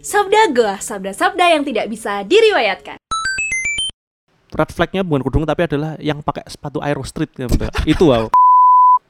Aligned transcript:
Sabda 0.00 0.54
Goa, 0.54 0.78
sabda-sabda 0.78 1.50
yang 1.50 1.66
tidak 1.66 1.90
bisa 1.90 2.22
diriwayatkan. 2.22 3.02
red 4.50 4.70
flagnya 4.70 5.02
bukan 5.02 5.22
kudung 5.22 5.42
tapi 5.42 5.66
adalah 5.66 5.98
yang 5.98 6.22
pakai 6.22 6.46
sepatu 6.46 6.78
Aero 6.78 7.02
Street 7.02 7.30
gitu. 7.32 7.50
itu 7.90 8.04
wow 8.06 8.30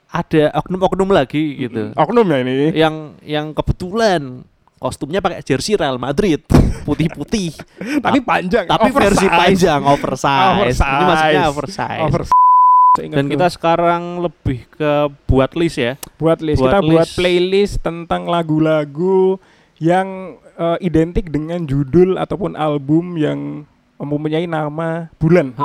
ada 0.09 0.53
oknum-oknum 0.57 1.09
lagi 1.11 1.57
gitu 1.59 1.93
Oknum 1.93 2.25
ya 2.27 2.39
ini. 2.41 2.73
yang 2.73 2.95
yang 3.21 3.53
kebetulan 3.53 4.41
kostumnya 4.77 5.21
pakai 5.21 5.41
jersey 5.41 5.77
Real 5.77 5.97
Madrid 5.97 6.41
putih-putih 6.83 7.53
Tapi 8.05 8.21
panjang. 8.21 8.65
tapi 8.65 8.89
versi 8.89 9.25
oversize. 9.25 9.37
panjang 9.37 9.81
oversize. 9.85 10.81
ini 10.81 11.05
maksudnya 11.05 11.43
oversize 11.47 12.01
Oversize. 12.03 13.13
dan 13.13 13.25
kita 13.27 13.47
sekarang 13.49 14.03
lebih 14.21 14.65
ke 14.71 14.93
buat 15.25 15.53
list 15.57 15.77
ya 15.77 15.93
buat 16.17 16.41
list 16.41 16.61
buat 16.61 16.73
kita 16.73 16.79
buat 16.83 17.05
list. 17.05 17.17
playlist 17.17 17.75
tentang 17.81 18.25
lagu-lagu 18.25 19.37
yang 19.81 20.37
eh, 20.61 20.79
identik 20.85 21.33
dengan 21.33 21.65
judul 21.65 22.21
ataupun 22.21 22.53
album 22.53 23.17
yang 23.17 23.65
mempunyai 23.97 24.45
nama 24.45 25.09
bulan. 25.17 25.57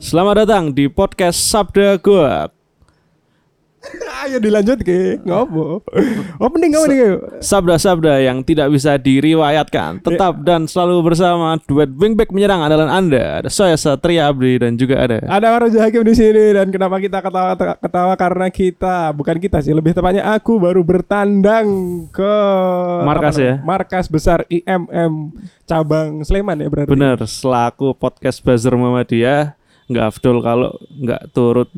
selamat 0.00 0.46
datang 0.46 0.64
di 0.70 0.86
podcast 0.86 1.42
Sabda 1.42 1.98
Goa 1.98 2.63
Ayo 4.24 4.40
dilanjut 4.40 4.80
ke 4.80 5.20
ngopo. 5.22 5.84
Oh 6.40 6.48
mending 6.48 6.72
kamu 6.72 6.86
nih. 6.88 7.00
Sabda-sabda 7.44 8.24
yang 8.24 8.40
tidak 8.40 8.72
bisa 8.72 8.96
diriwayatkan 8.96 10.00
Tetap 10.00 10.40
dan 10.42 10.64
selalu 10.64 11.12
bersama 11.12 11.60
Duet 11.68 11.92
Wingback 11.92 12.32
menyerang 12.32 12.64
andalan 12.64 12.88
Anda 12.88 13.44
Ada 13.44 13.50
saya 13.52 13.76
Satria 13.76 14.32
Abdi 14.32 14.56
dan 14.60 14.80
juga 14.80 15.04
ada 15.04 15.20
Ada 15.28 15.60
Raja 15.60 15.78
Hakim 15.84 16.02
di 16.08 16.14
sini 16.16 16.56
dan 16.56 16.72
kenapa 16.72 16.96
kita 16.98 17.20
ketawa 17.20 17.52
ketawa 17.54 18.14
karena 18.16 18.46
kita 18.48 19.12
bukan 19.12 19.36
kita 19.36 19.60
sih 19.60 19.76
lebih 19.76 19.92
tepatnya 19.92 20.24
aku 20.24 20.56
baru 20.56 20.80
bertandang 20.80 21.66
ke 22.08 22.34
Markas 23.04 23.36
ya? 23.36 23.60
Markas 23.60 24.08
besar 24.08 24.48
IMM 24.48 25.36
cabang 25.68 26.24
Sleman 26.24 26.60
ya 26.60 26.68
berarti. 26.72 26.90
Bener, 26.90 27.18
selaku 27.24 27.92
podcast 27.96 28.40
buzzer 28.40 28.72
Muhammadiyah 28.72 29.56
nggak 29.84 30.04
afdol 30.16 30.40
kalau 30.40 30.72
nggak 30.96 31.22
turut 31.36 31.68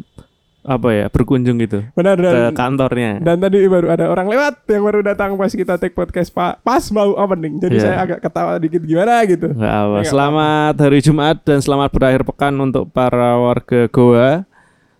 apa 0.66 0.88
ya 0.90 1.06
berkunjung 1.06 1.62
gitu 1.62 1.86
Benar 1.94 2.18
ke 2.18 2.26
dan 2.26 2.50
kantornya. 2.52 3.22
Dan 3.22 3.38
tadi 3.38 3.62
baru 3.64 3.86
ada 3.94 4.10
orang 4.10 4.26
lewat 4.26 4.66
yang 4.66 4.82
baru 4.82 4.98
datang 5.00 5.38
pas 5.38 5.48
kita 5.48 5.78
take 5.78 5.94
podcast 5.94 6.34
Pak. 6.34 6.60
Pas 6.60 6.82
mau 6.90 7.14
opening. 7.14 7.62
Jadi 7.62 7.78
Iya. 7.78 7.82
saya 7.86 7.96
agak 8.02 8.18
ketawa 8.20 8.58
dikit 8.58 8.82
gimana 8.82 9.22
gitu. 9.24 9.54
Nggak 9.54 9.74
apa. 9.78 9.96
Selamat 10.02 10.74
hari 10.76 10.98
Jumat 10.98 11.36
dan 11.46 11.58
selamat 11.62 11.90
berakhir 11.94 12.22
pekan 12.26 12.54
untuk 12.58 12.90
para 12.90 13.38
warga 13.38 13.86
Goa. 13.86 14.42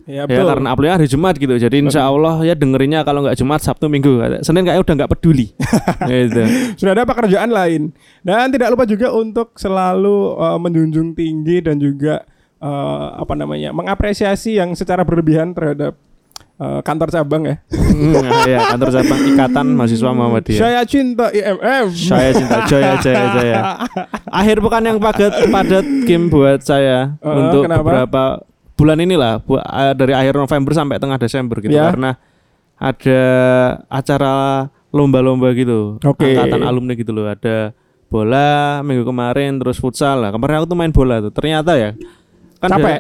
Ya, 0.06 0.22
Ya 0.22 0.30
betul. 0.30 0.46
karena 0.46 0.70
uploadnya 0.70 0.94
hari 1.02 1.08
Jumat 1.10 1.34
gitu. 1.34 1.54
Jadi 1.58 1.82
insya 1.82 2.06
Allah 2.06 2.38
ya 2.46 2.54
dengerinnya 2.54 3.02
kalau 3.02 3.26
nggak 3.26 3.34
Jumat 3.34 3.58
Sabtu 3.58 3.90
Minggu. 3.90 4.22
Senin 4.46 4.62
kayaknya 4.62 4.86
udah 4.86 4.94
nggak 5.02 5.12
peduli. 5.18 5.50
gitu. 6.06 6.42
Sudah 6.78 6.94
ada 6.94 7.02
pekerjaan 7.02 7.50
lain. 7.50 7.90
Dan 8.22 8.54
tidak 8.54 8.70
lupa 8.70 8.86
juga 8.86 9.10
untuk 9.10 9.58
selalu 9.58 10.38
uh, 10.38 10.62
menjunjung 10.62 11.10
tinggi 11.10 11.58
dan 11.58 11.82
juga 11.82 12.22
uh, 12.58 13.16
apa 13.16 13.32
namanya? 13.32 13.70
mengapresiasi 13.70 14.56
yang 14.56 14.72
secara 14.72 15.02
berlebihan 15.02 15.52
terhadap 15.52 15.96
uh, 16.56 16.80
kantor 16.80 17.08
cabang 17.10 17.42
ya. 17.44 17.56
Hmm, 17.70 18.12
ya 18.44 18.60
kantor 18.70 18.90
cabang 18.92 19.20
Ikatan 19.26 19.66
Mahasiswa 19.72 20.10
Muhammadiyah. 20.10 20.60
Saya 20.60 20.80
cinta 20.84 21.28
IMM. 21.30 21.86
Saya 21.90 22.30
cinta 22.32 22.56
Jaya 22.66 22.92
Jaya 22.98 23.24
Jaya. 23.32 23.54
Akhir 24.28 24.60
pekan 24.60 24.84
yang 24.84 24.98
padat 24.98 25.32
padat 25.48 25.86
game 26.04 26.28
buat 26.28 26.60
saya 26.60 27.16
Eh, 27.16 27.28
untuk 27.30 27.64
kenapa? 27.64 27.80
beberapa 27.82 28.22
bulan 28.76 29.00
inilah 29.00 29.40
bu- 29.40 29.64
dari 29.96 30.12
akhir 30.12 30.36
November 30.36 30.72
sampai 30.72 31.00
tengah 31.00 31.16
Desember 31.16 31.56
gitu 31.58 31.72
Ya. 31.72 31.88
karena 31.88 32.20
ada 32.76 33.20
acara 33.88 34.34
lomba-lomba 34.92 35.52
gitu. 35.52 35.96
Oke. 36.02 36.36
Angkatan 36.36 36.60
alumni 36.60 36.92
gitu 36.92 37.08
loh. 37.10 37.24
Ada 37.24 37.72
bola 38.06 38.80
minggu 38.80 39.02
kemarin 39.02 39.56
terus 39.56 39.76
futsal 39.76 40.20
lah. 40.20 40.30
Kemarin 40.30 40.60
aku 40.60 40.66
tuh 40.68 40.78
main 40.78 40.92
bola 40.92 41.18
tuh. 41.18 41.32
Ternyata 41.32 41.72
ya 41.74 41.90
kan 42.58 42.70
Capek? 42.70 42.98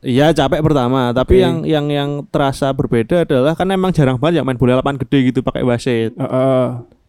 Iya 0.00 0.30
capek 0.30 0.62
pertama, 0.62 1.10
tapi 1.10 1.42
yang 1.42 1.66
yang 1.66 1.90
yang 1.90 2.10
terasa 2.24 2.70
berbeda 2.70 3.26
adalah 3.26 3.58
kan 3.58 3.66
emang 3.66 3.90
jarang 3.90 4.16
banget 4.16 4.38
yang 4.38 4.46
main 4.46 4.54
bola 4.54 4.78
lapangan 4.78 5.02
gede 5.02 5.18
gitu 5.28 5.40
pakai 5.40 5.66
wasit 5.66 6.14
Uh, 6.14 6.22
uh. 6.22 6.64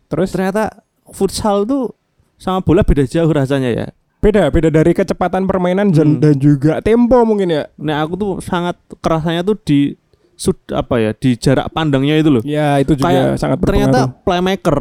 Terus 0.08 0.34
ternyata 0.34 0.82
futsal 1.08 1.62
tuh 1.64 1.94
sama 2.36 2.60
bola 2.60 2.82
beda 2.82 3.06
jauh 3.06 3.30
rasanya 3.30 3.70
ya. 3.70 3.88
beda 4.18 4.50
beda 4.50 4.70
dari 4.70 4.94
kecepatan 4.94 5.46
permainan 5.46 5.90
dan, 5.90 6.18
Hmm. 6.18 6.22
dan 6.22 6.36
juga 6.38 6.78
tempo 6.78 7.22
mungkin 7.22 7.50
ya. 7.52 7.70
Nah 7.76 8.02
aku 8.02 8.14
tuh 8.14 8.32
sangat 8.38 8.78
kerasanya 8.98 9.42
tuh 9.42 9.58
di 9.58 9.94
sud 10.34 10.58
apa 10.70 10.98
ya 10.98 11.12
di 11.14 11.38
jarak 11.38 11.70
pandangnya 11.70 12.18
itu 12.18 12.30
loh. 12.30 12.42
Ya 12.42 12.78
itu 12.78 12.94
juga 12.94 13.10
Kayak 13.10 13.26
sangat 13.38 13.58
ternyata 13.62 14.10
berpengaruh. 14.10 14.22
playmaker 14.22 14.78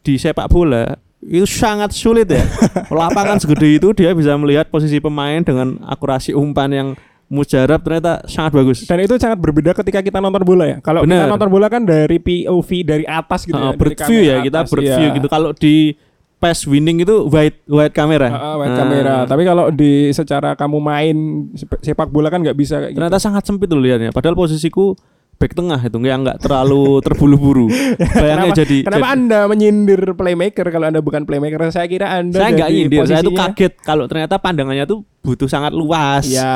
di 0.00 0.14
sepak 0.16 0.48
bola 0.48 0.96
itu 1.20 1.44
sangat 1.44 1.92
sulit 1.92 2.26
ya. 2.26 2.40
Lapangan 2.88 3.36
segede 3.36 3.76
itu 3.76 3.92
dia 3.92 4.16
bisa 4.16 4.32
melihat 4.40 4.68
posisi 4.72 4.96
pemain 4.98 5.44
dengan 5.44 5.76
akurasi 5.84 6.32
umpan 6.32 6.70
yang 6.72 6.88
mujarab 7.30 7.78
ternyata 7.86 8.26
sangat 8.26 8.52
bagus. 8.56 8.82
Dan 8.88 9.06
itu 9.06 9.14
sangat 9.14 9.38
berbeda 9.38 9.70
ketika 9.76 10.02
kita 10.02 10.18
nonton 10.18 10.42
bola 10.42 10.66
ya. 10.66 10.76
Kalau 10.82 11.06
kita 11.06 11.30
nonton 11.30 11.48
bola 11.52 11.70
kan 11.70 11.86
dari 11.86 12.18
POV 12.18 12.70
dari 12.82 13.04
atas 13.06 13.46
gitu 13.46 13.54
Uh, 13.54 13.70
ya. 13.70 13.70
dari 13.70 13.78
bird 13.78 13.98
view 14.02 14.18
kamera 14.18 14.26
ya 14.26 14.36
kita 14.42 14.60
bird 14.66 14.82
iya. 14.82 15.10
gitu. 15.14 15.28
Kalau 15.30 15.50
di 15.54 15.94
pass 16.40 16.64
winning 16.64 17.04
itu 17.04 17.28
wide 17.28 17.60
wide 17.68 17.94
kamera. 17.94 18.28
Uh, 18.32 18.56
wide 18.64 18.72
Nah, 18.74 18.78
kamera. 18.82 19.16
Tapi 19.28 19.42
kalau 19.46 19.68
di 19.70 20.10
secara 20.10 20.56
kamu 20.56 20.78
main 20.82 21.16
sep- 21.54 21.84
sepak 21.84 22.08
bola 22.10 22.32
kan 22.32 22.42
nggak 22.42 22.56
bisa 22.58 22.80
kayak 22.82 22.96
gitu. 22.96 22.98
Ternyata 22.98 23.18
sangat 23.22 23.44
sempit 23.46 23.68
loh 23.70 23.78
lihatnya. 23.78 24.10
Padahal 24.10 24.34
posisiku 24.34 24.96
back 25.40 25.56
tengah 25.56 25.80
itu 25.80 25.96
nggak 25.96 26.16
nggak 26.20 26.38
terlalu 26.44 27.00
terburu-buru. 27.00 27.66
Bayangnya 28.20 28.52
Kenapa, 28.52 28.58
jadi 28.60 28.76
kenapa 28.84 29.00
jadi- 29.00 29.12
Anda 29.16 29.40
menyindir 29.48 30.00
playmaker 30.12 30.66
kalau 30.68 30.86
Anda 30.92 31.00
bukan 31.00 31.24
playmaker? 31.24 31.64
Saya 31.72 31.88
kira 31.88 32.12
Anda 32.12 32.36
saya 32.36 32.52
nggak 32.52 32.68
nyindir, 32.68 33.00
saya 33.08 33.24
tuh 33.24 33.32
kaget 33.32 33.72
kalau 33.80 34.04
ternyata 34.04 34.36
pandangannya 34.36 34.84
tuh 34.84 35.00
butuh 35.24 35.48
sangat 35.48 35.72
luas. 35.72 36.28
Ya. 36.28 36.52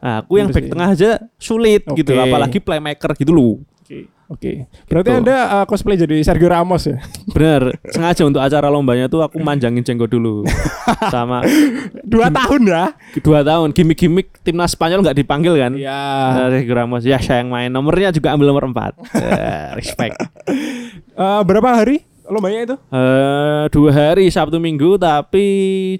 Nah, 0.00 0.24
aku 0.24 0.40
yang 0.40 0.48
Gitu 0.48 0.56
back 0.56 0.64
sih. 0.64 0.72
tengah 0.72 0.88
aja 0.88 1.10
sulit 1.36 1.84
gitu, 1.86 2.10
Oke. 2.10 2.24
apalagi 2.24 2.58
playmaker 2.58 3.12
gitu 3.12 3.32
loh. 3.36 3.60
Oke. 4.28 4.68
Oke. 4.68 4.84
Berarti 4.86 5.08
Gitu. 5.08 5.18
Anda 5.24 5.36
uh, 5.48 5.64
cosplay 5.64 5.96
jadi 5.96 6.20
Sergio 6.20 6.48
Ramos 6.48 6.84
ya? 6.84 7.00
Bener, 7.34 7.76
sengaja 7.88 8.22
untuk 8.24 8.40
acara 8.40 8.68
lombanya 8.68 9.08
tuh 9.08 9.24
aku 9.24 9.40
manjangin 9.40 9.80
jenggot 9.80 10.08
dulu 10.08 10.44
sama 11.14 11.40
Dua 12.04 12.28
tahun 12.28 12.60
ya? 12.64 12.92
dua 13.20 13.40
tahun 13.40 13.72
gimmick-gimmick 13.72 14.40
timnas 14.40 14.72
Spanyol 14.72 15.00
nggak 15.00 15.16
dipanggil 15.16 15.56
kan? 15.56 15.72
Ya. 15.76 15.96
Nah, 16.44 16.48
Sergio 16.52 16.74
Ramos 16.76 17.04
ya 17.04 17.16
saya 17.18 17.40
yang 17.40 17.48
main 17.48 17.72
nomornya 17.72 18.12
juga 18.12 18.32
ambil 18.32 18.52
nomor 18.52 18.68
4 18.68 18.96
respect 19.78 20.16
Eh, 21.18 21.42
berapa 21.42 21.74
hari 21.74 22.07
lombanya 22.28 22.60
itu? 22.64 22.76
Eh 22.88 23.64
dua 23.68 23.90
hari 23.90 24.28
Sabtu 24.28 24.56
Minggu 24.56 24.94
tapi 24.94 25.46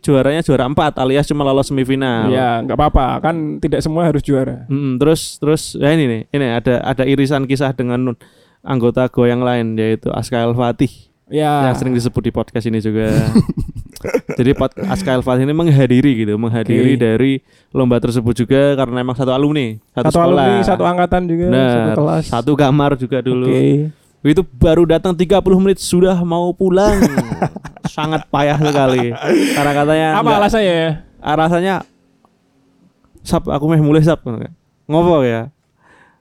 juaranya 0.00 0.40
juara 0.40 0.64
4 0.64 0.96
alias 0.98 1.24
cuma 1.24 1.42
lolos 1.42 1.66
semifinal. 1.66 2.28
Ya, 2.28 2.60
nggak 2.60 2.76
apa-apa. 2.76 3.06
Kan 3.20 3.58
tidak 3.58 3.80
semua 3.80 4.04
harus 4.04 4.20
juara. 4.20 4.68
Mm, 4.68 4.96
terus 4.96 5.36
terus 5.36 5.72
ya 5.74 5.90
ini 5.90 6.04
nih, 6.04 6.22
ini 6.30 6.46
ada 6.46 6.80
ada 6.80 7.02
irisan 7.02 7.44
kisah 7.44 7.72
dengan 7.72 8.12
anggota 8.60 9.08
Go 9.08 9.24
yang 9.24 9.40
lain 9.40 9.74
yaitu 9.74 10.08
Aska 10.08 10.38
El 10.38 10.52
Fatih 10.52 10.90
Ya. 11.28 11.68
yang 11.68 11.76
sering 11.76 11.92
disebut 11.92 12.24
di 12.24 12.32
podcast 12.32 12.64
ini 12.64 12.80
juga. 12.80 13.12
Jadi 14.38 14.54
Aska 14.86 15.12
El 15.12 15.20
Fatih 15.20 15.44
ini 15.44 15.52
menghadiri 15.52 16.24
gitu, 16.24 16.38
menghadiri 16.38 16.94
Oke. 16.94 17.00
dari 17.00 17.32
lomba 17.68 17.98
tersebut 17.98 18.32
juga 18.32 18.72
karena 18.72 19.02
memang 19.02 19.12
satu 19.12 19.34
alumni, 19.34 19.76
satu, 19.92 20.08
Satu, 20.08 20.16
sekolah. 20.16 20.40
alumni, 20.40 20.64
satu 20.64 20.82
angkatan 20.86 21.22
juga, 21.26 21.44
satu 21.52 21.90
kelas. 22.00 22.24
satu 22.30 22.52
kamar 22.54 22.90
juga 22.96 23.18
dulu. 23.20 23.44
Oke. 23.50 23.92
Itu 24.20 24.42
baru 24.42 24.82
datang 24.84 25.12
30 25.12 25.30
menit 25.58 25.78
sudah 25.78 26.18
mau 26.20 26.50
pulang. 26.50 26.98
Sangat 27.88 28.26
payah 28.26 28.56
sekali. 28.56 29.10
Karena 29.50 29.72
katanya 29.72 30.08
Apa 30.12 30.20
enggak- 30.22 30.40
alasannya 30.40 30.74
ya? 30.74 30.90
ah, 31.18 31.34
rasanya 31.36 31.74
sap 33.20 33.44
aku 33.44 33.64
meh 33.66 33.78
mulai 33.78 34.00
sap 34.00 34.22
ngopo 34.86 35.20
ya 35.20 35.50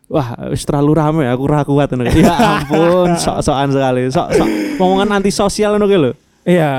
wah 0.07 0.49
wis 0.49 0.65
terlalu 0.65 0.91
rame 0.91 1.23
aku 1.23 1.43
ra 1.45 1.61
kuat 1.61 1.87
ngono. 1.87 2.09
ya 2.09 2.33
ampun 2.59 3.13
sok-sokan 3.21 3.69
sekali 3.69 4.01
sok 4.07 4.27
sok 4.33 4.47
omongan 4.75 5.13
antisosial 5.13 5.75
ngono 5.75 5.85
lho 5.87 6.11
Iya, 6.43 6.71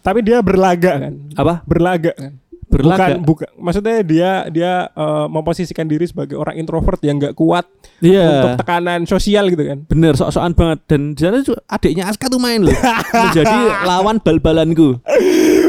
tapi 0.00 0.20
dia 0.20 0.38
berlaga 0.38 0.98
kan. 1.00 1.14
apa 1.32 1.62
Berlaga 1.62 2.10
kan. 2.12 2.36
Berlaga? 2.76 3.16
Bukan, 3.16 3.24
bukan. 3.24 3.48
Maksudnya 3.56 3.96
dia 4.04 4.30
dia 4.52 4.72
eh, 4.92 5.26
memposisikan 5.32 5.88
diri 5.88 6.04
sebagai 6.04 6.36
orang 6.36 6.60
introvert 6.60 7.00
yang 7.00 7.16
nggak 7.16 7.32
kuat 7.32 7.64
untuk 7.96 8.12
iya 8.12 8.56
tekanan 8.60 9.08
sosial 9.08 9.48
gitu 9.48 9.64
kan. 9.64 9.78
bener 9.88 10.12
sok-sokan 10.12 10.52
banget 10.52 10.78
dan 10.84 11.00
di 11.16 11.20
sana 11.24 11.40
adiknya 11.72 12.04
Aska 12.04 12.28
tuh 12.28 12.36
main 12.36 12.60
loh 12.60 12.76
menjadi 13.24 13.58
lawan 13.88 14.20
bal-balanku 14.20 15.00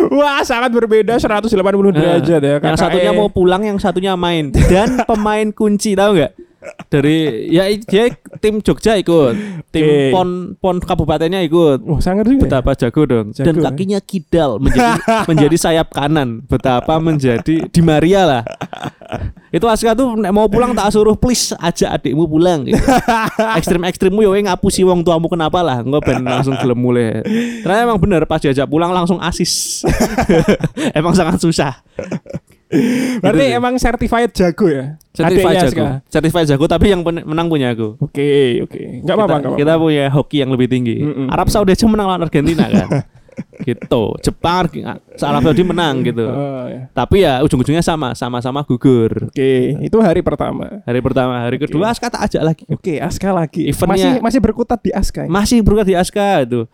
Wah, 0.08 0.40
sangat 0.44 0.72
berbeda 0.72 1.20
180 1.20 1.52
derajat 1.96 2.42
ya. 2.44 2.56
yang 2.60 2.78
satunya 2.80 3.12
mau 3.16 3.32
pulang 3.32 3.64
yang 3.64 3.80
satunya 3.80 4.16
main 4.20 4.52
dan 4.52 5.04
pemain 5.08 5.48
kunci 5.56 5.96
tahu 5.96 6.20
nggak 6.20 6.47
dari 6.88 7.48
ya 7.52 7.70
dia 7.70 8.12
tim 8.42 8.60
Jogja 8.64 8.98
ikut 8.98 9.34
tim 9.70 9.86
Oke. 9.86 10.12
pon 10.12 10.30
pon 10.58 10.76
kabupatennya 10.82 11.44
ikut 11.46 11.84
Wah, 11.86 12.00
sangat 12.02 12.28
juga. 12.28 12.38
ya? 12.38 12.44
betapa 12.48 12.72
jago 12.76 13.02
dong 13.06 13.28
Jago, 13.36 13.46
dan 13.46 13.56
ya. 13.58 13.64
kakinya 13.70 14.00
kidal 14.02 14.52
menjadi 14.60 15.00
menjadi 15.30 15.58
sayap 15.58 15.88
kanan 15.94 16.44
betapa 16.48 16.98
menjadi 16.98 17.70
di 17.70 17.82
Maria 17.84 18.22
lah 18.26 18.44
Itu 19.48 19.64
Aska 19.72 19.96
tuh 19.96 20.20
nek 20.20 20.32
mau 20.36 20.52
pulang 20.52 20.76
tak 20.76 20.92
suruh 20.92 21.16
please 21.16 21.56
ajak 21.56 21.88
adikmu 22.00 22.28
pulang. 22.28 22.68
Gitu. 22.68 22.78
Ekstrim-ekstrimmu 23.60 24.20
ya 24.20 24.30
weh 24.36 24.44
ngapusi 24.44 24.84
wong 24.84 25.08
tuamu 25.08 25.32
kenapa 25.32 25.64
lah, 25.64 25.80
engko 25.80 26.04
ben 26.04 26.20
langsung 26.28 26.60
gelem 26.60 26.76
mulai. 26.76 27.24
Ternyata 27.64 27.88
emang 27.88 28.00
bener 28.00 28.28
pas 28.28 28.44
diajak 28.44 28.68
pulang 28.68 28.92
langsung 28.92 29.24
asis. 29.24 29.84
emang 31.00 31.16
sangat 31.16 31.40
susah. 31.40 31.80
Berarti 33.24 33.44
Gitu 33.48 33.58
emang 33.58 33.74
certified 33.80 34.32
jago 34.36 34.68
ya? 34.68 34.86
Certified 35.16 35.56
jago. 35.56 35.84
Aska. 35.84 35.88
Certified 36.12 36.48
jago 36.52 36.66
tapi 36.68 36.92
yang 36.92 37.02
menang 37.04 37.48
punya 37.48 37.72
aku. 37.72 37.96
Oke, 38.04 38.62
oke. 38.64 38.82
Enggak 39.02 39.16
apa-apa, 39.16 39.28
kita, 39.28 39.38
enggak 39.40 39.52
apa-apa. 39.56 39.60
kita 39.60 39.74
punya 39.80 40.06
hoki 40.12 40.38
yang 40.44 40.52
lebih 40.52 40.68
tinggi. 40.68 40.96
Mm-mm. 41.02 41.28
Arab 41.32 41.48
Saudi 41.48 41.72
aja 41.74 41.86
menang 41.88 42.08
lawan 42.12 42.24
Argentina 42.28 42.68
kan. 42.68 42.90
gitu. 43.68 44.04
Jepang 44.22 44.66
Arab 45.22 45.42
Saudi 45.46 45.64
menang 45.64 46.02
gitu. 46.06 46.26
Oh, 46.26 46.66
ya. 46.68 46.90
Tapi 46.92 47.24
ya 47.24 47.40
ujung-ujungnya 47.46 47.86
sama, 47.86 48.14
sama-sama 48.18 48.66
gugur. 48.66 49.30
Oke, 49.30 49.78
itu 49.78 49.98
hari 50.02 50.22
pertama. 50.26 50.82
Hari 50.84 51.00
pertama, 51.02 51.46
hari 51.46 51.58
kedua 51.62 51.94
Aska 51.94 52.10
tak 52.10 52.28
ajak 52.30 52.44
lagi. 52.44 52.64
Oke, 52.70 52.98
Aska 52.98 53.30
lagi. 53.32 53.70
Eventnya- 53.70 54.18
masih 54.18 54.26
masih 54.26 54.40
berkutat 54.42 54.80
di 54.82 54.92
Aska. 54.94 55.26
ya? 55.26 55.30
Masih 55.30 55.62
berkat 55.62 55.86
di 55.88 55.96
Aska 55.96 56.44
itu. 56.44 56.66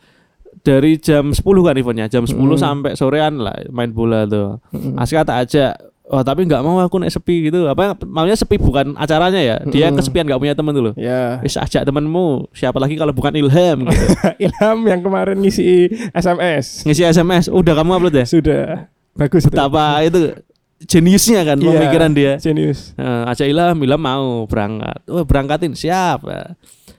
Dari 0.60 0.96
jam 0.96 1.30
10 1.30 1.42
kan 1.42 1.74
eventnya, 1.74 2.06
jam 2.06 2.24
10 2.24 2.36
Mm. 2.36 2.56
sampai 2.56 2.92
sorean 2.94 3.36
lah 3.36 3.58
main 3.68 3.90
bola 3.90 4.24
tuh. 4.24 4.62
Mm-mm. 4.70 4.96
Aska 4.96 5.24
tak 5.24 5.38
ajak. 5.44 5.74
Oh 6.06 6.20
tapi 6.20 6.44
nggak 6.44 6.60
mau 6.60 6.78
aku 6.78 7.00
naik 7.00 7.10
sepi 7.10 7.48
gitu. 7.48 7.66
Apa 7.66 7.96
maunya 8.04 8.34
sepi 8.34 8.56
bukan 8.56 8.94
acaranya 8.94 9.40
ya. 9.40 9.56
Dia 9.66 9.88
Mm-mm. 9.88 9.98
kesepian 9.98 10.24
nggak 10.24 10.38
punya 10.38 10.54
temen 10.54 10.72
dulu. 10.72 10.92
Ya. 10.94 11.40
Wis 11.40 11.56
ajak 11.56 11.82
temenmu. 11.82 12.52
Siapa 12.52 12.76
lagi 12.76 12.94
kalau 12.94 13.12
bukan 13.12 13.34
Ilham 13.34 13.84
gitu. 13.88 14.06
Ilham 14.38 14.78
yang 14.84 15.00
kemarin 15.00 15.36
ngisi 15.38 15.88
SMS. 16.12 16.84
Ngisi 16.84 17.02
SMS. 17.06 17.48
Udah 17.48 17.74
kamu 17.74 17.98
upload 17.98 18.14
ya? 18.14 18.26
Sudah. 18.26 18.92
Bagus 19.14 19.44
itu. 19.44 19.52
Betapa 19.52 20.00
itu 20.02 20.36
jeniusnya 20.84 21.42
kan 21.44 21.58
Iya. 21.58 21.72
pemikiran 21.72 22.12
dia. 22.12 22.34
Genius. 22.38 22.92
Eh, 22.94 23.24
ajak 23.26 23.48
Ilham, 23.48 23.78
Ilham 23.80 24.02
mau 24.02 24.44
berangkat. 24.44 25.00
Oh, 25.08 25.24
berangkatin 25.24 25.72
siap. 25.74 26.24
Eh, 26.26 26.52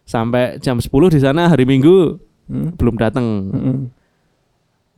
Sampai 0.04 0.60
jam 0.60 0.76
10 0.76 0.90
di 1.08 1.16
sana 1.16 1.48
hari 1.48 1.64
Minggu 1.64 2.20
Hmm. 2.44 2.76
belum 2.76 2.94
datang. 2.94 3.24
Mm-mm. 3.50 3.76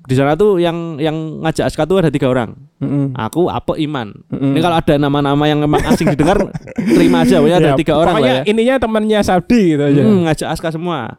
Di 0.02 0.14
sana 0.14 0.34
tuh 0.34 0.58
yang 0.58 0.98
yang 0.98 1.14
ngajak 1.42 1.66
Aska 1.66 1.82
tuh 1.82 1.98
ada 1.98 2.10
tiga 2.10 2.26
orang. 2.26 2.54
Mm-mm. 2.78 3.10
Aku, 3.12 3.50
Apo, 3.50 3.74
Iman. 3.74 4.14
Mm-mm. 4.28 4.54
Ini 4.54 4.60
kalau 4.60 4.76
ada 4.78 4.94
nama-nama 4.96 5.44
yang 5.44 5.58
memang 5.58 5.82
asing 5.84 6.06
didengar, 6.08 6.38
terima 6.94 7.22
aja. 7.22 7.38
Pokoknya 7.38 7.58
ada 7.58 7.70
Ya, 7.72 7.78
tiga 7.78 7.94
orang 7.94 8.14
pokoknya 8.14 8.30
lah 8.32 8.38
ya. 8.40 8.44
ininya 8.46 8.74
temannya 8.78 9.18
Saudi 9.20 9.74
gitu 9.74 9.82
aja. 9.82 10.02
Hmm, 10.02 10.22
ngajak 10.24 10.48
Aska 10.48 10.68
semua. 10.70 11.18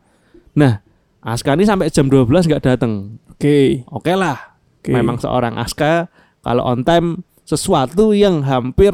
Nah, 0.53 0.79
Aska 1.19 1.51
ini 1.53 1.67
sampai 1.67 1.91
jam 1.91 2.07
12 2.07 2.47
nggak 2.47 2.63
datang. 2.63 3.19
Oke. 3.29 3.83
Oke 3.87 4.15
lah. 4.15 4.55
Oke. 4.79 4.95
Memang 4.95 5.19
seorang 5.19 5.55
Aska 5.55 6.07
kalau 6.39 6.63
on 6.63 6.87
time 6.87 7.26
sesuatu 7.47 8.11
yang 8.11 8.43
hampir 8.43 8.91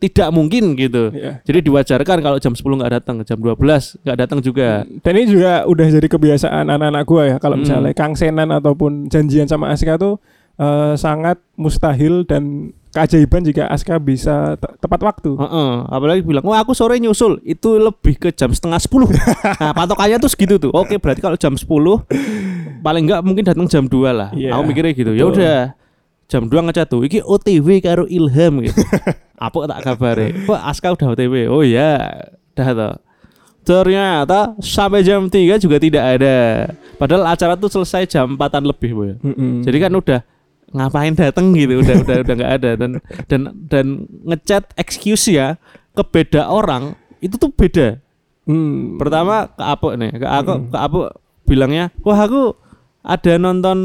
tidak 0.00 0.32
mungkin 0.32 0.72
gitu. 0.72 1.12
Ya. 1.12 1.44
Jadi 1.44 1.68
diwajarkan 1.68 2.18
kalau 2.18 2.40
jam 2.40 2.56
10 2.56 2.80
nggak 2.80 2.92
datang, 2.96 3.20
jam 3.22 3.36
12 3.36 3.60
nggak 4.00 4.18
datang 4.18 4.40
juga. 4.40 4.88
Dan 5.04 5.12
ini 5.14 5.26
juga 5.28 5.68
udah 5.68 5.86
jadi 5.86 6.08
kebiasaan 6.08 6.64
anak-anak 6.66 7.04
gua 7.04 7.22
ya 7.26 7.36
kalau 7.36 7.60
Hmm. 7.60 7.62
misalnya 7.62 7.92
Kang 7.92 8.16
Senan 8.16 8.48
ataupun 8.50 9.06
janjian 9.06 9.44
sama 9.44 9.68
Aska 9.68 9.94
tuh 9.94 10.16
eh, 10.56 10.92
sangat 10.94 11.40
mustahil 11.56 12.24
dan 12.24 12.68
keajaiban 12.90 13.40
jika 13.40 13.64
Aska 13.66 13.96
bisa 13.96 14.56
te- 14.56 14.76
tepat 14.76 15.00
waktu. 15.00 15.32
Heeh, 15.32 15.72
apalagi 15.86 16.20
bilang, 16.20 16.44
"Wah, 16.44 16.60
aku 16.60 16.72
sore 16.72 16.96
nyusul." 16.96 17.40
Itu 17.42 17.76
lebih 17.76 18.18
ke 18.18 18.28
jam 18.28 18.50
setengah 18.50 18.76
10. 18.76 19.08
nah, 19.56 19.72
patokannya 19.72 20.16
tuh 20.18 20.28
segitu 20.28 20.56
tuh. 20.58 20.68
Oke, 20.70 20.96
berarti 20.96 21.20
kalau 21.20 21.36
jam 21.36 21.56
10 21.56 22.04
paling 22.84 23.08
enggak 23.08 23.20
mungkin 23.22 23.44
datang 23.44 23.64
jam 23.66 23.84
2 23.84 24.10
lah. 24.10 24.28
Iya, 24.32 24.52
aku 24.52 24.62
mikirnya 24.66 24.92
gitu. 24.92 25.12
Ya 25.12 25.24
udah. 25.26 25.60
Jam 26.30 26.46
2 26.46 26.70
ngechat 26.70 26.86
tuh, 26.86 27.02
iki 27.02 27.18
OTW 27.26 27.82
karo 27.82 28.06
Ilham 28.06 28.62
gitu. 28.62 28.78
Apa 29.44 29.66
tak 29.66 29.80
kabare? 29.82 30.46
Pak 30.46 30.62
Aska 30.62 30.94
udah 30.94 31.18
OTW. 31.18 31.50
Oh 31.50 31.66
iya, 31.66 32.22
dah 32.54 32.70
toh. 32.70 32.94
Ternyata 33.66 34.54
sampai 34.62 35.02
jam 35.02 35.26
3 35.26 35.58
juga 35.58 35.76
tidak 35.82 36.04
ada. 36.16 36.70
Padahal 36.96 37.34
acara 37.34 37.58
tuh 37.58 37.68
selesai 37.68 38.06
jam 38.06 38.38
4 38.38 38.62
lebih, 38.62 38.90
Boy. 38.94 39.10
Mm-mm. 39.20 39.66
Jadi 39.66 39.76
kan 39.82 39.92
udah 39.92 40.20
ngapain 40.70 41.14
dateng 41.18 41.50
gitu, 41.58 41.82
udah 41.82 41.96
udah 42.06 42.16
udah 42.22 42.34
nggak 42.38 42.52
ada 42.62 42.70
dan 42.78 42.90
dan 43.26 43.40
dan 43.66 43.86
ngechat 44.22 44.70
excuse 44.78 45.26
ya 45.26 45.58
ke 45.98 46.02
beda 46.06 46.46
orang 46.46 46.94
itu 47.18 47.34
tuh 47.34 47.50
beda. 47.50 47.98
Hmm. 48.46 48.94
Pertama 48.96 49.50
ke 49.50 49.62
Apo 49.66 49.90
nih, 49.98 50.14
ke 50.14 50.26
aku 50.26 50.70
ke 50.70 50.78
Apo 50.78 51.00
bilangnya, 51.42 51.90
"Wah, 52.06 52.22
aku 52.22 52.54
ada 53.02 53.32
nonton 53.36 53.78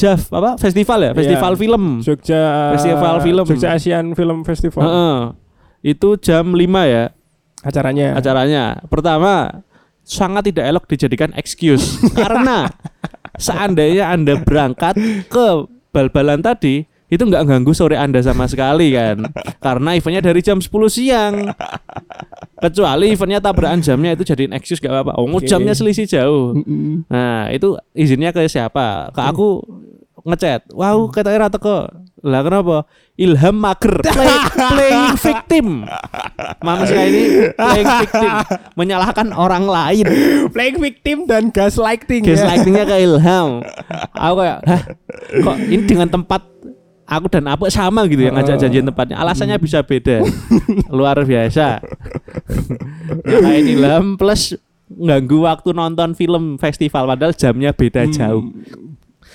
JAF 0.00 0.22
apa 0.30 0.50
festival 0.56 0.98
ya, 1.02 1.12
festival 1.12 1.52
Iya. 1.52 1.60
film." 1.60 1.84
Jogja 2.00 2.42
Festival 2.74 3.14
film. 3.20 3.44
Jogja 3.44 3.68
Asian 3.70 4.06
Film 4.12 4.38
Festival 4.42 4.80
Heeh. 4.80 5.16
Itu 5.86 6.16
jam 6.16 6.52
5 6.52 6.82
ya 6.84 7.12
acaranya. 7.60 8.16
acaranya. 8.16 8.64
Pertama, 8.86 9.64
sangat 10.00 10.48
tidak 10.48 10.64
elok 10.66 10.84
dijadikan 10.86 11.30
excuse 11.34 12.00
karena 12.16 12.72
seandainya 13.36 14.08
Anda 14.08 14.36
berangkat 14.36 14.96
ke 15.28 15.46
bal-balan 15.90 16.40
tadi 16.40 16.84
itu 17.06 17.20
nggak 17.20 17.42
ganggu 17.42 17.74
sore 17.74 17.98
Anda 17.98 18.22
sama 18.22 18.46
sekali 18.46 18.94
kan. 18.94 19.28
Karena 19.58 19.92
eventnya 19.92 20.22
dari 20.22 20.40
jam 20.40 20.56
10 20.56 20.70
siang. 20.86 21.50
Kecuali 22.54 23.10
eventnya 23.10 23.40
tabrakan 23.40 23.80
jamnya 23.80 24.12
itu 24.12 24.22
jadiin 24.22 24.52
excuse 24.52 24.78
gak 24.78 24.92
apa-apa. 24.92 25.16
Oh, 25.16 25.24
Oke. 25.26 25.48
jamnya 25.48 25.72
selisih 25.72 26.04
jauh. 26.04 26.52
Nah, 27.08 27.48
itu 27.48 27.72
izinnya 27.92 28.30
ke 28.30 28.44
siapa? 28.44 29.08
Ke 29.10 29.26
aku 29.26 29.64
ngechat. 30.22 30.68
Wow, 30.70 31.08
kata 31.08 31.28
era 31.28 31.46
teko. 31.46 31.88
Lah 32.20 32.40
kenapa? 32.40 32.84
Ilham 33.16 33.56
mager. 33.56 34.04
Play- 34.06 34.48
playing 34.52 35.06
victim. 35.16 35.66
Manusia 36.60 37.00
ini 37.02 37.22
playing 37.52 37.90
victim, 37.98 38.30
menyalahkan 38.74 39.32
orang 39.32 39.64
lain. 39.64 40.04
Playing 40.52 40.78
victim 40.78 41.16
dan 41.24 41.48
gaslighting 41.48 42.22
ya. 42.22 42.36
Gaslightingnya 42.36 42.84
ke 42.84 42.96
Ilham. 42.98 43.48
Aku 44.24 44.34
kayak, 44.36 44.58
Hah, 44.64 44.82
kok 45.40 45.56
ini 45.64 45.82
dengan 45.84 46.08
tempat 46.08 46.44
aku 47.04 47.26
dan 47.26 47.50
apa 47.50 47.66
sama 47.66 48.06
gitu 48.06 48.22
yang 48.22 48.38
ngajak 48.38 48.60
janjian 48.60 48.86
tempatnya. 48.86 49.18
Alasannya 49.18 49.58
bisa 49.58 49.82
beda. 49.82 50.22
Luar 50.88 51.18
biasa. 51.18 51.82
Nyalain 53.26 53.66
Ilham 53.66 54.14
plus 54.14 54.54
ganggu 54.90 55.42
waktu 55.42 55.70
nonton 55.70 56.14
film 56.14 56.54
festival 56.54 57.06
padahal 57.06 57.34
jamnya 57.34 57.70
beda 57.70 58.06
Hmm. 58.06 58.89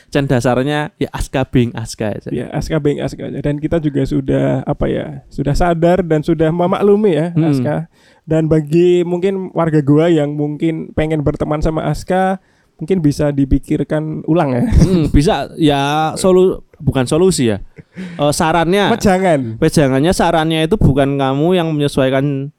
Dan 0.10 0.26
dasarnya 0.26 0.94
ya 0.96 1.10
Aska 1.12 1.44
Bing 1.44 1.70
Aska 1.72 2.16
aja. 2.16 2.30
Ya, 2.30 2.48
Aska 2.50 2.80
Beng 2.80 3.00
Aska 3.00 3.28
aja. 3.28 3.40
Dan 3.40 3.58
kita 3.58 3.78
juga 3.78 4.04
sudah 4.04 4.64
apa 4.64 4.86
ya, 4.86 5.26
sudah 5.28 5.52
sadar 5.52 6.00
dan 6.02 6.22
sudah 6.22 6.50
memaklumi 6.50 7.12
ya 7.12 7.28
Hmm. 7.32 7.52
Aska. 7.52 7.76
Dan 8.24 8.48
bagi 8.48 9.04
mungkin 9.04 9.52
warga 9.52 9.80
gua 9.80 10.08
yang 10.08 10.34
mungkin 10.34 10.90
pengen 10.92 11.20
berteman 11.20 11.60
sama 11.60 11.86
Aska, 11.86 12.40
mungkin 12.76 13.00
bisa 13.00 13.30
dipikirkan 13.30 14.24
ulang 14.24 14.52
ya. 14.52 14.64
Hmm, 14.66 15.12
bisa 15.18 15.52
ya 15.56 15.82
solu 16.16 16.64
bukan 16.80 17.04
solusi 17.06 17.52
ya. 17.52 17.60
Eh, 17.96 18.32
sarannya 18.32 18.92
Jangan. 18.96 19.56
pejangannya 19.56 20.12
sarannya 20.12 20.64
itu 20.64 20.76
bukan 20.76 21.16
kamu 21.16 21.48
yang 21.54 21.68
menyesuaikan 21.72 22.52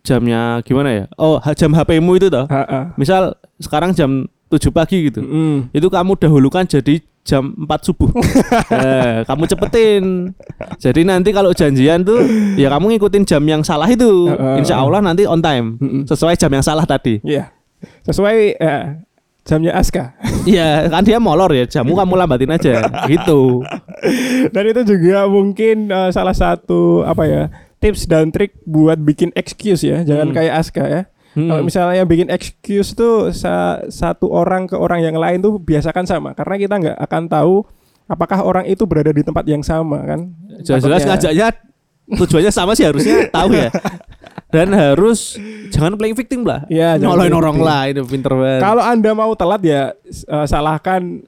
jamnya 0.00 0.60
gimana 0.62 0.90
ya? 0.90 1.04
Oh, 1.14 1.36
jam 1.52 1.72
HP-mu 1.72 2.16
itu 2.16 2.28
toh. 2.28 2.48
Misal 2.96 3.36
sekarang 3.56 3.92
jam 3.92 4.28
7 4.50 4.74
pagi 4.74 5.06
gitu. 5.06 5.22
Itu 5.70 5.86
kamu 5.86 6.18
dahulukan 6.18 6.66
jadi 6.66 6.98
jam 7.22 7.54
4 7.54 7.86
subuh. 7.86 8.10
Eh, 8.70 9.22
kamu 9.24 9.44
cepetin. 9.46 10.04
Jadi 10.78 11.02
nanti 11.04 11.30
kalau 11.30 11.52
janjian 11.52 12.02
tuh 12.02 12.22
ya 12.56 12.66
kamu 12.68 12.96
ngikutin 12.96 13.22
jam 13.22 13.42
yang 13.44 13.62
salah 13.62 13.86
itu. 13.86 14.26
Insya 14.58 14.80
Allah 14.80 14.98
nanti 14.98 15.22
on 15.24 15.38
time. 15.38 15.78
Sesuai 16.04 16.34
jam 16.34 16.50
yang 16.50 16.64
salah 16.64 16.82
tadi. 16.82 17.20
Iya. 17.22 17.50
Sesuai 18.02 18.56
ya, 18.56 19.00
jamnya 19.42 19.72
Aska. 19.72 20.12
Iya, 20.44 20.88
kan 20.88 21.04
dia 21.04 21.20
molor 21.20 21.52
ya. 21.52 21.64
Jamu 21.64 21.94
kamu 21.94 22.12
lambatin 22.16 22.50
aja. 22.50 22.88
Gitu. 23.06 23.62
Dan 24.50 24.64
itu 24.66 24.80
juga 24.84 25.28
mungkin 25.28 25.88
eh, 25.88 26.10
salah 26.10 26.34
satu 26.34 27.04
apa 27.04 27.24
ya 27.28 27.42
tips 27.80 28.04
dan 28.04 28.28
trik 28.32 28.56
buat 28.64 28.96
bikin 28.96 29.30
excuse 29.32 29.84
ya. 29.84 30.00
Jangan 30.02 30.32
Hmm. 30.32 30.36
kayak 30.36 30.54
Aska 30.56 30.84
ya. 30.84 31.02
Hmm. 31.30 31.46
Kalau 31.46 31.62
misalnya 31.62 32.02
bikin 32.02 32.26
excuse 32.26 32.90
tuh 32.90 33.30
sa- 33.30 33.86
satu 33.86 34.26
orang 34.26 34.66
ke 34.66 34.74
orang 34.74 34.98
yang 35.00 35.14
lain 35.14 35.38
tuh 35.38 35.56
biasakan 35.56 36.02
sama 36.02 36.34
karena 36.34 36.54
kita 36.56 36.74
nggak 36.74 36.98
akan 36.98 37.22
tahu 37.26 37.54
apakah 38.04 38.42
orang 38.42 38.66
itu 38.66 38.82
berada 38.82 39.10
di 39.10 39.22
tempat 39.22 39.46
yang 39.46 39.62
sama 39.62 40.02
kan. 40.02 40.34
Jelas-jelas 40.60 41.06
ngajaknya 41.06 41.48
tujuannya 42.10 42.50
sama 42.50 42.74
sih 42.74 42.82
harusnya 42.82 43.30
tahu 43.30 43.54
ya. 43.54 43.70
Dan 44.50 44.74
harus 44.74 45.38
jangan 45.70 45.94
playing 45.94 46.18
victim 46.18 46.42
lah. 46.42 46.66
Nyoloin 46.98 47.30
playing 47.30 47.38
orang 47.38 47.58
lain 47.62 47.92
itu 47.94 48.04
pinter 48.10 48.34
banget. 48.34 48.60
Kalau 48.60 48.82
Anda 48.82 49.10
mau 49.14 49.30
telat 49.38 49.62
ya 49.62 49.94
eh, 50.10 50.46
salahkan 50.50 51.22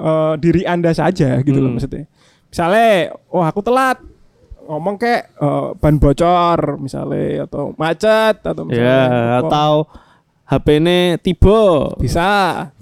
eh, 0.00 0.34
diri 0.40 0.64
Anda 0.64 0.96
saja 0.96 1.36
gitu 1.40 1.60
loh 1.60 1.68
Hmm. 1.68 1.76
maksudnya. 1.76 2.08
Misalnya, 2.48 3.12
oh 3.28 3.40
aku 3.40 3.60
telat 3.60 4.00
ngomong 4.72 4.96
kayak 4.96 5.36
eh, 5.36 5.68
ban 5.76 6.00
bocor 6.00 6.80
misalnya 6.80 7.44
atau 7.44 7.76
macet 7.76 8.40
atau 8.40 8.64
misalnya 8.64 8.88
ya 8.88 9.00
atau 9.44 9.72
HP 10.48 10.66
ini 10.80 10.98
tiba 11.20 11.92
bisa 12.00 12.28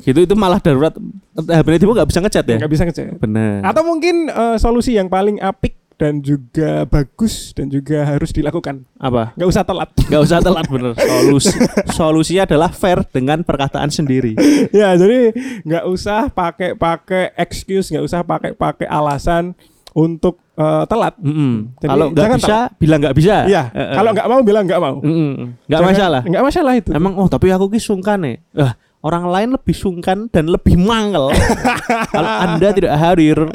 gitu 0.03 0.23
itu 0.23 0.35
malah 0.39 0.63
darurat 0.63 0.95
HP 1.35 1.67
ini 1.67 1.79
tiba 1.83 1.93
nggak 1.99 2.09
bisa 2.11 2.21
ngechat 2.23 2.47
ya 2.47 2.57
nggak 2.63 2.73
bisa 2.73 2.85
ngecek. 2.87 3.19
benar 3.19 3.67
Atau 3.67 3.83
mungkin 3.83 4.31
eh, 4.31 4.57
solusi 4.63 4.95
yang 4.95 5.11
paling 5.11 5.43
apik 5.43 5.81
dan 6.01 6.25
juga 6.25 6.89
bagus 6.89 7.53
dan 7.53 7.69
juga 7.69 8.01
harus 8.09 8.33
dilakukan. 8.33 8.89
Apa? 8.97 9.37
Nggak 9.37 9.49
usah 9.53 9.65
telat. 9.69 9.91
Gak 10.09 10.23
usah 10.25 10.41
telat 10.41 10.65
bener. 10.65 10.97
Solusi 11.13 11.53
solusinya 11.93 12.49
adalah 12.49 12.73
fair 12.73 13.05
dengan 13.05 13.45
perkataan 13.45 13.93
sendiri. 13.93 14.33
ya, 14.73 14.97
jadi 14.97 15.37
nggak 15.61 15.85
usah 15.85 16.33
pakai-pakai 16.33 17.37
excuse, 17.37 17.93
nggak 17.93 18.01
usah 18.09 18.25
pakai-pakai 18.25 18.89
alasan 18.89 19.53
untuk 19.93 20.39
eh, 20.55 20.85
telat. 20.85 21.15
Mm-mm. 21.17 21.75
Jadi 21.77 21.89
Kalau 21.89 22.07
nggak 22.09 22.29
bisa, 22.37 22.59
bilang 22.77 22.99
nggak 23.01 23.17
bisa. 23.17 23.37
Iya, 23.45 23.63
Eh, 23.69 23.81
eh. 23.81 23.95
kalau 23.95 24.11
nggak 24.13 24.29
mau 24.29 24.41
bilang 24.41 24.65
nggak 24.65 24.81
mau. 24.81 24.97
Mm-mm. 24.99 25.31
nggak 25.63 25.71
Jangan- 25.73 25.91
masalah. 25.91 26.21
Nggak 26.23 26.45
masalah 26.45 26.73
itu. 26.75 26.91
Emang 26.93 27.13
oh 27.15 27.27
tapi 27.27 27.49
aku 27.49 27.67
ki 27.69 27.79
sungkan 27.79 28.19
nih. 28.21 28.37
Ah, 28.55 28.73
orang 29.01 29.25
lain 29.27 29.49
lebih 29.51 29.73
sungkan 29.73 30.29
dan 30.29 30.45
lebih 30.47 30.77
mangel 30.77 31.33
kalau 32.13 32.33
Anda 32.45 32.69
tidak 32.71 32.93
hadir 32.95 33.49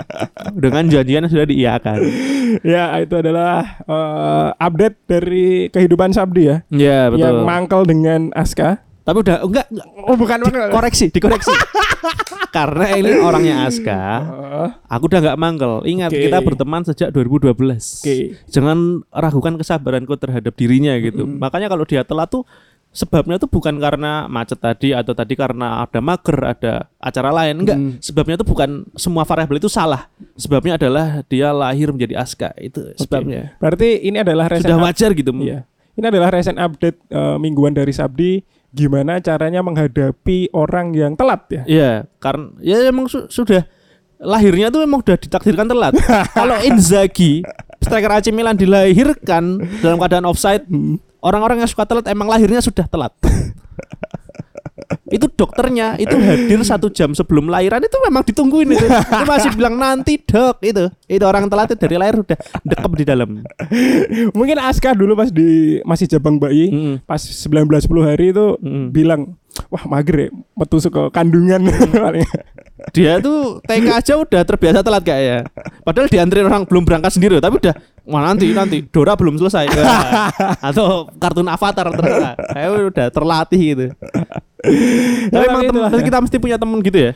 dengan 0.51 0.89
janjian 0.89 1.21
yang 1.21 1.29
sudah 1.29 1.45
diiakan. 1.45 1.97
ya, 2.63 2.97
itu 2.97 3.13
adalah 3.13 3.61
eh, 3.79 4.47
update 4.57 4.97
dari 5.05 5.45
kehidupan 5.69 6.09
Sabdi 6.11 6.43
ya. 6.43 6.57
Ya, 6.69 6.99
betul. 7.07 7.21
Yang 7.21 7.37
mangkel 7.43 7.81
dengan 7.83 8.21
Aska. 8.31 8.81
Tapi 9.05 9.17
udah 9.21 9.37
enggak, 9.39 9.65
enggak 9.69 9.87
Oh, 10.01 10.17
bukan 10.17 10.37
mangkel. 10.41 10.69
koreksi, 10.69 11.05
dikoreksi. 11.07 11.53
Karena 12.55 12.85
ini 12.93 13.11
orangnya 13.17 13.65
Aska, 13.65 14.01
aku 14.83 15.03
udah 15.05 15.19
nggak 15.21 15.37
mangkel. 15.37 15.73
Ingat 15.83 16.09
Oke. 16.09 16.23
kita 16.23 16.37
berteman 16.39 16.81
sejak 16.81 17.09
2012. 17.11 17.51
Oke. 18.01 18.15
Jangan 18.47 18.77
ragukan 19.09 19.53
kesabaranku 19.55 20.15
terhadap 20.15 20.53
dirinya 20.53 20.95
gitu. 20.97 21.27
Makanya 21.27 21.67
kalau 21.67 21.83
dia 21.83 22.01
telat 22.01 22.31
tuh 22.31 22.47
sebabnya 22.89 23.35
tuh 23.35 23.51
bukan 23.51 23.75
karena 23.75 24.23
macet 24.25 24.55
tadi 24.55 24.95
atau 24.95 25.11
tadi 25.11 25.35
karena 25.35 25.83
ada 25.83 25.99
mager, 25.99 26.37
ada 26.39 26.73
acara 26.95 27.29
lain. 27.35 27.55
Enggak, 27.59 27.75
Hmm. 27.75 27.91
sebabnya 27.99 28.39
tuh 28.39 28.47
bukan 28.47 28.69
semua 28.95 29.21
variabel 29.21 29.59
itu 29.59 29.67
salah. 29.67 30.07
Sebabnya 30.33 30.79
adalah 30.79 31.19
dia 31.27 31.51
lahir 31.51 31.91
menjadi 31.91 32.15
Aska. 32.15 32.55
Itu 32.55 32.95
sebabnya. 32.95 33.59
Berarti 33.59 33.99
ini 34.01 34.17
adalah 34.17 34.47
recent 34.47 34.71
Sudah 34.71 34.79
wajar 34.79 35.11
gitu. 35.11 35.35
Iya. 35.35 35.67
Ini 35.95 36.05
adalah 36.07 36.31
recent 36.31 36.55
update 36.55 37.03
eh, 37.05 37.35
mingguan 37.35 37.71
dari 37.71 37.91
Sabdi 37.91 38.39
gimana 38.75 39.17
caranya 39.17 39.63
menghadapi 39.63 40.51
orang 40.51 40.91
yang 40.91 41.15
telat 41.15 41.41
ya. 41.47 41.63
Iya, 41.65 41.91
karena 42.19 42.51
ya 42.59 42.83
emang 42.83 43.07
su- 43.07 43.25
sudah 43.25 43.63
lahirnya 44.19 44.67
tuh 44.67 44.83
emang 44.83 44.99
udah 44.99 45.15
ditakdirkan 45.15 45.63
telat. 45.65 45.95
Kalau 46.37 46.59
Inzaghi, 46.59 47.39
striker 47.79 48.11
AC 48.11 48.29
Milan 48.29 48.53
dilahirkan 48.53 49.43
dalam 49.79 49.95
keadaan 49.95 50.27
offside, 50.27 50.67
Hmm. 50.67 50.99
orang-orang 51.19 51.63
yang 51.63 51.69
suka 51.69 51.87
telat 51.87 52.05
emang 52.05 52.27
lahirnya 52.27 52.59
sudah 52.59 52.83
telat. 52.83 53.15
itu 55.07 55.31
dokternya 55.31 55.95
itu 55.95 56.11
hadir 56.19 56.59
satu 56.67 56.91
jam 56.91 57.15
sebelum 57.15 57.47
lahiran 57.47 57.79
itu 57.79 57.95
memang 58.03 58.27
ditungguin 58.27 58.75
itu. 58.75 58.85
Itu 58.85 59.23
masih 59.23 59.51
bilang 59.55 59.79
nanti 59.79 60.19
dok 60.19 60.59
itu. 60.59 60.91
Itu 61.07 61.23
orang 61.23 61.47
telat 61.47 61.71
itu 61.71 61.79
dari 61.79 61.95
lahir 61.95 62.19
udah 62.19 62.37
dekep 62.67 62.91
di 62.99 63.05
dalam. 63.07 63.29
Mungkin 64.35 64.57
Aska 64.59 64.91
dulu 64.91 65.15
pas 65.15 65.31
di 65.31 65.79
masih 65.87 66.11
jabang 66.11 66.35
bayi 66.35 66.67
Mm-mm. 66.71 66.95
pas 67.07 67.23
19-10 67.23 67.87
hari 68.03 68.35
itu 68.35 68.59
Mm-mm. 68.59 68.91
bilang 68.91 69.39
wah 69.71 69.83
mager 69.87 70.15
ya 70.15 70.29
metu 70.55 70.77
ke 70.79 71.01
kandungan 71.11 71.61
paling. 71.93 72.27
Dia 72.93 73.17
tuh 73.23 73.63
TK 73.65 73.87
aja 73.87 74.13
udah 74.19 74.41
terbiasa 74.45 74.83
telat 74.85 75.01
kayaknya. 75.01 75.47
Padahal 75.81 76.07
diantri 76.11 76.43
orang 76.43 76.67
belum 76.67 76.83
berangkat 76.85 77.17
sendiri, 77.17 77.39
tapi 77.41 77.57
udah 77.63 77.73
wah 78.05 78.21
nanti 78.21 78.51
nanti 78.51 78.83
Dora 78.85 79.15
belum 79.17 79.39
selesai. 79.39 79.65
Atau 80.69 81.09
kartun 81.17 81.47
Avatar 81.49 81.87
ternyata. 81.89 82.35
Saya 82.51 82.67
udah 82.91 83.07
terlatih 83.09 83.61
gitu. 83.73 83.85
Tapi 85.33 85.45
Ya, 85.45 85.49
emang 85.49 85.63
temen, 85.69 85.81
ya. 85.93 86.03
kita 86.03 86.17
mesti 86.21 86.37
punya 86.37 86.57
temen 86.57 86.77
gitu 86.81 86.97
ya. 86.99 87.11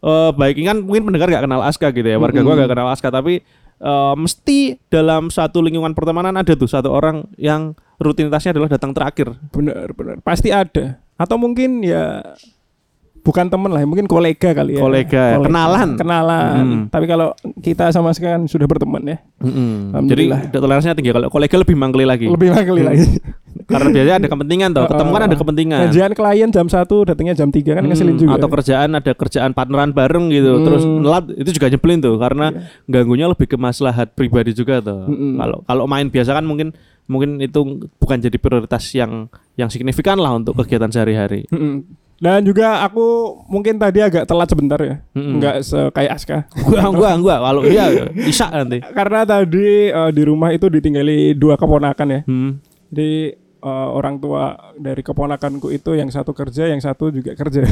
Eh 0.00 0.30
baik 0.36 0.56
kan 0.64 0.78
mungkin 0.80 1.02
pendengar 1.10 1.28
gak 1.28 1.44
kenal 1.48 1.60
Aska 1.64 1.88
gitu 1.90 2.08
ya. 2.08 2.16
Warga 2.20 2.40
gua 2.40 2.54
Mm-mm. 2.54 2.62
gak 2.66 2.70
kenal 2.72 2.88
Aska 2.92 3.08
tapi 3.10 3.40
eh, 3.80 4.14
mesti 4.16 4.78
dalam 4.92 5.28
satu 5.28 5.60
lingkungan 5.60 5.96
pertemanan 5.96 6.36
ada 6.36 6.52
tuh 6.54 6.68
satu 6.70 6.92
orang 6.92 7.24
yang 7.34 7.72
rutinitasnya 7.98 8.56
adalah 8.56 8.68
datang 8.70 8.92
terakhir. 8.92 9.32
Bener 9.50 9.90
bener 9.96 10.18
pasti 10.22 10.48
ada 10.50 11.00
atau 11.20 11.36
mungkin 11.36 11.84
ya 11.84 12.24
bukan 13.20 13.46
temen 13.46 13.68
lah 13.68 13.84
mungkin 13.84 14.08
kolega 14.08 14.56
kali 14.56 14.74
ya 14.74 14.80
Kolega, 14.80 15.24
kenalan. 15.38 15.88
kenalan 15.92 16.56
Mm. 16.56 16.80
tapi 16.88 17.04
kalau 17.04 17.36
kita 17.60 17.92
sama 17.92 18.10
sekali 18.10 18.48
sudah 18.48 18.64
berteman 18.64 19.04
ya 19.04 19.18
Jadi 19.38 19.92
Alhamdulillah. 19.92 20.40
toleransinya 20.50 20.94
tinggi. 20.94 21.12
Kalau 21.12 21.28
kolega 21.28 21.56
lebih 21.56 21.72
mangkeli 21.74 22.04
lagi. 22.04 22.26
lebih 22.26 22.48
Hmm. 22.48 22.64
lagi 22.82 23.06
Karena 23.60 23.88
biasanya 23.88 24.16
ada 24.16 24.28
kepentingan 24.28 24.68
toh. 24.72 24.84
Ketemu 24.84 25.10
kan 25.10 25.22
ada 25.22 25.36
kepentingan. 25.36 25.80
Kerjaan 25.86 26.12
klien 26.12 26.48
jam 26.50 26.66
1 26.66 26.74
datangnya 27.04 27.34
jam 27.34 27.48
3 27.48 27.70
kan 27.70 27.82
Hmm, 27.82 27.88
ngeselin 27.88 28.16
juga. 28.16 28.34
Atau 28.34 28.48
kerjaan 28.48 28.90
ada 28.90 29.12
kerjaan 29.12 29.50
partneran 29.52 29.90
bareng 29.90 30.26
gitu. 30.28 30.52
Hmm. 30.52 30.64
Terus 30.64 30.82
nelat 30.84 31.24
itu 31.30 31.50
juga 31.52 31.66
nyebelin 31.68 31.98
tuh 32.00 32.16
karena 32.16 32.46
Iya. 32.50 32.60
ganggunya 32.90 33.26
lebih 33.28 33.46
ke 33.46 33.56
maslahat 33.56 34.10
pribadi 34.10 34.50
juga 34.52 34.80
tuh. 34.80 35.06
Mm-mm. 35.06 35.36
Kalau 35.36 35.58
kalau 35.62 35.84
main 35.86 36.08
biasa 36.08 36.30
kan 36.32 36.42
mungkin 36.42 36.72
mungkin 37.10 37.42
itu 37.42 37.90
bukan 37.98 38.22
jadi 38.22 38.38
prioritas 38.38 38.86
yang 38.94 39.26
yang 39.58 39.66
signifikan 39.66 40.16
lah 40.22 40.38
untuk 40.38 40.54
kegiatan 40.62 40.94
sehari-hari. 40.94 41.50
Dan 42.20 42.44
juga 42.44 42.84
aku 42.84 43.32
mungkin 43.48 43.80
tadi 43.80 44.04
agak 44.04 44.28
telat 44.28 44.44
sebentar 44.52 44.76
ya. 44.76 45.00
Mm-mm. 45.16 45.40
Enggak 45.40 45.64
se 45.64 45.88
kayak 45.88 46.20
Aska. 46.20 46.38
gua 46.68 46.92
gua 46.92 47.10
gua 47.16 47.36
kalau 47.40 47.64
iya 47.64 48.12
bisa 48.12 48.52
nanti. 48.52 48.84
Karena 48.84 49.24
tadi 49.24 49.88
eh, 49.88 50.10
di 50.12 50.22
rumah 50.28 50.52
itu 50.52 50.68
ditinggali 50.68 51.32
dua 51.32 51.56
keponakan 51.56 52.08
ya. 52.12 52.20
Hmm. 52.28 52.60
Jadi 52.92 53.32
eh, 53.40 53.88
orang 53.88 54.20
tua 54.20 54.52
dari 54.76 55.00
keponakanku 55.00 55.72
itu 55.72 55.96
yang 55.96 56.12
satu 56.12 56.36
kerja, 56.36 56.68
yang 56.68 56.84
satu 56.84 57.08
juga 57.08 57.32
kerja. 57.32 57.64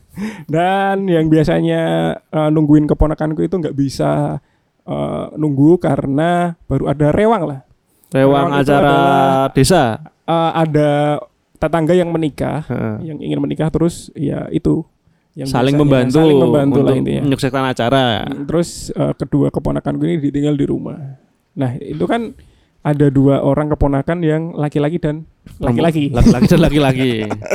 Dan 0.54 1.10
yang 1.10 1.26
biasanya 1.26 2.14
eh, 2.30 2.48
nungguin 2.54 2.86
keponakanku 2.86 3.42
itu 3.42 3.58
nggak 3.58 3.74
bisa 3.74 4.38
eh, 4.86 5.26
nunggu 5.34 5.82
karena 5.82 6.54
baru 6.70 6.94
ada 6.94 7.10
rewang 7.10 7.42
lah. 7.42 7.65
Rewang 8.10 8.48
acara 8.52 8.86
adalah- 8.86 9.48
desa. 9.52 9.82
Eh, 10.26 10.50
ada 10.54 10.90
tetangga 11.56 11.94
yang 11.94 12.10
menikah, 12.10 12.62
Heeh. 12.66 12.96
yang 13.12 13.18
ingin 13.18 13.38
menikah 13.40 13.70
terus 13.70 14.12
ya 14.12 14.46
itu 14.50 14.84
yang 15.32 15.48
Saling 15.48 15.76
biasanya 15.76 15.84
membantu, 15.84 16.18
saling 16.18 16.38
membantu 16.40 16.80
lah 16.80 16.94
intinya. 16.96 17.22
menyukseskan 17.28 17.64
acara. 17.66 18.04
Mm, 18.24 18.44
Terus 18.48 18.68
eh, 18.90 19.12
kedua 19.14 19.46
keponakanku 19.50 20.02
ini 20.02 20.16
ditinggal 20.18 20.54
di 20.54 20.64
rumah. 20.64 20.96
Nah 21.52 21.76
itu 21.76 22.04
kan 22.04 22.32
ada 22.80 23.06
dua 23.10 23.42
orang 23.42 23.68
keponakan 23.68 24.18
yang 24.22 24.42
laki-laki 24.54 24.96
dan 24.96 25.26
laki-laki. 25.58 26.08
Laki-laki 26.08 26.46
dan 26.46 26.60
laki-laki. 26.62 27.10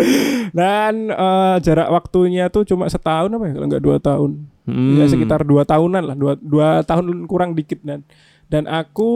Dan 0.52 1.08
eh, 1.08 1.56
jarak 1.64 1.90
waktunya 1.90 2.52
tuh 2.52 2.68
cuma 2.68 2.86
setahun 2.86 3.32
apa 3.32 3.46
ya 3.48 3.54
kalau 3.56 3.68
nggak 3.68 3.84
dua 3.84 3.98
tahun. 3.98 4.32
Hmm. 4.68 5.00
Ya 5.00 5.06
sekitar 5.08 5.42
dua 5.42 5.66
tahunan 5.66 6.04
lah, 6.06 6.16
dua, 6.16 6.34
dua 6.38 6.68
tahun 6.84 7.26
kurang 7.26 7.58
dikit 7.58 7.82
dan 7.82 8.06
dan 8.52 8.68
aku 8.68 9.10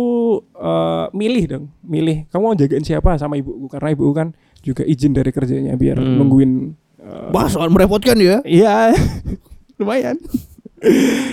eh, 0.55 1.05
milih 1.11 1.43
dong, 1.45 1.65
milih 1.81 2.23
kamu 2.25 2.41
mau 2.41 2.55
jagain 2.55 2.81
siapa 2.81 3.13
sama 3.15 3.35
ibuku 3.35 3.67
karena 3.67 3.91
ibuku 3.91 4.13
kan 4.15 4.31
juga 4.63 4.81
izin 4.81 5.11
dari 5.11 5.29
kerjanya 5.29 5.75
biar 5.75 5.99
Hmm. 5.99 6.15
nungguin. 6.15 6.51
eh, 6.97 7.29
Wah, 7.29 7.45
soal 7.45 7.67
merepotkan 7.67 8.15
ya. 8.15 8.39
Iya, 8.41 8.95
lumayan. 9.77 10.15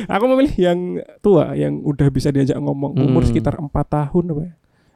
Aku 0.09 0.25
memilih 0.27 0.55
yang 0.57 0.79
tua, 1.19 1.53
yang 1.53 1.79
udah 1.81 2.09
bisa 2.09 2.29
diajak 2.29 2.57
ngomong 2.57 2.93
umur 2.95 3.23
Hmm. 3.23 3.29
sekitar 3.29 3.55
empat 3.57 3.87
tahun 3.87 4.25
apa 4.29 4.43
ya? 4.43 4.53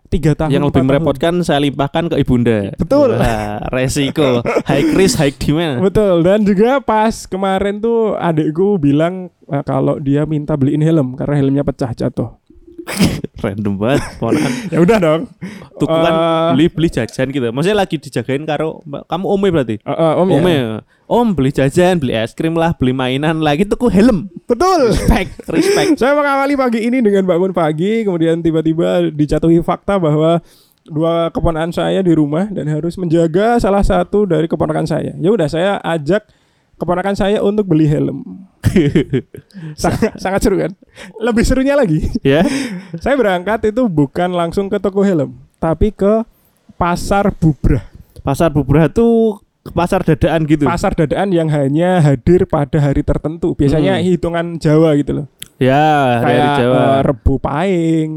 Tiga 0.06 0.32
tahun. 0.34 0.50
yang 0.50 0.62
lebih 0.62 0.70
empat 0.70 0.78
tahun. 0.78 0.88
merepotkan 0.88 1.34
saya 1.42 1.58
limpahkan 1.60 2.04
ke 2.06 2.16
ibunda. 2.16 2.70
Betul. 2.74 3.18
Wah, 3.18 3.58
resiko 3.68 4.38
high 4.64 4.94
risk 4.94 5.18
high 5.18 5.34
demand. 5.34 5.82
Betul. 5.82 6.22
Dan 6.22 6.46
juga 6.46 6.78
pas 6.78 7.26
kemarin 7.26 7.78
tuh 7.78 8.14
adikku 8.14 8.78
bilang 8.78 9.28
eh, 9.44 9.62
kalau 9.62 9.98
dia 9.98 10.22
minta 10.22 10.54
beliin 10.54 10.78
helm 10.78 11.14
karena 11.14 11.34
helmnya 11.36 11.62
pecah 11.62 11.90
jatuh. 11.90 12.38
Random 13.44 13.74
banget 13.76 14.02
ponakan. 14.16 14.52
Ya 14.74 14.78
udah 14.80 14.98
dong. 14.98 15.20
Tuh 15.76 15.86
kan 15.86 16.12
Eh, 16.12 16.48
beli 16.56 16.66
beli 16.72 16.88
jajan 16.88 17.28
gitu. 17.28 17.46
Maksudnya 17.52 17.76
lagi 17.76 17.96
dijagain 17.98 18.42
karo 18.42 18.80
kamu 19.06 19.26
ome 19.26 19.48
berarti. 19.52 19.76
eh, 19.78 19.90
eh, 19.92 20.12
om 20.16 20.26
ya. 20.30 20.36
Ome. 20.38 20.54
Om 21.06 21.26
beli 21.38 21.50
jajan, 21.54 22.02
beli 22.02 22.18
es 22.18 22.34
krim 22.34 22.58
lah, 22.58 22.74
beli 22.74 22.90
mainan 22.90 23.38
lagi 23.38 23.62
tuh 23.62 23.78
helm. 23.86 24.26
Betul. 24.46 24.90
Respect, 24.90 25.38
respect. 25.46 25.90
Saya 26.02 26.18
mengawali 26.18 26.58
pagi 26.58 26.82
ini 26.82 26.98
dengan 26.98 27.22
bangun 27.26 27.54
pagi, 27.54 28.02
kemudian 28.02 28.42
tiba-tiba 28.42 29.14
dijatuhi 29.14 29.62
fakta 29.62 30.02
bahwa 30.02 30.42
dua 30.86 31.34
keponakan 31.34 31.74
saya 31.74 31.98
di 31.98 32.14
rumah 32.14 32.46
dan 32.46 32.70
harus 32.70 32.94
menjaga 32.94 33.58
salah 33.58 33.82
satu 33.82 34.22
dari 34.22 34.46
keponakan 34.46 34.86
saya. 34.86 35.18
Ya 35.18 35.34
udah 35.34 35.50
saya 35.50 35.82
ajak 35.82 36.26
keponakan 36.76 37.12
saya 37.12 37.40
untuk 37.40 37.66
beli 37.66 37.84
helm. 37.84 38.48
sangat, 39.74 40.16
sangat 40.16 40.40
seru 40.40 40.56
kan? 40.58 40.72
Lebih 41.16 41.42
serunya 41.42 41.74
lagi, 41.74 42.08
ya. 42.20 42.42
saya 43.02 43.14
berangkat 43.14 43.70
itu 43.70 43.86
bukan 43.86 44.30
langsung 44.30 44.66
ke 44.66 44.76
toko 44.76 45.00
helm, 45.00 45.32
tapi 45.56 45.90
ke 45.90 46.22
pasar 46.74 47.30
bubrah. 47.30 47.84
Pasar 48.20 48.50
Bubrah 48.50 48.90
tuh 48.90 49.38
pasar 49.70 50.02
dadaan 50.02 50.42
gitu. 50.44 50.66
Pasar 50.66 50.90
dadaan 50.92 51.30
yang 51.30 51.46
hanya 51.46 52.02
hadir 52.02 52.42
pada 52.42 52.74
hari 52.76 53.00
tertentu. 53.00 53.54
Biasanya 53.54 53.96
Hmm. 53.96 54.04
hitungan 54.04 54.46
Jawa 54.58 54.98
gitu 54.98 55.14
loh. 55.14 55.26
ya, 55.56 56.18
dari 56.20 56.36
Kayak 56.36 56.58
Jawa. 56.58 56.74
eh, 56.76 56.98
Rebu 57.06 57.34
Paing, 57.38 58.10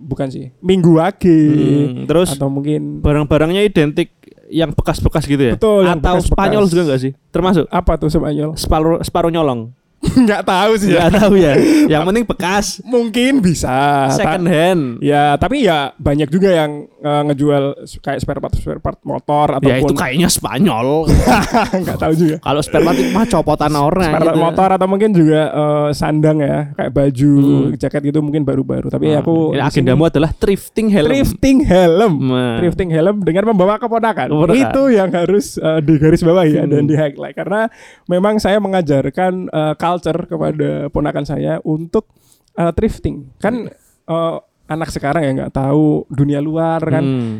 bukan 0.00 0.28
sih. 0.28 0.56
Minggu 0.58 0.96
Wage 0.96 1.28
Hmm, 1.28 2.08
terus 2.08 2.32
atau 2.32 2.48
mungkin 2.48 2.98
barang-barangnya 2.98 3.60
identik 3.62 4.08
yang 4.52 4.70
bekas-bekas 4.76 5.24
gitu 5.24 5.40
ya? 5.40 5.54
Betul, 5.56 5.88
Atau 5.88 6.20
bekas-bekas. 6.20 6.28
Spanyol 6.28 6.64
juga 6.68 6.82
enggak 6.84 7.00
sih? 7.00 7.12
Termasuk 7.32 7.64
apa 7.72 7.92
tuh 7.96 8.12
Spanyol? 8.12 8.50
separuh 8.54 9.00
separuh 9.00 9.32
nyolong. 9.32 9.72
nggak 10.22 10.42
tahu 10.42 10.72
sih 10.76 10.90
ya. 10.90 11.06
Nggak 11.06 11.12
tahu 11.16 11.34
ya. 11.36 11.52
Yang 11.92 12.02
penting 12.04 12.24
bekas 12.26 12.66
Mungkin 12.82 13.32
bisa. 13.38 14.10
Second 14.10 14.46
hand. 14.46 14.82
Ya, 14.98 15.34
tapi 15.36 15.62
ya 15.62 15.94
banyak 15.94 16.26
juga 16.26 16.50
yang 16.52 16.70
eh, 16.96 17.22
ngejual 17.24 17.64
kayak 17.98 18.18
spare 18.18 18.38
part 18.38 18.52
spare 18.52 18.78
part 18.78 18.98
motor 19.02 19.56
Ya 19.58 19.78
itu 19.78 19.86
ataupun 19.86 19.96
kayaknya 19.96 20.28
Spanyol. 20.28 21.06
nggak 21.82 21.98
tahu 21.98 22.12
juga. 22.12 22.36
Kalau 22.38 22.60
spare 22.60 22.82
part 22.82 22.96
itu 22.96 23.10
mah 23.10 23.26
copotan 23.26 23.72
orang. 23.72 24.10
Spare 24.10 24.24
part 24.24 24.34
gitu. 24.34 24.44
motor 24.44 24.68
atau 24.72 24.86
mungkin 24.86 25.10
juga 25.12 25.40
eh, 25.48 25.88
sandang 25.92 26.38
ya, 26.38 26.58
kayak 26.72 26.92
baju, 26.92 27.32
Hmm. 27.32 27.74
jaket 27.74 28.02
gitu 28.04 28.20
mungkin 28.20 28.42
baru-baru. 28.42 28.86
Tapi 28.88 29.06
Nah, 29.08 29.20
aku 29.20 29.52
sini- 29.52 29.62
agendamu 29.62 30.02
adalah 30.04 30.30
thrifting 30.32 30.88
helm. 30.88 31.08
thrifting 31.08 31.58
helm. 31.62 32.14
Nah. 32.24 32.58
Thrifting 32.58 32.90
helm 32.90 33.16
dengan 33.20 33.44
membawa 33.46 33.76
keponakan. 33.76 34.28
Keponakan. 34.28 34.58
Itu 34.58 34.82
yang 34.88 35.10
harus 35.10 35.56
uh, 35.56 35.78
digaris 35.78 36.20
bawahi 36.20 36.52
ya, 36.54 36.64
Hmm. 36.64 36.72
dan 36.72 36.82
di 36.84 36.94
highlight 36.94 37.34
karena 37.34 37.70
memang 38.06 38.36
saya 38.36 38.58
mengajarkan 38.58 39.48
uh, 39.48 39.74
culture 39.92 40.24
kepada 40.24 40.70
ponakan 40.88 41.22
saya 41.22 41.60
untuk 41.62 42.08
uh, 42.54 42.72
thrifting. 42.72 43.28
Kan 43.36 43.68
uh, 44.06 44.36
anak 44.66 44.88
sekarang 44.88 45.22
ya 45.22 45.30
nggak 45.34 45.54
tahu 45.54 46.08
dunia 46.08 46.40
luar 46.40 46.80
kan, 46.80 47.04
Hmm. 47.04 47.34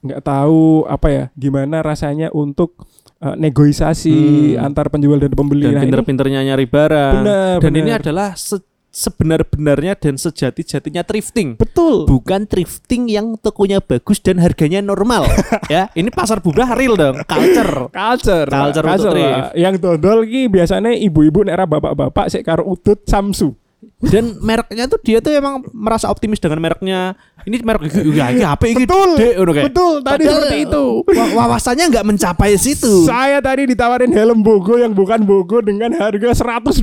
nggak 0.00 0.22
tahu 0.22 0.86
apa 0.86 1.06
ya 1.08 1.24
gimana 1.34 1.78
rasanya 1.78 2.30
untuk 2.30 2.86
uh, 3.18 3.34
negosiasi 3.34 4.14
Hmm. 4.54 4.64
antar 4.64 4.86
penjual 4.88 5.18
dan 5.18 5.30
pembeli. 5.30 5.66
Dan 5.66 5.74
Nah, 5.74 5.82
pinter-pinternya 5.82 6.40
nyari 6.44 6.66
barang. 6.66 7.14
Benar, 7.18 7.56
Dan 7.58 7.70
benar. 7.70 7.82
ini 7.82 7.90
adalah 7.92 8.28
se- 8.34 8.71
sebenar-benarnya 8.92 9.96
dan 9.96 10.20
sejati-jatinya 10.20 11.00
thrifting. 11.02 11.56
betul. 11.56 12.04
Bukan 12.04 12.44
thrifting 12.44 13.08
yang 13.08 13.40
tokonya 13.40 13.80
bagus 13.80 14.20
dan 14.20 14.36
harganya 14.38 14.84
normal. 14.84 15.24
ya, 15.72 15.88
ini 15.96 16.12
pasar 16.12 16.44
bubrah 16.44 16.76
real 16.76 16.94
dong, 16.94 17.24
culture. 17.24 17.88
Culture, 17.88 18.46
Culture 18.46 18.84
untuk 18.84 19.16
lah. 19.16 19.50
Yang 19.56 19.74
dodol 19.80 20.28
ki 20.28 20.52
biasanya 20.52 20.92
ibu-ibu 20.92 21.48
nera 21.48 21.64
bapak-bapak 21.64 22.28
sik 22.28 22.44
karo 22.44 22.68
udut 22.68 23.08
Samsu. 23.08 23.56
Dan 24.02 24.38
mereknya 24.38 24.86
tuh 24.86 24.98
dia 24.98 25.18
tuh 25.18 25.30
emang 25.30 25.62
merasa 25.70 26.06
optimis 26.06 26.38
dengan 26.38 26.58
mereknya. 26.58 27.14
Ini 27.42 27.58
merek 27.60 27.90
ya 28.08 28.30
ini 28.30 28.42
apa 28.42 28.66
ini? 28.66 28.82
Betul. 28.82 29.18
Betul, 29.66 29.94
tadi 30.00 30.22
Padahal 30.22 30.42
seperti 30.42 30.58
itu. 30.62 30.84
wa- 31.02 31.32
Wawasannya 31.34 31.84
nggak 31.90 32.06
mencapai 32.06 32.54
situ. 32.54 33.02
Saya 33.02 33.38
tadi 33.38 33.66
ditawarin 33.66 34.10
helm 34.10 34.42
Bogo 34.42 34.74
yang 34.74 34.90
bukan 34.90 35.22
Bogo 35.22 35.58
dengan 35.58 35.90
harga 35.92 36.30
120 36.34 36.78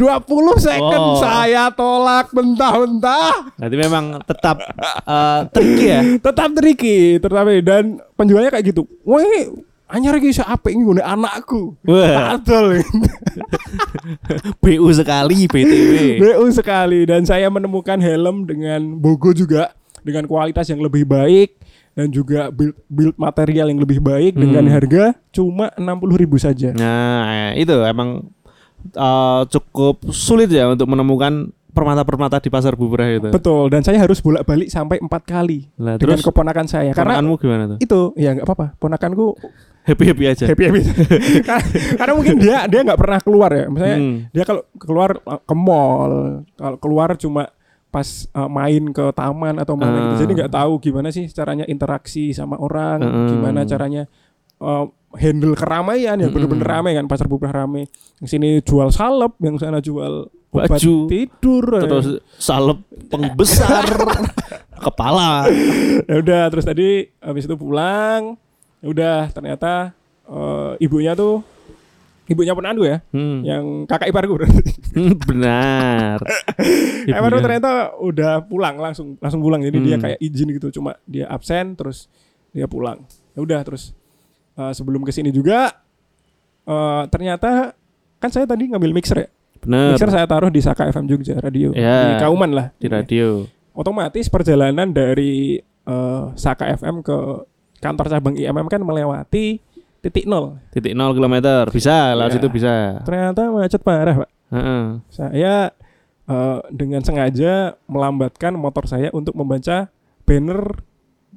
second. 0.57 0.99
Oh. 0.99 1.15
Saya 1.17 1.71
tolak 1.71 2.31
mentah-mentah. 2.31 3.55
Berarti 3.55 3.77
memang 3.77 4.05
tetap 4.21 4.59
eh, 5.07 5.39
tricky 5.49 5.85
ya. 5.87 6.01
Tetap 6.19 6.49
tricky, 6.51 6.97
tetapi 7.17 7.53
dan 7.59 7.83
penjualnya 8.15 8.51
kayak 8.51 8.65
gitu. 8.67 8.83
Wah, 9.03 9.23
anyar 9.89 10.13
iki 10.17 10.31
iso 10.31 10.45
apik 10.45 10.73
ngene 10.73 11.01
anakku. 11.01 11.75
Adol. 11.85 12.79
BU 14.61 14.89
sekali 14.93 15.49
BTW. 15.49 15.93
BU 16.21 16.45
sekali 16.53 17.05
dan 17.09 17.25
saya 17.25 17.49
menemukan 17.49 17.97
helm 17.99 18.45
dengan 18.45 18.97
Bogo 18.97 19.33
juga 19.33 19.73
dengan 20.05 20.29
kualitas 20.29 20.69
yang 20.69 20.79
lebih 20.79 21.03
baik 21.03 21.59
dan 21.97 22.07
juga 22.13 22.47
build, 22.53 22.77
build 22.87 23.15
material 23.19 23.67
yang 23.67 23.81
lebih 23.81 23.99
baik 23.99 24.37
dengan 24.37 24.63
Hmm. 24.69 24.73
harga 24.73 25.03
cuma 25.35 25.67
60.000 25.75 26.39
saja. 26.39 26.71
Nah, 26.71 27.51
itu 27.57 27.75
emang 27.83 28.29
eh, 28.95 29.41
cukup 29.51 30.07
sulit 30.15 30.47
ya 30.47 30.71
untuk 30.71 30.87
menemukan 30.87 31.51
permata-permata 31.79 32.37
di 32.37 32.49
pasar 32.49 32.73
bubrah 32.73 33.07
itu. 33.07 33.29
Betul 33.29 33.67
dan 33.67 33.81
saya 33.81 33.97
harus 33.97 34.19
bolak-balik 34.19 34.67
sampai 34.67 34.99
empat 34.99 35.23
kali 35.23 35.71
Lah, 35.75 35.95
dengan 35.95 36.13
terus 36.13 36.21
keponakan 36.21 36.65
saya 36.65 36.91
karena 36.91 37.15
Ponakanmu 37.15 37.35
gimana 37.37 37.63
tuh? 37.65 37.77
itu 37.79 37.99
ya 38.15 38.29
nggak 38.31 38.43
apa-apa 38.43 38.65
ponakanku 38.75 39.27
Happy-happy 39.81 40.25
aja. 40.27 40.45
happy 40.45 40.63
happy 40.65 40.81
karena, 41.47 41.63
karena 41.95 42.13
mungkin 42.13 42.35
dia 42.37 42.57
dia 42.65 42.81
nggak 42.83 42.99
pernah 42.99 43.19
keluar 43.19 43.49
ya 43.49 43.65
misalnya 43.65 43.97
Hmm. 43.97 44.17
dia 44.29 44.43
kalau 44.43 44.61
keluar 44.75 45.09
uh, 45.19 45.39
ke 45.39 45.55
mall 45.55 46.13
kalau 46.53 46.77
keluar 46.77 47.09
cuma 47.15 47.49
pas 47.87 48.05
uh, 48.31 48.45
main 48.45 48.83
ke 48.87 49.05
taman 49.11 49.57
atau 49.57 49.73
mana 49.73 49.97
gitu 50.03 50.13
Ah. 50.13 50.19
jadi 50.21 50.31
nggak 50.37 50.53
tahu 50.53 50.73
gimana 50.79 51.09
sih 51.09 51.25
caranya 51.27 51.65
interaksi 51.65 52.29
sama 52.31 52.53
orang 52.55 53.01
Hmm. 53.01 53.27
gimana 53.29 53.59
caranya 53.63 54.05
uh, 54.59 54.85
handle 55.11 55.57
keramaian 55.57 56.13
yang 56.15 56.29
Hmm. 56.29 56.35
bener-bener 56.37 56.67
ramai 56.69 56.93
kan 56.93 57.05
pasar 57.05 57.25
bubrah 57.25 57.49
ramai 57.51 57.89
yang 58.19 58.29
sini 58.29 58.61
jual 58.61 58.89
salep 58.89 59.33
yang 59.39 59.57
sana 59.57 59.81
jual 59.81 60.29
Baju. 60.49 61.05
tidur 61.05 61.65
Terus 61.77 62.07
salep 62.35 62.81
pengbesar 63.05 63.85
kepala. 64.85 65.45
ya 66.03 66.15
udah 66.17 66.43
terus 66.49 66.65
tadi 66.65 66.89
habis 67.19 67.45
itu 67.45 67.53
pulang 67.53 68.33
ya 68.79 68.87
udah 68.87 69.19
ternyata 69.29 69.93
eh, 70.25 70.71
ibunya 70.79 71.13
tuh 71.13 71.45
ibunya 72.25 72.53
penandu 72.53 72.81
ya 72.81 73.01
Hmm. 73.09 73.41
yang 73.41 73.65
kakak 73.85 74.09
iparku. 74.09 74.37
Hmm, 74.89 75.17
Benar. 75.19 76.17
Iparku 77.09 77.39
ternyata 77.39 77.71
udah 77.95 78.41
pulang 78.41 78.75
langsung 78.75 79.17
langsung 79.17 79.41
pulang 79.41 79.59
jadi 79.59 79.77
dia 79.77 79.95
Hmm. 79.95 80.03
kayak 80.03 80.19
izin 80.19 80.49
gitu 80.51 80.69
cuma 80.71 80.97
dia 81.03 81.25
absen 81.25 81.73
terus 81.73 82.09
dia 82.49 82.65
pulang 82.65 83.01
ya 83.33 83.41
udah 83.41 83.61
terus 83.61 83.93
eh, 84.55 84.73
sebelum 84.73 85.01
ke 85.01 85.11
sini 85.11 85.29
juga 85.29 85.73
eh, 86.63 87.03
ternyata 87.07 87.73
kan 88.17 88.29
saya 88.29 88.45
tadi 88.45 88.65
ngambil 88.67 88.91
mixer 88.91 89.17
ya 89.19 89.29
Benar. 89.61 89.93
mixer 89.93 90.09
saya 90.09 90.25
taruh 90.25 90.47
di 90.47 90.59
Saka 90.59 90.87
FM 90.87 91.05
Jogja 91.05 91.35
radio 91.37 91.71
Ya. 91.71 92.09
di 92.09 92.15
Kauman 92.17 92.51
lah 92.51 92.67
Di 92.75 92.87
radio. 92.87 93.43
otomatis 93.71 94.25
perjalanan 94.25 94.89
dari 94.89 95.59
eh, 95.59 96.23
Saka 96.33 96.69
FM 96.71 97.01
ke 97.01 97.17
kantor 97.77 98.05
cabang 98.09 98.35
IMM 98.35 98.67
kan 98.67 98.79
melewati 98.79 99.59
titik 99.99 100.23
nol. 100.23 100.59
Titik 100.69 100.91
0 100.91 101.11
kilometer. 101.11 101.67
Bisa, 101.69 102.11
lewat 102.13 102.29
Ya. 102.29 102.35
situ 102.35 102.47
bisa. 102.47 102.73
Ternyata 103.01 103.41
macet 103.49 103.81
parah, 103.81 104.15
Pak. 104.17 104.29
Heeh. 104.49 104.83
Saya 105.09 105.55
eh, 106.25 106.59
dengan 106.69 107.01
sengaja 107.01 107.53
melambatkan 107.85 108.53
motor 108.53 108.85
saya 108.85 109.09
untuk 109.09 109.33
membaca 109.33 109.89
banner 110.23 110.85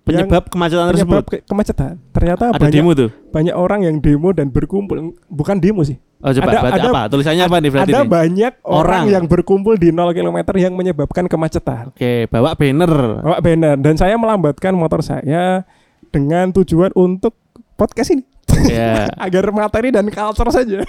Penyebab 0.03 0.47
kemacetan 0.47 0.83
yang 0.85 0.91
tersebut. 0.93 1.11
penyebab 1.23 1.27
ke- 1.29 1.45
kemacetan. 1.45 1.93
Ternyata 2.11 2.51
Ada 2.51 2.59
banyak 2.61 2.75
demo 2.77 2.91
tuh. 2.93 3.11
banyak 3.31 3.55
orang 3.55 3.81
yang 3.83 3.97
demo 3.99 4.31
dan 4.31 4.47
berkumpul. 4.49 4.99
Bukan 5.27 5.57
demo 5.57 5.81
sih. 5.81 5.95
Oh 6.23 6.31
coba 6.31 6.51
Ada- 6.55 6.61
ada- 6.71 6.91
apa? 6.95 7.03
Tulisannya 7.11 7.45
apa 7.45 7.57
nih 7.59 7.71
berarti 7.75 7.93
Ada 7.93 8.01
nih? 8.01 8.09
banyak 8.09 8.53
orang. 8.63 8.79
Orang. 8.79 9.05
yang 9.11 9.25
berkumpul 9.27 9.75
di 9.75 9.91
0 9.91 10.15
km 10.15 10.39
yang 10.55 10.73
menyebabkan 10.73 11.27
kemacetan. 11.27 11.91
Oke, 11.91 12.31
bawa 12.31 12.55
banner. 12.55 12.93
Bawa 13.19 13.39
banner 13.43 13.75
dan 13.83 13.95
saya 13.99 14.15
melambatkan 14.15 14.71
motor 14.73 15.03
saya 15.03 15.67
dengan 16.15 16.55
tujuan 16.55 16.95
untuk 16.95 17.35
podcast 17.75 18.15
ini 18.15 18.23
ya. 18.71 19.11
agar 19.27 19.51
materi 19.51 19.91
dan 19.91 20.07
culture 20.07 20.51
saja. 20.55 20.87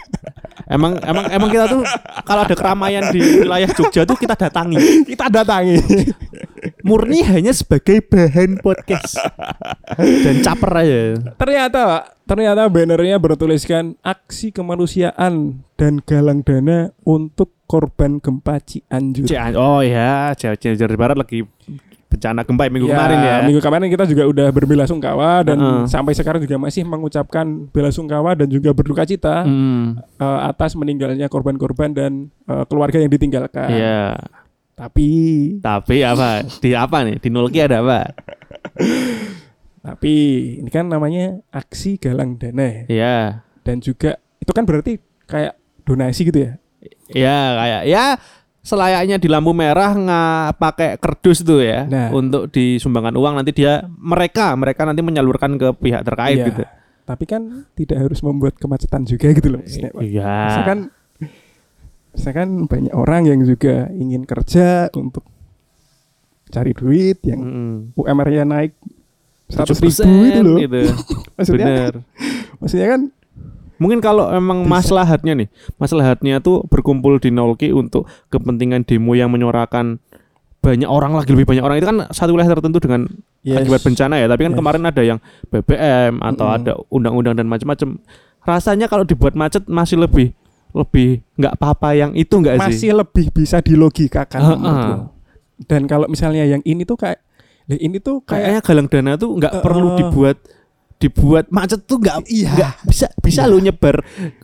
Emang 0.70 1.02
emang 1.02 1.26
emang 1.34 1.50
kita 1.50 1.66
tuh 1.66 1.82
kalau 2.24 2.46
ada 2.46 2.54
keramaian 2.54 3.10
di 3.10 3.42
wilayah 3.42 3.70
Jogja 3.74 4.06
tuh 4.06 4.14
kita 4.14 4.38
datangi. 4.38 5.02
Kita 5.02 5.34
datangi. 5.34 5.82
Murni 6.84 7.24
hanya 7.24 7.50
sebagai 7.50 8.04
bahan 8.04 8.60
podcast. 8.60 9.16
Dan 9.96 10.44
caper 10.44 10.72
aja. 10.76 11.02
ternyata, 11.36 11.80
Pak, 11.80 12.04
ternyata 12.26 12.68
bannernya 12.68 13.16
bertuliskan 13.16 13.96
aksi 14.00 14.52
kemanusiaan 14.52 15.64
dan 15.74 16.04
galang 16.04 16.44
dana 16.44 16.92
untuk 17.02 17.56
korban 17.66 18.20
gempa 18.20 18.60
Cianjur. 18.60 19.26
Cian- 19.26 19.56
Oh 19.56 19.80
ya, 19.80 20.36
Jawa 20.36 20.96
Barat 20.96 21.16
lagi 21.16 21.48
bencana 22.06 22.46
gempa 22.46 22.70
minggu 22.70 22.86
kemarin 22.86 23.18
ya. 23.18 23.36
Minggu 23.42 23.58
kemarin 23.58 23.88
kita 23.88 24.06
juga 24.06 24.24
udah 24.28 24.48
berbelasungkawa 24.52 25.30
dan 25.42 25.58
Heeh. 25.58 25.82
sampai 25.88 26.14
sekarang 26.14 26.44
juga 26.44 26.62
masih 26.62 26.84
mengucapkan 26.84 27.66
belasungkawa 27.72 28.38
dan 28.38 28.46
juga 28.46 28.70
berduka 28.70 29.02
cita 29.02 29.42
Hmm. 29.42 29.98
eh, 30.20 30.40
atas 30.46 30.76
meninggalnya 30.76 31.26
korban-korban 31.26 31.90
dan 31.90 32.12
eh, 32.46 32.64
keluarga 32.68 33.00
yang 33.00 33.10
ditinggalkan. 33.10 33.72
Iya. 33.72 34.20
Tapi 34.84 35.08
Tapi 35.58 35.96
apa? 36.04 36.44
Di 36.60 36.76
apa 36.76 36.98
nih? 37.08 37.16
Di 37.18 37.30
Nolki 37.32 37.64
ada 37.64 37.80
apa? 37.80 38.12
tapi 39.84 40.14
ini 40.60 40.70
kan 40.72 40.88
namanya 40.88 41.44
aksi 41.50 42.00
galang 42.00 42.40
dana 42.40 42.64
ya. 42.64 42.82
Iya. 42.88 43.18
dan 43.64 43.80
juga 43.80 44.20
itu 44.40 44.52
kan 44.52 44.64
berarti 44.64 45.00
kayak 45.24 45.56
donasi 45.84 46.28
gitu 46.28 46.40
ya. 46.40 46.52
Iya 47.10 47.38
kayak 47.56 47.82
ya 47.88 48.06
selayaknya 48.60 49.20
di 49.20 49.28
lampu 49.28 49.52
merah 49.52 49.92
nggak 49.92 50.56
pakai 50.56 50.90
kerdus 50.96 51.44
tuh 51.44 51.60
ya 51.60 51.84
Nah. 51.84 52.12
untuk 52.12 52.48
disumbangkan 52.48 53.16
uang 53.16 53.34
nanti 53.36 53.52
dia 53.52 53.84
mereka 53.88 54.56
mereka 54.56 54.84
nanti 54.84 55.00
menyalurkan 55.00 55.56
ke 55.56 55.68
pihak 55.76 56.04
terkait 56.04 56.40
Iya. 56.40 56.48
gitu. 56.48 56.64
Tapi 57.04 57.24
kan 57.24 57.42
tidak 57.76 58.00
harus 58.00 58.24
membuat 58.24 58.56
kemacetan 58.56 59.04
juga 59.04 59.32
gitu 59.32 59.52
loh. 59.52 59.64
Iya. 60.00 60.36
Saya 60.50 60.64
kan 60.64 60.80
saya 62.14 62.46
kan 62.46 62.50
banyak 62.66 62.94
orang 62.94 63.26
yang 63.26 63.42
juga 63.42 63.90
ingin 63.92 64.24
kerja 64.24 64.88
untuk 64.94 65.26
cari 66.48 66.72
duit 66.72 67.18
yang 67.26 67.42
Mm-mm. 67.42 67.98
UMR-nya 67.98 68.46
naik 68.46 68.78
100 69.50 69.74
7% 69.74 70.06
ribu 70.06 70.22
itu 70.24 70.42
loh. 70.42 70.58
gitu. 70.62 70.82
Maksudnya 71.38 71.66
Bener. 71.68 71.94
maksudnya 72.62 72.88
kan 72.90 73.02
Mungkin 73.82 74.00
kalau 74.00 74.32
emang 74.32 74.64
maslahatnya 74.64 75.34
nih, 75.36 75.50
maslahatnya 75.76 76.40
tuh 76.40 76.64
berkumpul 76.72 77.20
di 77.20 77.36
Nolki 77.36 77.76
untuk 77.76 78.08
kepentingan 78.32 78.88
demo 78.88 79.12
yang 79.12 79.28
menyuarakan 79.28 80.00
banyak 80.64 80.88
orang 80.88 81.12
lagi 81.12 81.36
lebih 81.36 81.44
banyak 81.52 81.60
orang 81.60 81.78
itu 81.82 81.88
kan 81.92 82.08
satu 82.08 82.32
wilayah 82.32 82.56
tertentu 82.56 82.80
dengan 82.80 83.12
akibat 83.44 83.84
bencana 83.84 84.24
ya. 84.24 84.32
Tapi 84.32 84.40
kan 84.48 84.54
Yes. 84.56 84.60
kemarin 84.64 84.84
ada 84.88 85.02
yang 85.04 85.20
BBM 85.52 86.16
atau 86.24 86.46
Mm-mm. 86.48 86.58
ada 86.64 86.72
undang-undang 86.88 87.36
dan 87.36 87.52
macam-macam. 87.52 88.00
Rasanya 88.48 88.88
kalau 88.88 89.04
dibuat 89.04 89.36
macet 89.36 89.68
masih 89.68 90.00
lebih 90.00 90.32
lebih 90.74 91.22
nggak 91.34 91.54
apa-apa 91.54 91.90
yang 91.94 92.12
itu 92.14 92.34
nggak 92.34 92.56
sih? 92.56 92.62
masih 92.66 92.92
lebih 92.96 93.26
bisa 93.30 93.58
dilogikakan 93.60 94.40
Heeh. 94.40 94.58
menurutku. 94.58 94.94
dan 95.64 95.82
kalau 95.86 96.06
misalnya 96.08 96.44
yang 96.44 96.62
ini 96.62 96.82
tuh 96.82 96.98
kayak 96.98 97.22
ini 97.70 97.96
tuh 97.98 98.20
Kayaknya 98.22 98.60
kayak 98.60 98.66
galang 98.66 98.88
dana 98.88 99.12
tuh 99.16 99.30
nggak 99.34 99.54
Eh, 99.54 99.62
perlu 99.62 99.90
dibuat 99.96 100.38
dibuat 100.98 101.46
macet 101.50 101.84
tuh 101.84 101.96
nggak 101.96 102.26
Iya. 102.26 102.50
nggak 102.50 102.74
bisa 102.84 103.08
bisa 103.18 103.42
Iya. 103.42 103.52
lo 103.52 103.58
nyebar 103.60 103.96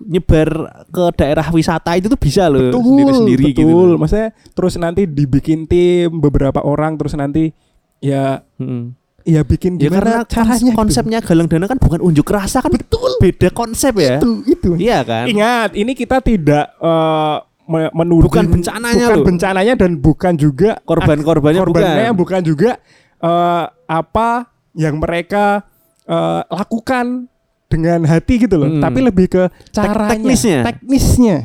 nyebar 0.01 0.49
ke 0.87 1.03
daerah 1.15 1.47
wisata 1.49 1.95
itu 1.95 2.07
tuh 2.07 2.19
bisa 2.19 2.45
lo 2.45 2.59
betul 2.69 2.83
sendiri 2.83 3.11
sendiri 3.13 3.43
betul 3.49 3.63
gitu. 3.63 3.85
loh. 3.85 3.97
maksudnya 3.97 4.29
terus 4.51 4.73
nanti 4.75 5.01
dibikin 5.03 5.65
tim 5.65 6.11
beberapa 6.13 6.59
orang 6.59 6.93
terus 6.93 7.15
nanti 7.15 7.55
ya 7.97 8.43
Mm-mm. 8.55 8.98
Ya 9.29 9.41
bikin 9.41 9.77
Ya 9.77 9.87
karena 9.87 10.25
gimana 10.25 10.25
caranya 10.25 10.57
gitu. 10.65 10.75
konsepnya 10.75 11.19
galang 11.19 11.45
dana 11.45 11.65
kan 11.65 11.77
bukan 11.77 11.99
unjuk 12.01 12.25
rasa 12.27 12.59
kan 12.59 12.71
betul 12.71 13.11
beda 13.17 13.49
konsep 13.49 13.93
ya. 13.95 14.17
itu 14.17 14.29
itu 14.47 14.69
Iya 14.75 14.99
kan? 15.01 15.25
ingat 15.25 15.69
ini 15.73 15.93
kita 15.93 16.17
tidak 16.19 16.73
eh, 16.75 17.37
me- 17.65 17.93
menuding 17.93 18.25
Bukan 18.25 18.45
bencananya 18.49 19.05
bukan 19.05 19.15
loh. 19.15 19.25
bencananya 19.25 19.73
dan 19.75 19.91
bukan 19.95 20.33
juga 20.33 20.81
Korban-korbannya 20.81 21.61
korbannya 21.61 22.09
bukan. 22.09 22.17
bukan 22.17 22.41
juga 22.41 22.71
eh, 23.19 23.63
apa 23.85 24.29
yang 24.73 24.97
mereka 24.97 25.61
eh, 26.03 26.41
lakukan 26.43 27.29
dengan 27.69 28.01
hati 28.03 28.41
gitu 28.41 28.57
loh, 28.57 28.65
Hmm. 28.67 28.81
tapi 28.81 28.97
lebih 28.99 29.29
ke 29.29 29.43
caranya, 29.69 30.09
teknisnya. 30.09 30.65
teknisnya. 30.65 31.37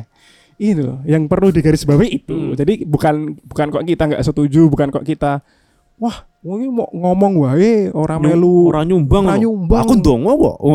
Itu 0.55 0.81
loh, 0.81 0.97
yang 1.05 1.27
perlu 1.27 1.51
digarisbawahi 1.51 2.09
itu. 2.15 2.33
Hmm. 2.33 2.55
Jadi 2.55 2.81
bukan 2.81 3.37
bukan 3.45 3.65
kok 3.69 3.83
kita 3.83 4.03
nggak 4.07 4.23
setuju, 4.23 4.65
bukan 4.65 4.89
kok 4.89 5.03
kita 5.03 5.45
wah, 5.95 6.25
ini 6.47 6.69
mau 6.69 6.85
ngomong 6.87 7.33
wae 7.39 7.89
orang 7.89 8.19
Nyu- 8.19 8.29
melu 8.29 8.55
orang 8.67 8.85
nyumbang. 8.85 9.23
orang 9.25 9.41
nyumbang. 9.41 9.81
Aku 9.81 9.93
ndongo 9.95 10.31
kok. 10.37 10.55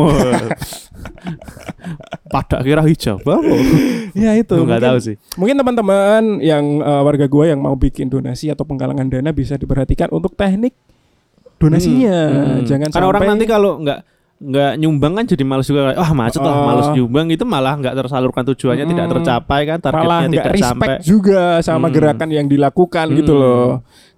Pada 2.27 2.59
kira 2.59 2.81
hijab 2.81 3.19
apa? 3.21 3.39
ya 4.13 4.35
itu. 4.35 4.51
Nggak 4.53 4.81
tahu 4.81 4.97
sih. 4.99 5.15
Mungkin 5.35 5.55
teman-teman 5.55 6.39
yang 6.39 6.63
eh, 6.79 7.01
warga 7.01 7.25
gua 7.25 7.47
yang 7.47 7.59
mau 7.59 7.73
bikin 7.73 8.07
donasi 8.07 8.47
atau 8.47 8.63
penggalangan 8.63 9.07
dana 9.07 9.31
bisa 9.31 9.55
diperhatikan 9.55 10.07
untuk 10.09 10.33
teknik 10.33 10.75
donasinya. 11.55 12.17
Hmm. 12.57 12.63
Jangan 12.63 12.89
Karena 12.89 13.07
orang 13.07 13.21
sampai 13.21 13.31
nanti 13.31 13.45
kalau 13.45 13.79
nggak 13.79 13.99
nggak 14.41 14.71
nyumbang 14.75 15.13
kan 15.13 15.25
jadi 15.29 15.43
males 15.45 15.69
juga 15.69 15.93
wah 15.93 16.11
macet 16.11 16.41
lah 16.41 16.49
Oh. 16.51 16.65
males 16.65 16.89
nyumbang 16.91 17.29
itu 17.29 17.45
malah 17.45 17.77
nggak 17.77 17.93
tersalurkan 17.95 18.41
tujuannya 18.43 18.89
tidak 18.89 19.05
Mm. 19.05 19.11
tercapai 19.13 19.61
kan 19.69 19.77
malah 19.77 19.85
targetnya 19.85 20.17
nggak 20.17 20.33
tidak 20.33 20.45
respect 20.49 20.65
sampai 20.65 20.89
juga 21.05 21.41
sama 21.61 21.85
Hmm. 21.85 21.93
gerakan 21.93 22.29
yang 22.31 22.47
dilakukan 22.49 23.05
gitu 23.13 23.31
Hmm. 23.31 23.39
loh. 23.39 23.69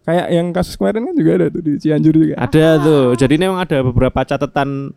Kayak 0.03 0.27
yang 0.29 0.47
kasus 0.49 0.75
kemarin 0.75 1.01
kan 1.03 1.13
juga 1.13 1.31
ada 1.33 1.47
tuh 1.47 1.61
di 1.61 1.73
Cianjur 1.77 2.13
juga. 2.13 2.35
ada 2.35 2.65
tuh 2.77 3.03
jadi 3.15 3.33
ini 3.33 3.43
memang 3.45 3.61
ada 3.61 3.77
beberapa 3.81 4.19
catatan 4.21 4.91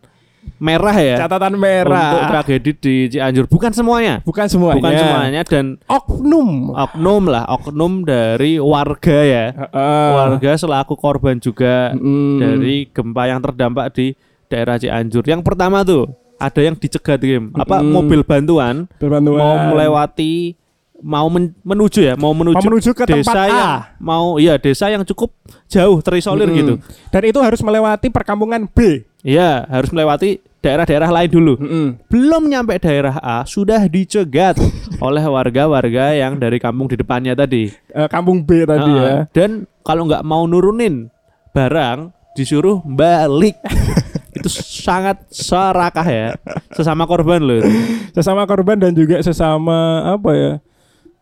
merah 0.57 0.95
ya 0.95 1.15
Catatan 1.21 1.53
untuk 1.53 1.61
merah. 1.61 2.27
tragedi 2.29 2.71
di 2.73 2.95
Cianjur 3.09 3.45
bukan 3.45 3.71
semuanya 3.71 4.19
Bukan 4.21 4.47
semuanya. 4.47 4.79
bukan 4.79 4.93
semuanya 4.93 5.41
dan 5.43 5.65
Oknum. 5.85 6.71
oknum 6.73 7.23
lah 7.25 7.43
oknum 7.49 7.93
dari 8.01 8.55
warga 8.57 9.19
ya 9.21 9.45
Heeh. 9.53 10.07
warga 10.13 10.51
selaku 10.55 10.95
korban 10.95 11.35
juga 11.37 11.91
Mm. 11.93 12.37
dari 12.37 12.77
gempa 12.87 13.23
yang 13.25 13.39
terdampak 13.39 13.91
di 13.91 14.11
daerah 14.45 14.75
Cianjur. 14.75 15.23
Yang 15.23 15.41
pertama 15.41 15.83
tuh 15.83 16.07
ada 16.37 16.61
yang 16.61 16.75
dicegat 16.75 17.17
game 17.17 17.51
apa 17.53 17.79
Mm-mm. 17.79 17.91
mobil 17.93 18.21
bantuan 18.21 18.87
Berbantuan. 18.95 19.35
mau 19.37 19.55
melewati 19.67 20.55
mau 20.97 21.27
men- 21.27 21.53
menuju 21.61 21.99
ya 22.01 22.13
mau 22.13 22.33
menuju, 22.33 22.57
Mau 22.57 22.65
menuju 22.67 22.89
ke 22.91 23.05
tempat 23.05 23.21
desa 23.21 23.39
A. 23.39 23.45
yang 23.45 23.71
mau 23.97 24.25
iya 24.37 24.57
desa 24.57 24.89
yang 24.89 25.03
cukup 25.03 25.29
jauh 25.67 26.01
terisolir 26.01 26.45
Mm-mm. 26.45 26.57
gitu. 26.57 26.73
Dan 27.09 27.21
itu 27.23 27.39
harus 27.39 27.61
melewati 27.61 28.09
perkampungan 28.09 28.65
B. 28.65 29.05
Iya 29.21 29.67
harus 29.67 29.89
melewati 29.89 30.37
daerah-daerah 30.57 31.09
lain 31.11 31.29
dulu. 31.29 31.53
Mm-mm. 31.57 31.87
Belum 32.07 32.43
nyampe 32.43 32.75
daerah 32.77 33.17
A 33.17 33.43
sudah 33.43 33.85
dicegat 33.85 34.57
oleh 35.05 35.21
warga-warga 35.21 36.11
yang 36.11 36.35
dari 36.35 36.57
kampung 36.57 36.87
di 36.87 36.95
depannya 36.95 37.33
tadi. 37.33 37.69
Eh, 37.69 38.07
kampung 38.07 38.41
B 38.41 38.65
tadi 38.65 38.89
Heeh. 38.89 39.03
ya. 39.03 39.15
Dan 39.29 39.63
kalau 39.81 40.05
nggak 40.05 40.25
mau 40.25 40.43
nurunin 40.43 41.13
barang 41.51 42.09
disuruh 42.33 42.81
balik. 42.83 43.57
itu 44.37 44.49
sangat 44.53 45.17
serakah 45.29 46.05
ya. 46.05 46.27
Sesama 46.69 47.05
korban 47.05 47.41
loh 47.41 47.57
itu. 47.57 47.69
Sesama 48.13 48.45
korban 48.45 48.77
dan 48.77 48.93
juga 48.93 49.17
sesama 49.19 49.77
apa 50.07 50.29
ya? 50.31 50.51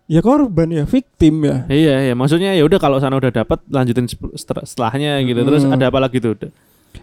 Ya 0.06 0.22
korban 0.22 0.70
ya, 0.70 0.86
victim 0.86 1.41
ya. 1.41 1.65
Iya, 1.65 1.96
iya. 2.06 2.13
Maksudnya 2.13 2.54
ya 2.54 2.62
udah 2.62 2.78
kalau 2.78 3.02
sana 3.02 3.18
udah 3.18 3.34
dapat 3.34 3.58
lanjutin 3.68 4.06
setelahnya 4.38 5.18
gitu. 5.26 5.41
Terus 5.41 5.65
Hmm. 5.65 5.74
ada 5.74 5.89
apa 5.89 5.98
lagi 5.98 6.22
tuh? 6.22 6.38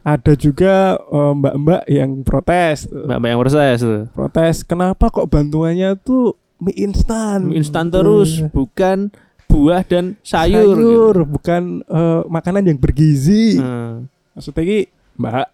Ada 0.01 0.33
juga 0.35 0.97
eh, 0.97 1.33
mbak-mbak 1.35 1.83
yang 1.87 2.23
protes. 2.23 2.87
Mbak-mbak 2.87 3.29
yang 3.29 3.41
proses 3.43 3.79
tuh. 3.79 4.01
Protes, 4.09 4.63
kenapa 4.63 5.11
kok 5.11 5.27
bantuannya 5.27 5.99
tuh 5.99 6.39
mie 6.63 6.79
instan? 6.79 7.51
Mie 7.51 7.59
instan 7.59 7.91
terus 7.91 8.39
Eh, 8.39 8.47
bukan 8.49 9.11
buah 9.51 9.83
dan 9.83 10.15
sayur. 10.23 10.73
gitu. 10.73 10.79
sayur, 10.79 11.17
bukan 11.27 11.63
eh, 11.83 12.21
makanan 12.25 12.65
yang 12.65 12.79
bergizi. 12.79 13.59
Nah, 13.59 13.99
Maksudnya 14.33 14.63
ki, 14.63 14.81
Mbak, 15.19 15.47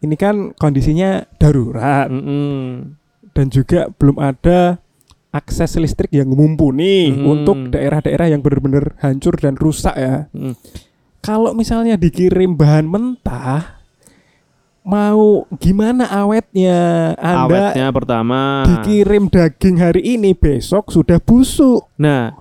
ini 0.00 0.14
kan 0.14 0.34
kondisinya 0.54 1.10
darurat 1.36 2.06
mm-mm. 2.06 2.94
dan 3.32 3.46
juga 3.48 3.90
belum 3.90 4.14
ada 4.16 4.78
akses 5.30 5.78
listrik 5.78 6.10
yang 6.10 6.26
mumpuni 6.26 7.14
Hmm. 7.14 7.24
untuk 7.24 7.70
daerah-daerah 7.70 8.26
yang 8.28 8.42
benar-benar 8.42 8.98
hancur 8.98 9.38
dan 9.38 9.54
rusak 9.54 9.94
ya. 9.94 10.26
Mm. 10.34 10.58
Kalau 11.20 11.52
misalnya 11.52 11.94
dikirim 11.94 12.56
bahan 12.56 12.88
mentah, 12.88 13.78
mau 14.80 15.44
gimana 15.56 16.08
awetnya? 16.08 17.12
Anda 17.14 17.70
Awetnya 17.76 17.86
pertama. 17.92 18.64
dikirim 18.66 19.28
daging 19.28 19.76
hari 19.78 20.02
ini, 20.16 20.32
besok 20.32 20.88
sudah 20.88 21.20
busuk. 21.20 21.86
Nah, 21.94 22.34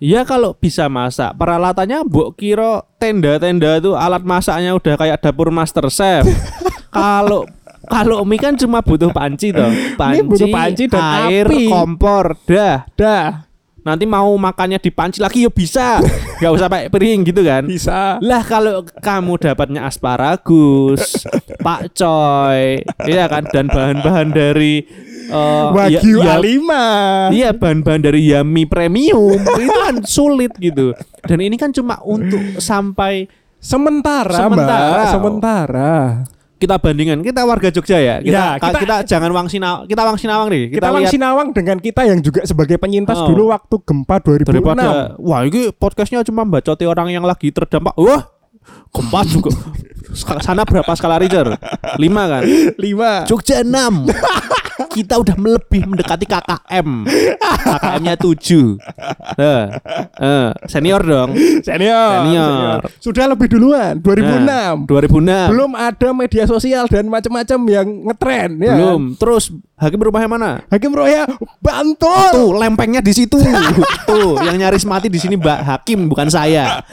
ya 0.00 0.24
kalau 0.24 0.56
bisa 0.56 0.88
masak, 0.88 1.36
peralatannya 1.36 2.02
mbok 2.02 2.34
kira 2.34 2.82
tenda-tenda 2.96 3.78
itu 3.78 3.92
alat 3.92 4.24
masaknya 4.24 4.74
udah 4.74 4.94
kayak 4.96 5.20
dapur 5.20 5.52
master 5.52 5.86
chef. 5.92 6.24
kalau 6.90 7.46
kalau 7.84 8.22
mie 8.22 8.38
kan 8.38 8.54
cuma 8.54 8.78
butuh 8.80 9.10
panci 9.10 9.50
toh. 9.50 9.70
Panci, 9.94 10.22
butuh 10.22 10.48
panci 10.48 10.84
dan 10.86 11.02
air, 11.26 11.46
api. 11.46 11.66
kompor, 11.66 12.38
dah. 12.44 12.86
Dah, 12.94 13.46
Nanti 13.82 14.06
mau 14.06 14.30
makannya 14.38 14.78
di 14.78 14.94
panci 14.94 15.18
lagi 15.18 15.42
ya 15.42 15.50
bisa. 15.50 15.98
Gak 16.38 16.54
usah 16.54 16.70
pakai 16.70 16.86
piring 16.86 17.26
gitu 17.26 17.42
kan. 17.42 17.66
bisa. 17.66 18.14
Lah 18.22 18.38
kalau 18.40 18.86
kamu 18.86 19.42
dapatnya 19.42 19.82
asparagus, 19.82 21.26
Pak 21.66 21.90
Coy, 21.92 22.78
iya 23.04 23.26
kan 23.26 23.42
dan 23.44 23.66
bahan-bahan 23.66 24.30
dari 24.30 24.86
eh, 25.26 25.66
Wagyu 25.68 26.22
ya- 26.22 26.38
ya- 26.38 26.38
A5. 26.38 26.70
Iya 27.34 27.50
bahan-bahan 27.52 28.02
dari 28.02 28.30
Yami 28.30 28.70
Premium 28.70 29.34
itu 29.34 29.74
kan 29.76 29.96
sulit 30.06 30.54
gitu. 30.58 30.94
Dan 31.20 31.42
ini 31.42 31.58
kan 31.58 31.74
cuma 31.74 31.98
untuk 32.02 32.38
sampai 32.58 33.26
Sementara, 33.58 34.42
Sementara. 34.42 34.90
Mbak, 34.92 35.06
sementara. 35.08 35.94
Kita 36.62 36.78
bandingkan 36.78 37.18
kita 37.20 37.42
warga 37.42 37.68
Jogja 37.68 37.98
ya. 37.98 38.16
Kita 38.18 38.30
Ya, 38.32 38.46
kita- 38.56 38.78
kita, 38.78 38.96
jangan 39.02 39.30
Wang 39.34 39.48
Sinawang, 39.50 39.82
kita 39.84 40.02
Wang 40.02 40.14
Sinawang 40.14 40.48
nih. 40.48 40.62
Kita, 40.68 40.76
Kita, 40.78 40.86
Wang 40.88 41.02
lihat 41.02 41.12
Sinawang 41.12 41.48
dengan 41.50 41.76
kita 41.76 42.02
yang 42.06 42.18
juga 42.22 42.46
sebagai 42.46 42.78
penyintas 42.78 43.18
Oh. 43.18 43.26
dulu 43.26 43.50
waktu 43.50 43.74
gempa 43.82 44.22
2006. 44.22 44.46
daripada 44.46 44.86
wah 45.18 45.42
ini 45.42 45.74
podcastnya 45.74 46.22
cuma 46.22 46.42
bacoti 46.44 46.86
orang 46.86 47.10
yang 47.10 47.26
lagi 47.26 47.50
terdampak. 47.50 47.98
Wah 47.98 48.30
gempa 48.88 49.20
juga. 49.26 49.50
Sana 50.14 50.62
berapa 50.68 50.92
skala 50.92 51.16
Richter? 51.16 51.56
5 51.56 51.98
kan? 52.04 52.42
Lima. 52.76 53.24
Jogja 53.24 53.64
6 53.64 53.72
Kita 54.96 55.16
udah 55.16 55.36
melebih 55.40 55.88
mendekati 55.88 56.28
KKM 56.28 56.88
KKM-nya 57.64 58.14
7 58.20 58.76
eh, 59.40 59.64
eh, 60.20 60.48
Senior 60.68 61.00
dong 61.00 61.32
Senior, 61.64 62.28
Senior. 62.28 62.78
Sudah 63.00 63.24
lebih 63.32 63.48
duluan 63.48 63.96
2006. 64.04 64.44
Nah, 64.44 64.76
2006 64.84 65.52
Belum 65.56 65.72
ada 65.72 66.08
media 66.12 66.44
sosial 66.44 66.84
dan 66.92 67.08
macam-macam 67.08 67.58
yang 67.72 67.86
ngetren 68.10 68.50
ya. 68.60 68.74
Belum 68.76 69.02
Terus 69.16 69.48
Hakim 69.80 69.98
rumahnya 69.98 70.28
mana? 70.28 70.50
Hakim 70.68 70.92
Roya 70.92 71.24
Bantul. 71.64 72.30
Tuh 72.36 72.50
lempengnya 72.60 73.00
di 73.00 73.16
situ 73.16 73.40
Tuh 74.08 74.36
yang 74.44 74.60
nyaris 74.60 74.84
mati 74.84 75.08
di 75.08 75.16
sini 75.16 75.40
Mbak 75.40 75.60
Hakim 75.64 76.04
bukan 76.06 76.28
saya 76.28 76.84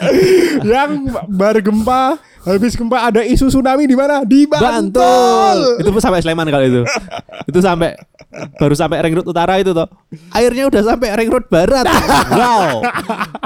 yang 0.64 1.08
baru 1.30 1.60
gempa, 1.64 2.20
habis 2.44 2.76
gempa 2.76 3.09
ada 3.10 3.22
isu 3.26 3.50
tsunami 3.50 3.90
di 3.90 3.98
mana? 3.98 4.22
Di 4.24 4.46
Bantul. 4.46 4.94
Bantul. 4.94 5.58
Itu 5.82 5.90
pun 5.90 6.02
sampai 6.02 6.22
Sleman 6.22 6.48
kalau 6.48 6.66
itu. 6.66 6.82
Itu 7.50 7.60
sampai 7.60 7.98
Baru 8.30 8.78
sampai 8.78 9.02
ring 9.02 9.18
road 9.18 9.26
utara 9.26 9.58
itu 9.58 9.74
toh. 9.74 9.90
Airnya 10.38 10.70
udah 10.70 10.82
sampai 10.86 11.18
ring 11.18 11.34
road 11.34 11.50
barat. 11.50 11.82
Wow. 12.30 12.86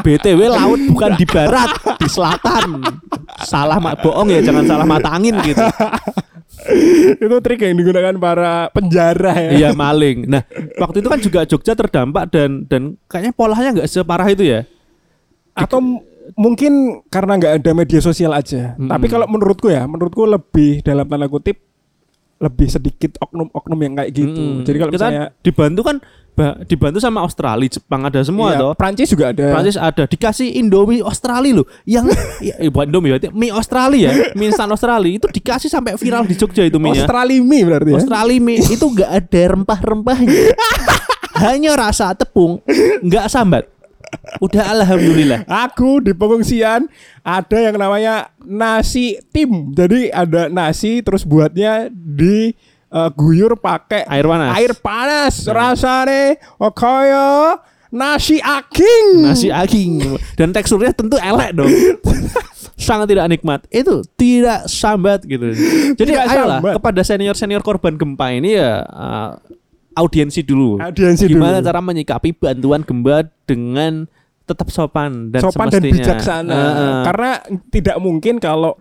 BTW 0.04 0.52
laut 0.52 0.82
bukan 0.91 1.15
di 1.15 1.23
barat 1.23 1.71
Di 2.04 2.08
selatan. 2.12 2.84
Salah 3.47 3.80
mak 3.80 4.04
bohong 4.04 4.28
ya 4.28 4.43
Jangan 4.43 4.67
salah 4.67 4.84
matangin 4.84 5.39
gitu. 5.39 5.63
Itu 7.15 7.36
trik 7.39 7.63
yang 7.63 7.80
digunakan 7.80 8.13
para 8.19 8.67
penjara 8.76 9.32
ya. 9.39 9.52
Iya 9.56 9.69
maling. 9.71 10.28
Nah 10.28 10.43
waktu 10.76 10.99
itu 10.99 11.08
kan 11.08 11.19
juga 11.23 11.39
Jogja 11.47 11.80
terdampak 11.80 12.28
Dan 12.28 12.67
dan 12.67 12.99
kayaknya 13.08 13.32
polanya 13.32 13.69
nggak 13.71 13.88
separah 13.88 14.28
itu 14.28 14.43
ya. 14.43 14.67
Atau 15.56 16.04
mungkin 16.33 17.03
karena 17.12 17.38
nggak 17.39 17.53
ada 17.63 17.71
media 17.75 17.99
sosial 17.99 18.31
aja. 18.33 18.75
Mm-mm. 18.75 18.89
Tapi 18.89 19.05
kalau 19.12 19.27
menurutku 19.27 19.67
ya, 19.69 19.83
menurutku 19.86 20.23
lebih 20.23 20.81
dalam 20.81 21.07
tanda 21.07 21.27
kutip 21.27 21.59
lebih 22.43 22.67
sedikit 22.67 23.15
oknum-oknum 23.23 23.79
yang 23.79 23.93
kayak 23.95 24.12
gitu. 24.12 24.41
Mm-mm. 24.43 24.65
Jadi 24.67 24.77
kalau 24.79 24.91
kita 24.91 25.07
misalnya 25.07 25.25
dibantu 25.39 25.81
kan 25.88 25.95
ba- 26.36 26.59
dibantu 26.67 26.99
sama 26.99 27.23
Australia, 27.23 27.71
Jepang 27.71 28.03
ada 28.03 28.19
semua 28.19 28.51
iya, 28.51 28.59
toh. 28.59 28.73
Prancis 28.75 29.07
juga 29.07 29.31
ada. 29.31 29.47
Prancis 29.53 29.77
ada 29.79 30.03
dikasih 30.03 30.59
Indomie 30.59 30.99
Australia 30.99 31.63
loh 31.63 31.67
yang 31.88 32.03
ya, 32.43 32.59
bukan 32.67 32.91
Indomie 32.91 33.15
berarti 33.15 33.29
mie 33.31 33.53
Australia 33.53 34.12
ya 34.12 34.12
mie 34.36 34.51
instan 34.51 34.67
Australia 34.67 35.12
itu 35.15 35.27
dikasih 35.31 35.69
sampai 35.71 35.95
viral 35.95 36.27
di 36.27 36.36
Jogja 36.36 36.67
itu 36.67 36.81
mie 36.81 36.99
Australia 36.99 37.39
mie 37.39 37.63
berarti 37.63 37.89
ya. 37.93 37.97
Australia 38.01 38.38
mie 38.43 38.59
itu 38.59 38.86
nggak 38.91 39.09
ada 39.23 39.41
rempah-rempahnya 39.55 40.41
hanya 41.47 41.71
rasa 41.79 42.12
tepung 42.13 42.59
nggak 43.01 43.25
sambat 43.31 43.63
udah 44.45 44.63
alhamdulillah 44.78 45.39
Aku 45.47 45.99
di 46.02 46.12
pengungsian 46.15 46.88
ada 47.23 47.58
yang 47.58 47.76
namanya 47.80 48.30
nasi 48.43 49.19
tim. 49.32 49.71
Jadi 49.71 50.12
ada 50.12 50.47
nasi 50.52 50.99
terus 51.02 51.23
buatnya 51.23 51.88
di 51.93 52.52
eh, 52.89 53.10
guyur 53.15 53.56
pakai 53.58 54.06
air 54.08 54.26
panas 54.28 54.52
air 54.58 54.73
panas. 54.78 55.34
Rasanya 55.47 56.38
oh, 56.60 56.73
kaya 56.73 57.60
nasi 57.93 58.41
aking. 58.41 59.21
nasi 59.21 59.54
aging 59.54 60.17
dan 60.34 60.49
teksturnya 60.49 60.97
tentu 60.97 61.13
elek 61.21 61.54
dong 61.54 61.69
sangat 62.89 63.06
tidak 63.13 63.30
nikmat 63.30 63.62
itu 63.69 64.02
tidak 64.17 64.65
sambat 64.65 65.21
gitu 65.30 65.54
jadi 65.93 66.17
Tidak 66.17 66.26
ayolah 66.26 66.58
sambat. 66.58 66.73
kepada 66.82 67.02
senior 67.06 67.36
senior 67.38 67.62
korban 67.62 67.93
gempa 67.93 68.34
ini 68.34 68.58
ya 68.58 68.82
uh, 68.82 69.38
audiensi 69.93 70.41
dulu 70.41 70.77
Audiensi 70.77 71.25
gimana 71.25 71.60
dulu. 71.60 71.67
cara 71.67 71.79
menyikapi 71.79 72.29
bantuan 72.34 72.82
gempa 72.82 73.17
dengan 73.45 74.06
tetap 74.43 74.67
sopan 74.67 75.32
dan 75.32 75.39
sopan 75.39 75.71
dan 75.71 75.82
bijaksana. 75.82 76.51
Heeh. 76.51 76.93
Karena 77.08 77.32
tidak 77.71 77.95
mungkin 77.97 78.38
kalau 78.38 78.75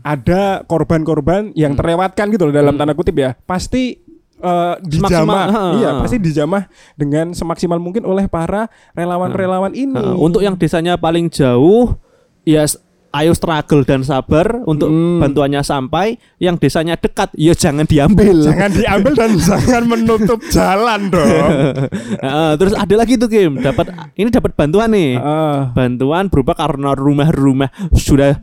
ada 0.00 0.62
korban-korban 0.62 1.50
yang 1.52 1.74
Hmm. 1.74 1.80
terlewatkan 1.82 2.30
gitu 2.30 2.46
loh 2.46 2.54
dalam 2.54 2.78
tanda 2.78 2.94
kutip 2.94 3.18
ya. 3.18 3.34
Pasti 3.42 3.98
eh, 4.38 4.74
dijamah. 4.78 5.46
Heeh. 5.50 5.72
Iya, 5.82 5.90
pasti 5.98 6.22
dijamah 6.22 6.70
dengan 6.94 7.34
semaksimal 7.34 7.82
mungkin 7.82 8.06
oleh 8.06 8.30
para 8.30 8.70
relawan-relawan 8.94 9.74
ini. 9.74 9.98
Heeh, 9.98 10.14
untuk 10.14 10.38
yang 10.38 10.54
desanya 10.54 10.94
paling 10.94 11.26
jauh 11.26 11.98
ya 12.46 12.62
ayo 13.10 13.32
struggle 13.32 13.82
dan 13.82 14.00
sabar 14.00 14.60
untuk 14.62 14.86
Hmm. 14.86 15.16
bantuannya 15.18 15.60
sampai 15.60 16.06
yang 16.36 16.54
desanya 16.54 16.94
dekat 16.94 17.32
ya 17.32 17.52
jangan 17.52 17.82
diambil 17.82 18.36
jangan 18.38 18.68
diambil 18.68 19.12
dan 19.12 19.30
jangan 19.48 19.82
menutup 19.84 20.40
jalan 20.48 21.08
dong. 21.08 21.50
Heeh, 22.24 22.50
terus 22.56 22.74
ada 22.74 22.94
lagi 22.94 23.14
tuh 23.14 23.26
Kim 23.26 23.58
dapat 23.58 23.88
ini 24.12 24.28
dapat 24.28 24.52
bantuan 24.52 24.88
nih 24.88 25.16
Heeh. 25.16 25.58
bantuan 25.72 26.28
berupa 26.28 26.52
karena 26.52 26.92
rumah-rumah 26.92 27.68
sudah 27.92 28.36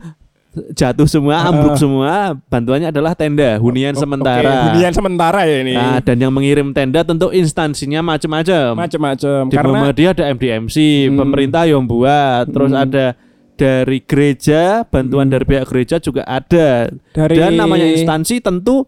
jatuh 0.72 1.04
semua, 1.04 1.44
ambruk 1.44 1.76
semua. 1.76 2.32
Bantuannya 2.48 2.88
adalah 2.88 3.12
tenda 3.12 3.60
hunian 3.60 3.92
Oke, 3.92 4.02
sementara. 4.02 4.72
hunian 4.72 4.88
sementara 4.90 5.44
ya 5.44 5.56
ini. 5.60 5.76
Nah, 5.76 6.00
dan 6.00 6.16
yang 6.16 6.32
mengirim 6.32 6.72
tenda 6.72 7.04
tentu 7.04 7.28
instansinya 7.28 8.00
macam-macam. 8.00 8.72
Macam-macam 8.72 9.40
Di 9.42 9.52
karena 9.52 9.68
Muhammadiyah 9.70 10.12
ada 10.16 10.24
MDMC, 10.32 10.76
Hmm. 11.06 11.20
pemerintah 11.20 11.68
yang 11.68 11.84
buat, 11.84 12.48
terus 12.48 12.72
Hmm. 12.72 12.82
ada 12.82 13.04
dari 13.56 14.04
gereja, 14.04 14.84
bantuan 14.86 15.32
dari 15.32 15.48
pihak 15.48 15.66
gereja 15.72 15.96
juga 15.98 16.22
ada. 16.28 16.92
dari 17.16 17.34
Dan 17.34 17.56
namanya 17.56 17.88
instansi 17.88 18.44
tentu 18.44 18.84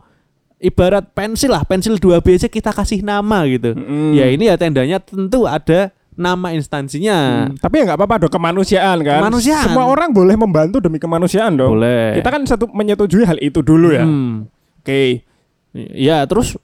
ibarat 0.61 1.11
pensil 1.17 1.51
lah, 1.57 1.65
pensil 1.65 1.97
2B 1.97 2.37
aja 2.37 2.49
kita 2.53 2.71
kasih 2.71 3.01
nama 3.01 3.49
gitu. 3.49 3.75
Mm. 3.75 4.13
Ya 4.15 4.27
ini 4.29 4.45
ya 4.53 4.55
tendanya 4.61 5.01
tentu 5.01 5.49
ada 5.49 5.91
nama 6.19 6.51
instansinya. 6.51 7.47
Hmm, 7.47 7.55
Tapi 7.63 7.75
ya 7.79 7.83
nggak 7.87 7.99
apa-apa 8.03 8.27
dong 8.27 8.33
kemanusiaan 8.35 8.99
kan. 9.07 9.23
Kemanusiaan. 9.23 9.71
Semua 9.71 9.87
orang 9.87 10.11
boleh 10.11 10.35
membantu 10.35 10.83
demi 10.83 10.99
kemanusiaan 10.99 11.55
dong. 11.55 11.79
Boleh. 11.79 12.19
Kita 12.19 12.29
kan 12.35 12.43
satu 12.43 12.67
menyetujui 12.75 13.23
hal 13.23 13.39
itu 13.39 13.63
dulu 13.63 13.95
ya. 13.95 14.03
Hmm. 14.03 14.51
Oke. 14.83 15.23
Ya, 15.95 16.27
terus 16.27 16.59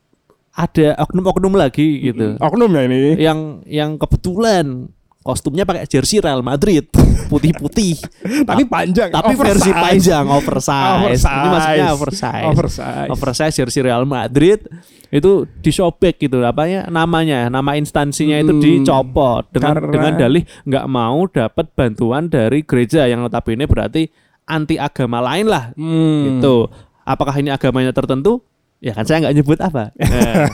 ada 0.50 0.98
oknum-oknum 1.06 1.54
lagi 1.54 2.02
gitu. 2.02 2.34
Oknum 2.42 2.74
ya 2.74 2.82
ini. 2.90 3.14
Yang 3.14 3.38
yang 3.70 3.90
kebetulan 3.94 4.90
kostumnya 5.24 5.64
pakai 5.64 5.88
jersey 5.88 6.20
Real 6.20 6.44
Madrid, 6.44 6.84
putih-putih. 7.26 7.96
Tapi 8.48 8.68
panjang. 8.68 9.08
Tapi 9.08 9.32
versi 9.32 9.72
panjang 9.72 10.28
oversize. 10.28 11.24
Ini 11.24 11.48
maksudnya 11.48 11.88
oversize. 11.90 12.44
Oversize. 12.44 13.08
Oversize 13.08 13.54
jersey 13.56 13.80
Real 13.80 14.04
Madrid 14.04 14.60
itu 15.08 15.48
disobek 15.62 16.18
gitu 16.18 16.42
apanya 16.42 16.90
namanya 16.90 17.46
nama 17.46 17.78
instansinya 17.78 18.34
itu 18.36 18.50
Hmm. 18.50 18.60
dicopot 18.60 19.46
dengan 19.48 19.72
Karena- 19.78 19.92
dengan 19.94 20.12
dalih 20.18 20.42
nggak 20.66 20.86
mau 20.86 21.24
dapat 21.24 21.66
bantuan 21.72 22.26
dari 22.26 22.66
gereja 22.66 23.06
yang 23.06 23.22
notabene 23.22 23.64
berarti 23.64 24.10
anti 24.44 24.76
agama 24.76 25.22
lain 25.22 25.46
lah 25.46 25.72
Hmm. 25.72 26.36
gitu. 26.36 26.68
Apakah 27.04 27.36
ini 27.38 27.48
agamanya 27.48 27.92
tertentu? 27.92 28.42
Ya 28.78 28.92
kan 28.92 29.04
saya 29.04 29.22
nggak 29.22 29.34
nyebut 29.34 29.58
apa. 29.58 29.90
Nah, 30.04 30.48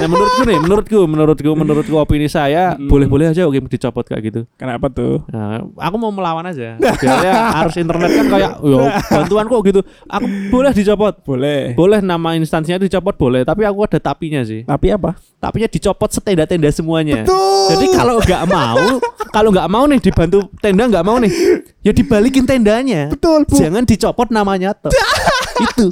nah, 0.00 0.08
menurutku 0.08 0.42
nih, 0.44 0.58
menurutku, 0.58 0.98
menurutku, 1.04 1.50
menurutku 1.52 1.94
opini 1.94 2.26
saya 2.26 2.74
Hmm. 2.74 2.88
boleh-boleh 2.88 3.30
aja 3.30 3.44
oke 3.44 3.60
dicopot 3.68 4.02
kayak 4.02 4.22
gitu. 4.24 4.40
Kenapa 4.56 4.88
tuh? 4.88 5.20
Nah, 5.28 5.60
aku 5.76 5.96
mau 6.00 6.08
melawan 6.08 6.46
aja. 6.46 6.74
Biasanya 6.80 7.32
harus 7.60 7.74
internet 7.76 8.10
kan 8.10 8.26
kayak, 8.26 8.50
yo 8.62 8.80
bantuan 9.10 9.44
kok 9.46 9.60
gitu. 9.62 9.80
Aku 10.08 10.24
boleh 10.48 10.72
dicopot, 10.72 11.14
Boleh. 11.22 11.76
boleh 11.76 12.00
nama 12.00 12.34
instansinya 12.34 12.80
dicopot 12.80 13.14
boleh. 13.14 13.44
Tapi 13.44 13.62
aku 13.62 13.84
ada 13.84 13.98
tapinya 14.00 14.40
sih. 14.42 14.64
Tapi 14.64 14.86
apa? 14.90 15.14
Tapinya 15.38 15.68
dicopot 15.68 16.10
setenda-tenda 16.10 16.70
semuanya. 16.72 17.22
Betul. 17.22 17.66
Jadi 17.76 17.86
kalau 17.92 18.14
nggak 18.18 18.42
mau, 18.48 18.78
kalau 19.30 19.48
nggak 19.52 19.68
mau 19.68 19.84
nih 19.84 20.00
dibantu 20.00 20.38
tenda 20.58 20.84
nggak 20.88 21.04
mau 21.04 21.16
nih, 21.20 21.30
ya 21.84 21.92
dibalikin 21.92 22.48
tendanya. 22.48 23.12
Betul, 23.12 23.44
Bu. 23.44 23.60
Jangan 23.60 23.84
dicopot 23.84 24.28
namanya 24.32 24.72
tuh. 24.72 24.90
itu, 25.64 25.86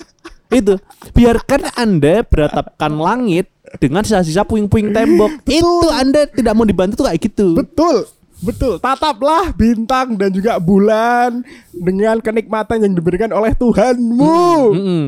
itu. 0.53 0.75
Biarkan 1.17 1.73
anda 1.75 2.23
beratapkan 2.23 2.93
langit 2.95 3.49
dengan 3.81 4.05
sisa-sisa 4.05 4.45
puing-puing 4.45 4.93
tembok. 4.93 5.33
Itu 5.49 5.89
anda 5.91 6.29
tidak 6.29 6.53
mau 6.53 6.69
dibantu 6.69 7.03
tuh 7.03 7.07
kayak 7.09 7.21
gitu. 7.21 7.57
Betul. 7.57 8.05
Betul. 8.43 8.75
Tataplah 8.83 9.55
bintang 9.55 10.19
dan 10.19 10.35
juga 10.35 10.59
bulan 10.59 11.47
dengan 11.71 12.19
kenikmatan 12.19 12.83
yang 12.83 12.93
diberikan 12.99 13.31
oleh 13.31 13.55
Tuhanmu. 13.55 14.51
Mm-mm. 14.75 15.03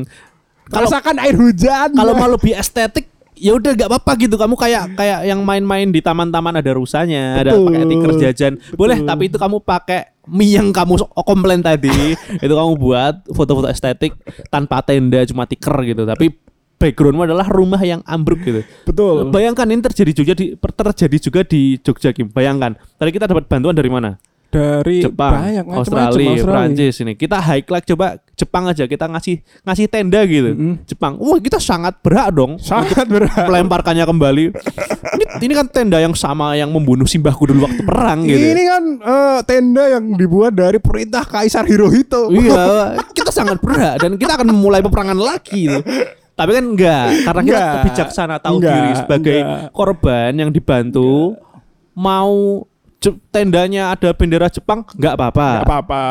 Kalau 0.71 0.89
Rasakan 0.89 1.21
air 1.21 1.35
hujan. 1.37 1.93
kalau 1.93 2.17
mau 2.17 2.31
lebih 2.31 2.57
estetik 2.57 3.05
ya 3.35 3.51
udah 3.55 3.71
nggak 3.75 3.89
apa-apa 3.91 4.11
gitu. 4.19 4.35
Kamu 4.35 4.55
kayak 4.55 4.95
kayak 4.95 5.19
yang 5.27 5.39
main-main 5.43 5.87
di 5.91 5.99
taman-taman 5.99 6.59
ada 6.59 6.71
rusanya 6.73 7.39
ada 7.39 7.55
pakai 7.55 7.85
tikar 7.85 8.11
jajan. 8.17 8.53
Boleh 8.73 8.99
Betul. 8.99 9.09
tapi 9.11 9.23
itu 9.29 9.37
kamu 9.37 9.57
pakai 9.61 9.99
mie 10.31 10.57
yang 10.57 10.73
kamu 10.73 11.03
so- 11.03 11.11
komplain 11.23 11.61
tadi. 11.61 12.17
Itu 12.45 12.53
kamu 12.57 12.71
buat 12.81 13.15
foto-foto 13.29 13.69
estetik 13.69 14.17
tanpa 14.49 14.81
tenda 14.81 15.21
cuma 15.29 15.45
tikar 15.45 15.85
gitu. 15.85 16.03
Tapi 16.03 16.33
backgroundmu 16.75 17.23
adalah 17.23 17.47
rumah 17.47 17.79
yang 17.85 18.01
ambruk 18.03 18.41
gitu. 18.43 18.61
Betul. 18.83 19.31
bayangkan 19.31 19.69
ini 19.69 19.81
terjadi 19.85 20.11
juga 20.11 20.33
di 20.35 20.45
terjadi 20.57 21.17
juga 21.21 21.41
di 21.45 21.77
Jogja 21.79 22.11
Kim. 22.11 22.33
Bayangkan. 22.33 22.75
Tadi 22.97 23.09
kita 23.13 23.29
dapat 23.29 23.45
bantuan 23.47 23.77
dari 23.77 23.87
mana 23.87 24.17
Dari 24.55 24.97
Jepang, 25.01 25.33
banyak 25.35 25.65
macam-macam, 25.65 25.83
Australia, 26.07 26.43
Prancis 26.43 26.95
ini. 26.99 27.13
Kita 27.13 27.37
high 27.37 27.61
coba 27.61 28.05
Jepang 28.31 28.63
aja 28.65 28.83
kita 28.83 29.05
ngasih 29.05 29.35
ngasih 29.61 29.85
tenda 29.85 30.23
gitu. 30.23 30.51
Mm-mm. 30.51 30.73
Jepang. 30.83 31.15
Wah, 31.17 31.35
kita 31.37 31.59
sangat 31.59 31.99
berhak 31.99 32.31
dong 32.31 32.55
Sangat 32.57 33.03
berat. 33.05 33.45
melemparkannya 33.45 34.03
kembali. 34.03 34.45
ini, 35.15 35.25
ini 35.41 35.53
kan 35.53 35.67
tenda 35.67 35.97
yang 35.97 36.11
sama 36.11 36.53
yang 36.53 36.67
membunuh 36.67 37.03
simbahku 37.03 37.45
dulu 37.45 37.63
waktu 37.63 37.81
perang 37.81 38.23
gitu. 38.23 38.39
Ini 38.41 38.63
kan 38.65 38.83
eh, 38.97 39.39
tenda 39.43 39.83
yang 39.89 40.15
dibuat 40.15 40.51
dari 40.51 40.79
perintah 40.79 41.23
Kaisar 41.23 41.63
Hirohito. 41.63 42.27
Iya, 42.29 42.95
kita 43.11 43.31
sangat 43.31 43.59
berhak 43.59 43.99
dan 43.99 44.15
kita 44.15 44.35
akan 44.35 44.47
memulai 44.49 44.79
peperangan 44.79 45.15
lagi 45.15 45.67
gitu. 45.67 45.79
Tapi 46.35 46.51
kan 46.51 46.65
enggak, 46.65 47.07
karena 47.23 47.41
kita 47.41 47.55
Enggak. 47.55 47.71
kebijaksana 47.79 48.35
tahu 48.37 48.59
Enggak, 48.59 48.75
diri 48.75 48.91
sebagai 48.93 49.39
enggak. 49.39 49.71
korban 49.71 50.31
yang 50.35 50.51
dibantu 50.51 51.39
mau 51.95 52.35
je- 52.59 52.74
tendanya 53.29 53.93
ada 53.93 54.09
bendera 54.17 54.49
Jepang 54.49 54.81
enggak 54.97 55.13
apa-apa. 55.13 55.47
Gak 55.61 55.67
apa-apa. 55.69 56.03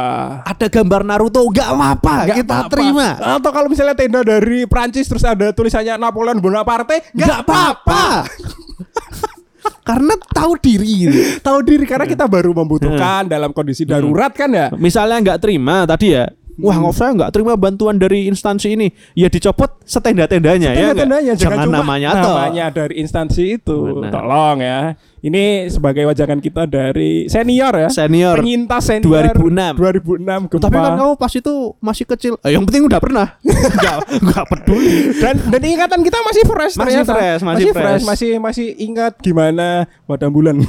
Ada 0.46 0.66
gambar 0.70 1.02
Naruto 1.02 1.42
enggak 1.42 1.68
apa-apa, 1.74 2.14
Nggak 2.24 2.36
kita 2.38 2.54
apa-apa. 2.54 2.70
terima. 2.70 3.08
Atau 3.18 3.50
kalau 3.50 3.68
misalnya 3.68 3.94
tenda 3.98 4.20
dari 4.22 4.62
Prancis 4.70 5.10
terus 5.10 5.24
ada 5.26 5.50
tulisannya 5.50 5.98
Napoleon 5.98 6.38
Bonaparte, 6.38 7.10
Enggak 7.10 7.26
nggak 7.26 7.40
apa-apa. 7.44 8.02
Karena 9.88 10.16
tahu 10.16 10.52
diri 10.60 11.08
gitu. 11.08 11.18
Tahu 11.40 11.58
diri 11.64 11.84
karena 11.84 12.04
kita 12.08 12.24
baru 12.28 12.52
membutuhkan 12.52 13.28
dalam 13.28 13.52
kondisi 13.52 13.84
darurat 13.84 14.32
kan 14.32 14.48
ya. 14.48 14.68
Misalnya 14.76 15.20
nggak 15.20 15.40
terima 15.40 15.84
tadi 15.84 16.16
ya. 16.16 16.24
Wah, 16.56 16.76
nggak 16.76 16.94
saya 16.94 17.10
nggak 17.12 17.30
terima 17.30 17.54
bantuan 17.54 17.96
dari 17.96 18.26
instansi 18.26 18.72
ini. 18.72 18.86
Ya 19.12 19.26
dicopot 19.26 19.82
setenda-tendanya 19.82 20.70
ya. 20.70 20.94
Tenda-tendanya 20.94 21.32
jangan, 21.34 21.66
Jangan 21.66 21.68
namanya 21.72 22.08
toh. 22.14 22.34
namanya 22.36 22.64
dari 22.70 22.94
instansi 22.98 23.58
itu. 23.58 23.76
Benar. 23.98 24.10
Tolong 24.12 24.58
ya. 24.58 24.80
Ini 25.18 25.44
sebagai 25.66 26.04
wajangan 26.04 26.36
kita 26.36 26.68
dari 26.68 27.24
senior 27.26 27.72
ya. 27.74 27.88
Senior. 27.88 28.36
Penyintas 28.38 28.82
senior 28.84 29.32
2006. 29.32 29.80
2006 30.20 30.52
gempa. 30.52 30.62
Tapi 30.62 30.76
kan 30.76 30.92
kamu 30.94 31.12
pas 31.16 31.32
itu 31.32 31.54
masih 31.80 32.04
kecil. 32.06 32.32
Eh, 32.40 32.52
yang 32.52 32.62
penting 32.62 32.84
udah 32.84 33.00
pernah. 33.00 33.26
Enggak 33.74 33.96
enggak 34.14 34.44
peduli. 34.46 35.16
dan 35.16 35.34
dan 35.48 35.62
ingatan 35.64 36.00
kita 36.04 36.18
masih 36.20 36.42
fresh 36.44 36.74
Masih 36.76 36.84
ternyata. 37.00 37.12
fresh, 37.16 37.40
masih 37.42 37.68
fresh. 37.72 38.02
masih 38.04 38.30
masih 38.36 38.66
ingat 38.76 39.16
gimana 39.18 39.88
pada 40.04 40.28
bulan. 40.28 40.60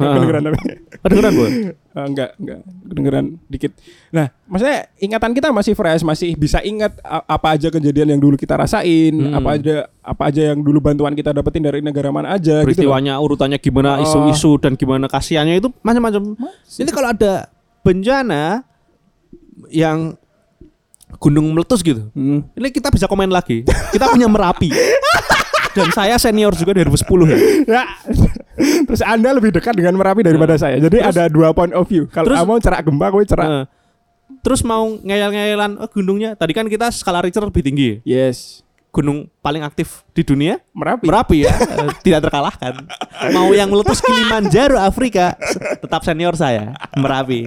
Kedengeran 0.00 0.42
tapi 0.44 0.58
Kedengeran, 0.98 1.32
Bu? 1.32 1.44
Eh, 1.44 1.72
enggak 2.04 2.30
enggak 2.36 2.58
kedengeran 2.84 3.24
dikit. 3.46 3.72
Nah, 4.08 4.26
maksudnya 4.44 4.78
ingatan 4.96 5.30
kita 5.32 5.48
masih 5.50 5.72
fresh, 5.72 6.02
masih 6.02 6.34
bisa 6.34 6.58
ingat 6.60 6.94
apa 7.02 7.48
aja 7.50 7.68
kejadian 7.68 8.12
yang 8.12 8.20
dulu 8.20 8.34
kita 8.34 8.54
rasain, 8.54 9.10
Hmm. 9.10 9.34
apa 9.34 9.48
aja 9.54 9.76
apa 9.98 10.22
aja 10.26 10.42
yang 10.48 10.58
dulu 10.58 10.78
bantuan 10.78 11.12
kita 11.12 11.30
dapetin 11.30 11.60
dari 11.60 11.80
negara 11.80 12.08
mana 12.08 12.30
aja 12.30 12.38
gitu. 12.38 12.52
loh. 12.52 12.64
peristiwanya 12.64 13.14
urutannya 13.16 13.58
gimana 13.58 13.98
Oh. 13.98 14.04
isu-isu 14.04 14.56
dan 14.56 14.74
gimana 14.74 15.06
kasihannya 15.06 15.58
itu 15.58 15.74
macam-macam. 15.80 16.38
Jadi 16.64 16.90
kalau 16.90 17.08
ada 17.08 17.50
bencana 17.80 18.62
yang 19.68 20.14
gunung 21.16 21.50
meletus 21.50 21.80
gitu, 21.80 22.10
Hmm. 22.12 22.46
ini 22.52 22.68
kita 22.68 22.88
bisa 22.88 23.06
komen 23.06 23.28
lagi. 23.28 23.64
Kita 23.64 24.06
punya 24.06 24.26
Merapi. 24.26 24.70
Dan 25.78 25.88
saya 25.94 26.14
senior 26.18 26.52
juga 26.58 26.74
dari 26.74 26.90
2010 26.90 27.30
ya. 27.30 27.38
Ya. 27.64 27.84
Terus 28.58 29.02
Anda 29.06 29.30
lebih 29.30 29.54
dekat 29.54 29.78
dengan 29.78 29.94
Merapi 29.94 30.26
daripada 30.26 30.58
saya. 30.58 30.82
Jadi 30.82 30.98
ada 30.98 31.30
dua 31.30 31.54
point 31.54 31.70
of 31.70 31.86
view. 31.86 32.10
Kalau 32.10 32.26
Terus- 32.26 32.38
kamu 32.42 32.52
cerak 32.58 32.80
gempa, 32.82 33.06
gue 33.14 33.24
cerak. 33.24 33.46
Nah, 33.46 33.64
terus 34.42 34.60
mau 34.66 34.98
ngeyel-ngeyelan 34.98 35.78
oh, 35.78 35.88
gunungnya. 35.90 36.34
Tadi 36.34 36.52
kan 36.52 36.66
kita 36.66 36.90
skala 36.90 37.22
Richter 37.22 37.46
lebih 37.46 37.62
tinggi. 37.62 37.90
Yes. 38.02 38.66
Gunung 38.88 39.28
paling 39.38 39.60
aktif 39.60 40.02
di 40.10 40.24
dunia 40.24 40.56
Merapi. 40.72 41.04
Merapi 41.06 41.44
ya, 41.44 41.52
tidak 42.04 42.28
terkalahkan. 42.28 42.88
Mau 43.36 43.52
yang 43.52 43.68
meletus 43.68 44.00
Kilimanjaro 44.00 44.80
Afrika, 44.80 45.36
tetap 45.78 46.02
senior 46.02 46.32
saya 46.34 46.72
Merapi. 46.96 47.44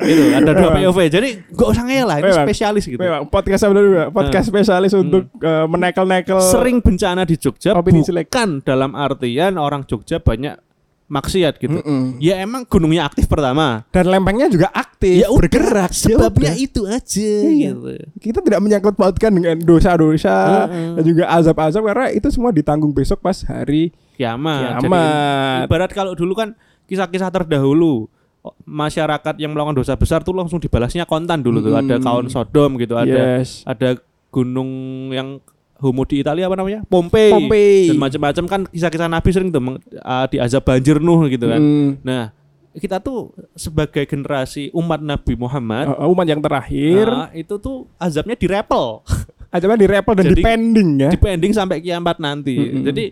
Itu 0.00 0.22
ada 0.32 0.52
dua. 0.56 0.72
POV. 0.74 0.98
Jadi 1.12 1.28
gak 1.52 1.68
usah 1.68 1.84
ngeyel 1.84 2.06
lah, 2.08 2.16
ini 2.18 2.32
Memang. 2.32 2.46
spesialis 2.48 2.84
gitu. 2.88 3.00
Memang 3.00 3.28
podcast 3.28 3.62
apa 3.68 3.72
dulu? 3.76 3.88
Podcast 4.10 4.46
spesialis 4.48 4.92
untuk 4.96 5.28
eh, 5.38 5.66
menekel-nekel 5.68 6.40
Sering 6.40 6.80
bencana 6.80 7.22
di 7.28 7.36
Jogja 7.36 7.76
Opini 7.76 8.00
jelek. 8.00 8.32
bukan 8.32 8.64
dalam 8.64 8.96
artian 8.96 9.60
orang 9.60 9.84
Jogja 9.84 10.18
banyak 10.18 10.56
maksiat 11.14 11.62
gitu. 11.62 11.78
Mm-mm. 11.78 12.18
Ya 12.18 12.42
emang 12.42 12.66
gunungnya 12.66 13.06
aktif 13.06 13.30
pertama. 13.30 13.86
dan 13.94 14.10
lempengnya 14.10 14.50
juga 14.50 14.66
aktif, 14.68 15.22
Ya 15.22 15.30
udah, 15.30 15.46
bergerak. 15.46 15.94
Ya 15.94 15.98
Sebabnya 16.10 16.52
udah. 16.52 16.64
itu 16.66 16.80
aja 16.84 17.30
Iya. 17.46 17.70
gitu. 17.70 17.90
kita 18.18 18.38
tidak 18.42 18.60
menyangkut 18.60 18.94
pautkan 18.98 19.30
dengan 19.30 19.54
dosa-dosa 19.62 20.66
Mm-mm. 20.66 20.98
dan 20.98 21.04
juga 21.06 21.24
azab-azab 21.30 21.82
karena 21.86 22.06
itu 22.10 22.26
semua 22.34 22.50
ditanggung 22.50 22.90
besok 22.90 23.22
pas 23.22 23.38
hari 23.46 23.94
Kiamat. 24.14 24.78
Jadi, 24.78 24.86
kiamat. 24.86 25.62
ibarat 25.66 25.90
kalau 25.90 26.12
dulu 26.14 26.34
kan 26.34 26.54
kisah-kisah 26.86 27.30
terdahulu 27.30 28.06
oh, 28.42 28.54
masyarakat 28.62 29.34
yang 29.38 29.50
melakukan 29.50 29.74
dosa 29.74 29.94
besar 29.94 30.22
tuh 30.22 30.34
langsung 30.34 30.58
dibalasnya 30.58 31.02
kontan 31.02 31.42
dulu 31.42 31.58
tuh. 31.58 31.74
Ada 31.74 31.98
kaum 31.98 32.30
Sodom 32.30 32.78
gitu, 32.78 32.94
ada 32.94 33.42
yes. 33.42 33.66
ada 33.66 33.98
gunung 34.30 34.70
yang 35.10 35.38
homo 35.84 36.08
di 36.08 36.24
Italia 36.24 36.48
apa 36.48 36.56
namanya? 36.56 36.80
Pompei. 36.88 37.28
Pompei. 37.28 37.92
Dan 37.92 38.00
macam-macam 38.00 38.44
kan 38.48 38.60
kisah-kisah 38.72 39.08
Nabi 39.12 39.28
sering 39.28 39.52
tuh 39.52 39.60
uh, 40.00 40.26
diazab 40.32 40.64
banjir 40.64 40.96
Nuh 40.96 41.28
gitu 41.28 41.44
kan. 41.52 41.60
Hmm. 41.60 42.00
Nah, 42.00 42.32
kita 42.74 42.98
tuh 42.98 43.30
sebagai 43.54 44.02
generasi 44.08 44.72
umat 44.74 44.98
Nabi 44.98 45.38
Muhammad 45.38 45.86
Uh, 45.94 46.10
umat 46.10 46.26
yang 46.26 46.42
terakhir 46.42 47.06
uh, 47.06 47.28
itu 47.36 47.54
tuh 47.60 47.86
azabnya 48.00 48.34
direpel. 48.34 49.04
azabnya 49.54 49.78
di 49.78 49.86
repel 49.86 50.14
dan 50.18 50.24
Jadi- 50.26 50.42
dipending 50.42 50.88
ya. 50.98 51.10
dipending 51.14 51.52
sampai 51.54 51.78
kiamat 51.78 52.18
nanti. 52.18 52.58
Mm-mm. 52.58 52.82
Jadi 52.90 53.04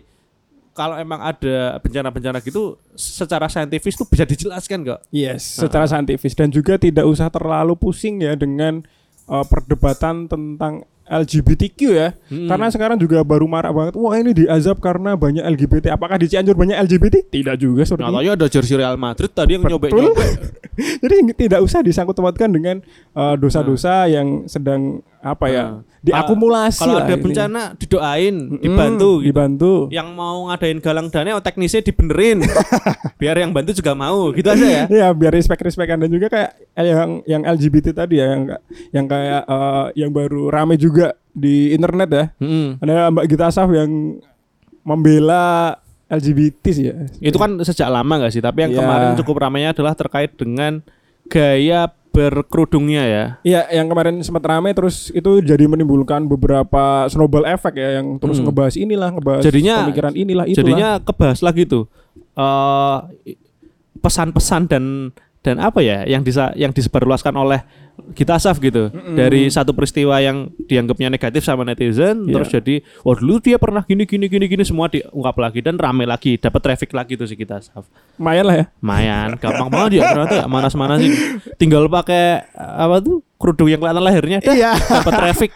kalau 0.73 0.97
emang 0.97 1.21
ada 1.21 1.77
bencana-bencana 1.79 2.41
gitu 2.41 2.81
secara 2.97 3.45
saintifis 3.45 3.93
tuh 3.93 4.09
bisa 4.09 4.25
dijelaskan 4.25 4.81
kok. 4.83 4.99
Yes, 5.13 5.61
secara 5.61 5.85
saintifis 5.85 6.33
dan 6.33 6.49
juga 6.49 6.81
tidak 6.81 7.05
usah 7.05 7.29
terlalu 7.29 7.77
pusing 7.77 8.25
ya 8.25 8.33
dengan 8.33 8.81
uh, 9.29 9.45
perdebatan 9.45 10.25
tentang 10.25 10.83
LGBTQ 11.03 11.79
ya. 11.91 12.15
Hmm. 12.31 12.47
Karena 12.47 12.67
sekarang 12.71 12.97
juga 12.97 13.21
baru 13.21 13.43
marah 13.43 13.75
banget. 13.75 13.93
Wah, 13.99 14.15
ini 14.15 14.31
diazab 14.31 14.79
karena 14.79 15.19
banyak 15.19 15.43
LGBT. 15.43 15.91
Apakah 15.91 16.15
di 16.15 16.31
Cianjur 16.31 16.55
banyak 16.55 16.79
LGBT? 16.79 17.27
Tidak 17.27 17.55
juga 17.59 17.83
sepertinya. 17.83 18.19
Nyatanya 18.19 18.31
ada 18.39 18.47
jersey 18.47 18.75
Real 18.79 18.95
Madrid 18.95 19.31
tadi 19.35 19.59
yang 19.59 19.63
nyobek-nyobek. 19.67 20.31
Jadi 21.03 21.15
tidak 21.37 21.59
usah 21.61 21.85
disangkut 21.85 22.15
pautkan 22.17 22.49
dengan 22.49 22.81
uh, 23.13 23.35
dosa-dosa 23.35 24.07
yang 24.09 24.47
sedang 24.47 25.03
apa 25.23 25.47
ya 25.47 25.63
Nah. 25.63 25.79
diakumulasi. 26.03 26.83
Kalau 26.83 26.99
ada 26.99 27.15
ini. 27.15 27.23
bencana 27.23 27.61
didoain, 27.73 28.35
Mm-mm, 28.35 28.59
dibantu 28.59 29.09
gitu. 29.17 29.27
dibantu. 29.31 29.73
Yang 29.87 30.07
mau 30.11 30.51
ngadain 30.51 30.77
galang 30.77 31.07
dana 31.07 31.31
oh, 31.31 31.39
teknisnya 31.39 31.79
dibenerin. 31.81 32.43
Biar 33.23 33.39
yang 33.39 33.49
bantu 33.49 33.71
juga 33.71 33.95
mau. 33.95 34.29
Gitu 34.29 34.43
aja 34.45 34.67
ya. 34.67 34.83
Ya 34.85 35.07
biar 35.09 35.31
respect 35.31 35.63
respect 35.63 35.87
dan 35.87 36.11
juga 36.11 36.27
kayak 36.27 36.51
eh, 36.75 36.85
yang 36.85 37.11
yang 37.23 37.41
LGBT 37.47 37.95
tadi 37.95 38.19
ya 38.19 38.35
yang 38.35 38.51
yang 38.91 39.05
kayak 39.07 39.41
eh, 39.41 39.85
yang 39.95 40.11
baru 40.11 40.51
rame 40.51 40.75
juga 40.75 41.15
di 41.31 41.71
internet 41.71 42.09
ya. 42.11 42.25
Mm-mm. 42.37 42.83
Ada 42.83 43.07
Mbak 43.09 43.25
Gita 43.25 43.45
Asaf 43.47 43.71
yang 43.71 44.19
membela 44.83 45.79
LGBT 46.05 46.63
sih 46.67 46.85
ya. 46.85 46.95
Itu 47.23 47.39
kan 47.39 47.57
sejak 47.59 47.87
lama 47.87 48.19
gak 48.19 48.33
sih? 48.33 48.43
Tapi 48.43 48.59
yang 48.61 48.71
Iya. 48.75 48.79
kemarin 48.79 49.09
cukup 49.17 49.39
ramainya 49.39 49.71
adalah 49.71 49.95
terkait 49.95 50.35
dengan 50.35 50.83
gaya 51.25 51.87
berkerudungnya 52.13 53.03
ya. 53.03 53.25
Iya, 53.41 53.61
yang 53.73 53.89
kemarin 53.89 54.21
sempat 54.21 54.45
rame 54.45 54.69
terus 54.71 55.09
itu 55.09 55.41
jadi 55.41 55.65
menimbulkan 55.65 56.29
beberapa 56.29 57.09
snowball 57.09 57.43
effect 57.43 57.73
ya 57.73 57.97
yang 57.97 58.21
terus 58.21 58.37
Hmm. 58.37 58.45
ngebahas 58.47 58.77
inilah, 58.77 59.09
ngebahas 59.11 59.41
Jadinya- 59.41 59.81
pemikiran 59.83 60.13
inilah 60.13 60.45
itulah. 60.45 60.59
Jadinya 60.61 60.89
kebahas 61.01 61.41
lagi 61.41 61.65
tuh 61.65 61.89
eh 62.33 62.97
pesan-pesan 63.97 64.61
dan 64.67 64.83
dan 65.43 65.59
apa 65.59 65.83
ya 65.83 66.07
yang 66.07 66.23
disa, 66.23 66.55
yang 66.55 66.71
disebarluaskan 66.71 67.35
oleh 67.35 67.59
Gita 68.17 68.41
Asaf 68.41 68.57
gitu 68.57 68.89
Mm-mm. 68.89 69.13
dari 69.13 69.45
satu 69.53 69.69
peristiwa 69.69 70.17
yang 70.17 70.49
dianggapnya 70.65 71.13
negatif 71.13 71.45
sama 71.45 71.61
netizen 71.61 72.25
Iya. 72.25 72.33
terus 72.33 72.49
jadi 72.49 72.75
oh 73.05 73.13
dulu 73.13 73.37
dia 73.37 73.61
pernah 73.61 73.85
gini 73.85 74.09
gini 74.09 74.25
gini 74.25 74.49
gini 74.49 74.63
semua 74.65 74.89
diungkap 74.89 75.37
lagi 75.37 75.61
dan 75.61 75.77
rame 75.77 76.09
lagi 76.09 76.41
dapat 76.41 76.57
traffic 76.63 76.89
lagi 76.89 77.13
tuh 77.13 77.29
si 77.29 77.37
Gita 77.37 77.61
Asaf 77.61 77.85
lumayan 78.17 78.45
lah 78.49 78.55
ya. 78.55 78.65
Mayan, 78.81 79.29
gampang 79.37 79.69
banget 79.69 80.01
ya 80.01 80.09
ternyata 80.09 80.35
ya 80.41 80.45
manas-manas 80.49 80.97
sih. 81.01 81.11
Tinggal 81.57 81.85
pakai 81.85 82.45
apa 82.55 82.97
tuh 83.01 83.21
kerudung 83.37 83.67
yang 83.67 83.77
kelihatan 83.77 84.01
lahirnya, 84.01 84.37
dah, 84.39 84.53
Iya. 84.55 84.71
dapat 84.79 85.13
traffic. 85.13 85.51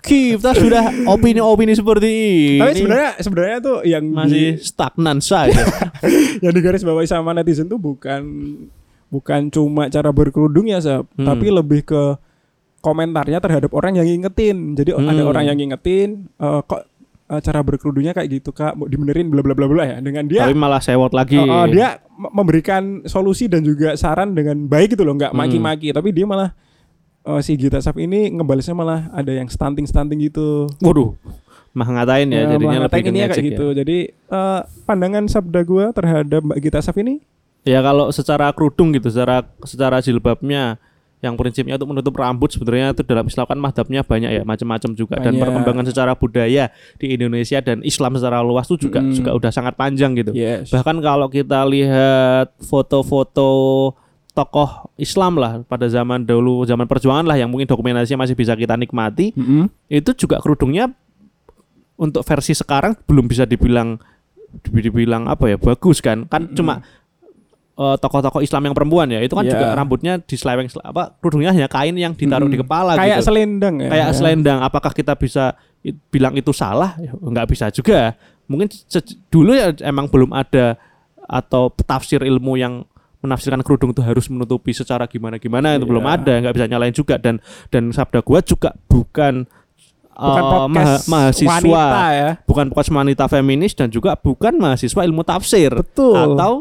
Kita 0.00 0.54
sudah 0.54 0.84
opini-opini 1.10 1.74
seperti 1.74 2.08
ini. 2.08 2.60
Tapi 2.62 2.72
sebenarnya 2.78 3.10
sebenarnya 3.20 3.56
tuh 3.60 3.76
yang 3.84 4.04
masih 4.06 4.56
di, 4.56 4.62
stagnan 4.62 5.18
saja. 5.20 5.64
yang 6.44 6.52
digaris 6.52 6.80
bawahi 6.80 7.04
sama 7.04 7.32
netizen 7.32 7.66
tuh 7.66 7.76
bukan 7.76 8.22
bukan 9.14 9.46
cuma 9.48 9.86
cara 9.86 10.10
berkerudung 10.10 10.66
ya, 10.66 10.82
Sab, 10.82 11.06
Hmm. 11.12 11.22
tapi 11.24 11.46
lebih 11.48 11.86
ke 11.86 12.18
komentarnya 12.80 13.38
terhadap 13.38 13.70
orang 13.72 13.94
yang 13.94 14.04
ngingetin. 14.04 14.74
Jadi 14.74 14.90
Hmm. 14.92 15.06
ada 15.06 15.22
orang 15.22 15.44
yang 15.46 15.56
ngingetin 15.56 16.28
eh, 16.34 16.60
kok 16.60 16.82
eh, 17.24 17.40
cara 17.40 17.62
berkerudungnya 17.62 18.12
kayak 18.12 18.28
gitu 18.34 18.50
Kak, 18.50 18.74
mau 18.74 18.84
dibenerin 18.84 19.30
bla 19.30 19.40
bla 19.40 19.54
bla 19.54 19.64
bla 19.64 19.84
ya. 19.86 19.96
Dengan 19.98 20.26
dia 20.26 20.44
Tapi 20.44 20.52
malah 20.54 20.76
sewot 20.78 21.10
lagi. 21.10 21.38
Oh, 21.38 21.46
oh, 21.46 21.64
dia 21.64 21.96
memberikan 22.12 22.82
solusi 23.04 23.46
dan 23.46 23.62
juga 23.62 23.94
saran 23.94 24.32
dengan 24.32 24.54
baik 24.64 24.92
gitu 24.92 25.02
loh, 25.02 25.14
nggak 25.14 25.30
Hmm. 25.30 25.40
maki-maki, 25.40 25.88
tapi 25.90 26.10
dia 26.10 26.26
malah 26.26 26.52
eh, 27.24 27.40
si 27.40 27.56
Gita 27.56 27.80
Saf 27.80 27.96
ini 27.96 28.28
ngebalesnya 28.28 28.76
malah 28.76 29.08
ada 29.10 29.32
yang 29.32 29.48
stunting-stunting 29.48 30.20
gitu. 30.22 30.68
Waduh, 30.78 31.16
mah 31.72 31.88
ngatain 31.88 32.28
ya, 32.28 32.44
Ya, 32.44 32.46
jadinya 32.52 32.84
ngatain 32.84 33.04
ini 33.08 33.18
ya 33.18 33.26
kayak 33.26 33.40
ya. 33.40 33.48
gitu. 33.48 33.66
Jadi 33.72 33.96
eh, 34.12 34.60
pandangan 34.84 35.24
sabda 35.24 35.60
gua 35.62 35.88
terhadap 35.90 36.44
Mbak 36.44 36.58
Gita 36.60 36.78
Saf 36.78 36.94
ini 36.94 37.24
Ya 37.64 37.80
kalau 37.80 38.12
secara 38.12 38.52
kerudung 38.52 38.92
gitu, 38.92 39.08
secara 39.08 39.42
secara 39.64 39.98
jilbabnya 39.98 40.76
yang 41.18 41.40
prinsipnya 41.40 41.80
untuk 41.80 41.88
menutup 41.88 42.12
rambut 42.14 42.52
sebenarnya 42.52 42.92
itu 42.92 43.00
dalam 43.00 43.24
Islam 43.24 43.48
kan 43.48 43.56
madhabnya 43.56 44.04
banyak 44.04 44.28
ya 44.30 44.42
macam-macam 44.44 44.90
juga 44.92 45.16
dan 45.16 45.32
Banyak. 45.32 45.40
perkembangan 45.40 45.84
secara 45.88 46.12
budaya 46.12 46.68
di 47.00 47.16
Indonesia 47.16 47.64
dan 47.64 47.80
Islam 47.80 48.20
secara 48.20 48.44
luas 48.44 48.68
itu 48.68 48.84
juga 48.84 49.00
Mm. 49.00 49.16
juga 49.16 49.30
udah 49.32 49.48
sangat 49.48 49.72
panjang 49.72 50.12
gitu. 50.14 50.36
yes. 50.36 50.68
Bahkan 50.68 51.00
kalau 51.00 51.32
kita 51.32 51.64
lihat 51.64 52.52
foto-foto 52.60 53.48
tokoh 54.30 54.92
Islam 54.94 55.38
lah 55.38 55.64
pada 55.64 55.86
zaman 55.86 56.26
dahulu 56.26 56.66
zaman 56.66 56.84
perjuangan 56.84 57.24
lah 57.24 57.38
yang 57.38 57.48
mungkin 57.48 57.64
dokumentasinya 57.64 58.20
masih 58.20 58.34
bisa 58.34 58.52
kita 58.52 58.76
nikmati 58.76 59.32
Mm-mm. 59.32 59.70
itu 59.86 60.10
juga 60.12 60.42
kerudungnya 60.44 60.92
untuk 61.96 62.20
versi 62.20 62.52
sekarang 62.52 62.98
belum 63.00 63.24
bisa 63.24 63.46
dibilang 63.46 63.96
dibilang 64.60 65.24
apa 65.24 65.48
ya 65.48 65.56
bagus 65.56 65.98
kan 65.98 66.26
kan 66.26 66.50
cuma 66.52 66.82
eh, 67.74 67.96
tokoh-tokoh 67.96 68.38
Islam 68.38 68.62
yang 68.64 68.74
perempuan 68.74 69.08
ya 69.08 69.18
itu 69.18 69.32
kan 69.32 69.42
Iya. 69.42 69.52
juga 69.52 69.66
rambutnya 69.72 70.12
diseleweng 70.18 70.66
sele- 70.66 70.84
apa 70.84 71.10
kerudungnya 71.16 71.50
hanya 71.50 71.66
kain 71.66 71.94
yang 71.94 72.12
ditaruh 72.12 72.46
di 72.46 72.54
Mm-mm. 72.54 72.62
kepala 72.62 72.94
kayak 72.94 73.18
gitu 73.18 73.26
selendang 73.28 73.74
ya. 73.78 73.88
kayak 73.88 74.08
selendang 74.12 74.58
apakah 74.60 74.90
kita 74.90 75.12
bisa 75.14 75.58
bilang 76.08 76.32
itu 76.32 76.50
salah 76.50 76.94
Ya, 76.96 77.10
nggak 77.12 77.46
bisa 77.46 77.68
juga 77.68 78.14
mungkin 78.44 78.68
se- 78.70 79.02
dulu 79.26 79.52
ya 79.52 79.74
emang 79.82 80.06
belum 80.06 80.30
ada 80.30 80.78
atau 81.20 81.68
tafsir 81.74 82.20
ilmu 82.20 82.54
yang 82.54 82.84
menafsirkan 83.18 83.58
kerudung 83.60 83.90
itu 83.90 84.00
harus 84.00 84.28
menutupi 84.28 84.70
secara 84.70 85.04
gimana 85.04 85.36
gimana 85.36 85.74
itu 85.74 85.82
Iya. 85.82 85.90
belum 85.90 86.04
ada 86.04 86.32
nggak 86.40 86.54
bisa 86.54 86.66
nyalain 86.66 86.92
juga 86.92 87.16
dan 87.16 87.40
dan 87.68 87.88
sabda 87.88 88.20
gua 88.20 88.38
juga 88.38 88.70
bukan 88.84 89.48
Bukan 90.14 90.30
eh, 90.38 90.46
podcast 90.46 90.70
maha- 90.70 91.02
mahasiswa 91.10 91.50
wanita 91.50 92.04
ya. 92.12 92.30
bukan 92.44 92.64
podcast 92.70 92.90
wanita 92.92 93.24
feminis 93.26 93.72
dan 93.72 93.88
juga 93.88 94.14
bukan 94.14 94.54
mahasiswa 94.54 95.02
ilmu 95.02 95.20
tafsir 95.20 95.74
Betul. 95.74 96.14
atau 96.14 96.52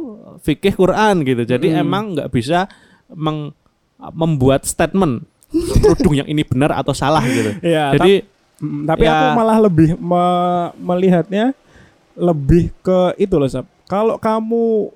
fikih 0.43 0.75
Quran 0.75 1.23
gitu. 1.23 1.43
Jadi 1.43 1.71
Mm. 1.71 1.79
emang 1.79 2.03
nggak 2.13 2.29
bisa 2.29 2.67
meng- 3.09 3.55
membuat 4.11 4.63
statement 4.63 5.23
kerudung 5.79 6.13
yang 6.13 6.27
ini 6.27 6.43
benar 6.43 6.73
atau 6.73 6.91
salah 6.91 7.23
gitu. 7.23 7.55
Iya, 7.63 7.95
Jadi 7.95 8.13
Mm, 8.55 8.85
tapi 8.85 9.03
Ya. 9.03 9.11
aku 9.11 9.25
malah 9.33 9.59
lebih 9.59 9.95
me- 9.95 10.71
melihatnya 10.77 11.51
lebih 12.13 12.71
ke 12.79 13.11
itu 13.17 13.35
loh 13.35 13.49
Sab. 13.49 13.67
Kalau 13.85 14.15
kamu 14.15 14.87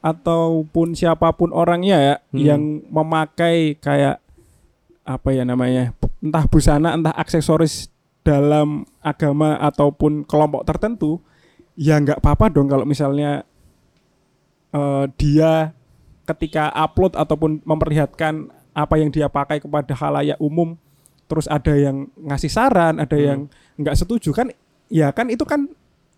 ataupun 0.00 0.92
siapa 0.92 1.30
pun 1.30 1.50
orangnya 1.50 1.98
ya 1.98 2.14
Hmm. 2.26 2.38
yang 2.38 2.62
memakai 2.88 3.76
kayak 3.76 4.18
apa 5.02 5.28
ya 5.30 5.42
namanya 5.42 5.92
entah 6.18 6.44
busana 6.44 6.90
entah 6.92 7.12
aksesoris 7.12 7.86
dalam 8.22 8.82
agama 8.98 9.58
ataupun 9.58 10.22
kelompok 10.22 10.62
tertentu 10.64 11.18
ya 11.74 11.98
nggak 11.98 12.18
apa-apa 12.18 12.48
dong 12.48 12.66
kalau 12.66 12.82
misalnya 12.82 13.42
eh, 14.72 15.04
dia 15.14 15.76
ketika 16.24 16.70
upload 16.72 17.14
ataupun 17.14 17.60
memperlihatkan 17.62 18.48
apa 18.72 18.94
yang 18.96 19.08
dia 19.08 19.26
pakai 19.26 19.58
kepada 19.58 19.92
halayak 19.92 20.38
umum 20.38 20.78
terus 21.26 21.44
ada 21.46 21.72
yang 21.72 22.08
ngasih 22.16 22.48
saran 22.48 22.96
ada 22.96 23.12
Hmm. 23.12 23.24
yang 23.24 23.40
nggak 23.76 23.96
setuju 23.96 24.32
kan 24.32 24.48
ya 24.88 25.10
kan 25.10 25.28
itu 25.28 25.42
kan 25.42 25.68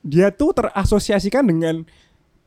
dia 0.03 0.29
tuh 0.29 0.53
terasosiasikan 0.53 1.43
dengan 1.43 1.83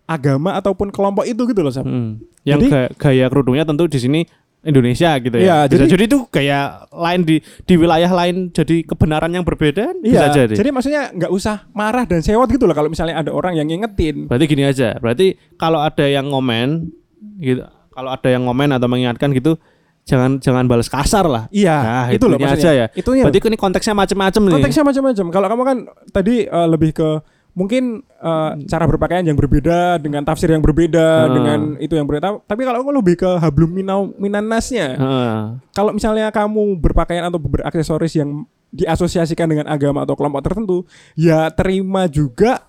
agama 0.05 0.55
ataupun 0.55 0.87
kelompok 0.87 1.23
itu 1.23 1.43
gitu 1.43 1.59
loh 1.59 1.69
Sab. 1.69 1.83
Hmm. 1.83 2.23
Yang 2.43 2.59
Jadi- 2.61 2.71
ga- 2.71 2.91
gaya 2.95 3.25
kerudungnya 3.27 3.65
tentu 3.65 3.83
di 3.85 3.97
sini 3.97 4.21
Indonesia 4.67 5.15
gitu 5.17 5.33
ya. 5.33 5.63
Bisa 5.63 5.73
jadi- 5.73 5.89
jadi 5.89 6.03
itu 6.05 6.17
gaya 6.27 6.59
lain 6.89 7.21
di 7.23 7.35
di 7.63 7.73
wilayah 7.73 8.11
lain 8.11 8.51
jadi 8.51 8.83
kebenaran 8.83 9.31
yang 9.31 9.41
berbeda 9.41 9.95
bisa 9.97 10.27
Iya, 10.27 10.35
jadi. 10.37 10.53
jadi 10.53 10.69
maksudnya 10.69 11.09
nggak 11.09 11.31
usah 11.31 11.71
marah 11.71 12.03
dan 12.03 12.19
sewot 12.19 12.45
gitu 12.47 12.67
loh 12.67 12.75
kalau 12.75 12.87
misalnya 12.87 13.17
ada 13.17 13.31
orang 13.31 13.55
yang 13.55 13.65
ngingetin. 13.65 14.27
Berarti 14.27 14.45
gini 14.45 14.63
aja. 14.63 14.93
Berarti 14.97 15.27
kalau 15.55 15.79
ada 15.79 16.03
yang 16.03 16.27
ngomen 16.27 16.91
gitu, 17.37 17.63
kalau 17.89 18.09
ada 18.09 18.27
yang 18.27 18.43
ngomen 18.43 18.69
atau 18.69 18.85
mengingatkan 18.85 19.31
gitu 19.31 19.55
jangan 20.03 20.39
jangan 20.39 20.63
balas 20.65 20.87
kasar 20.87 21.25
lah. 21.25 21.43
Iya, 21.49 21.75
Nah, 21.75 22.05
itu 22.09 22.25
loh 22.25 22.35
maksudnya. 22.37 22.71
aja 22.71 22.71
ya. 22.73 22.85
Itunya. 22.93 23.23
Berarti 23.23 23.43
ini 23.43 23.57
konteksnya 23.57 23.91
macam-macam 23.91 24.41
nih. 24.41 24.53
konteksnya 24.55 24.83
macam-macam. 24.83 25.25
Kalau 25.29 25.47
kamu 25.47 25.63
kan 25.63 25.77
tadi 26.11 26.35
eh, 26.43 26.67
lebih 26.67 26.91
ke 26.91 27.09
mungkin 27.57 28.05
eh, 28.05 28.51
cara 28.69 28.85
berpakaian 28.85 29.25
yang 29.25 29.33
berbeda 29.33 29.97
dengan 29.97 30.21
tafsir 30.21 30.45
yang 30.47 30.61
berbeda 30.61 31.25
Hmm. 31.25 31.33
dengan 31.33 31.59
itu 31.81 31.97
yang 31.97 32.05
berbeda. 32.05 32.45
Tapi 32.45 32.61
kalau 32.61 32.85
aku 32.85 32.91
lebih 32.93 33.17
ke 33.17 33.29
hablum 33.41 33.73
minau 33.73 34.13
minannasnya. 34.15 34.87
Heeh. 34.93 35.37
Kalau 35.73 35.89
misalnya 35.89 36.29
kamu 36.29 36.77
berpakaian 36.77 37.25
atau 37.25 37.41
beraksesoris 37.41 38.13
yang 38.13 38.45
diasosiasikan 38.69 39.49
dengan 39.49 39.65
agama 39.65 40.05
atau 40.05 40.13
kelompok 40.13 40.45
tertentu, 40.45 40.85
ya 41.17 41.49
terima 41.49 42.05
juga 42.05 42.61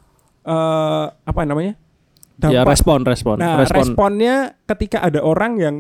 eh, 0.43 1.05
apa 1.13 1.41
namanya? 1.45 1.77
Ya 2.39 2.63
respon 2.63 3.03
respon 3.03 3.37
Nah, 3.37 3.61
respon. 3.61 3.83
responnya 3.93 4.57
ketika 4.65 5.03
ada 5.03 5.21
orang 5.21 5.59
yang 5.59 5.77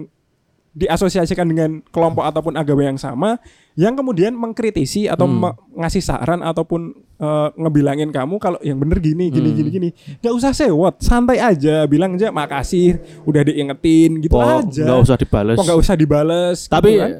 diasosiasikan 0.74 1.46
dengan 1.48 1.70
kelompok 1.88 2.22
ataupun 2.22 2.54
agama 2.54 2.82
yang 2.84 2.98
sama, 2.98 3.38
yang 3.78 3.94
kemudian 3.94 4.34
mengkritisi 4.34 5.06
atau 5.06 5.24
Hmm. 5.24 5.54
ngasih 5.72 6.02
saran 6.02 6.42
ataupun 6.42 6.92
eh, 7.16 7.48
ngebilangin 7.52 8.10
kamu 8.10 8.38
kalau 8.38 8.58
yang 8.60 8.78
bener 8.78 8.98
gini, 8.98 9.26
gini, 9.28 9.50
Hmm. 9.50 9.58
gini, 9.58 9.70
gini, 9.72 9.88
nggak 10.20 10.30
usah 10.32 10.50
sewot, 10.52 10.98
santai 10.98 11.38
aja, 11.38 11.82
bilang 11.84 12.14
aja 12.14 12.30
makasih, 12.30 12.94
udah 13.22 13.42
diingetin, 13.42 14.18
gitu 14.20 14.34
Kok 14.34 14.46
aja. 14.62 14.82
nggak 14.86 15.00
usah 15.00 15.16
dibales. 15.16 15.56
Kok 15.58 15.64
nggak 15.64 15.80
usah 15.80 15.94
dibales? 15.94 16.58
Tapi 16.68 16.94
gitu 16.94 17.02
kan? 17.02 17.10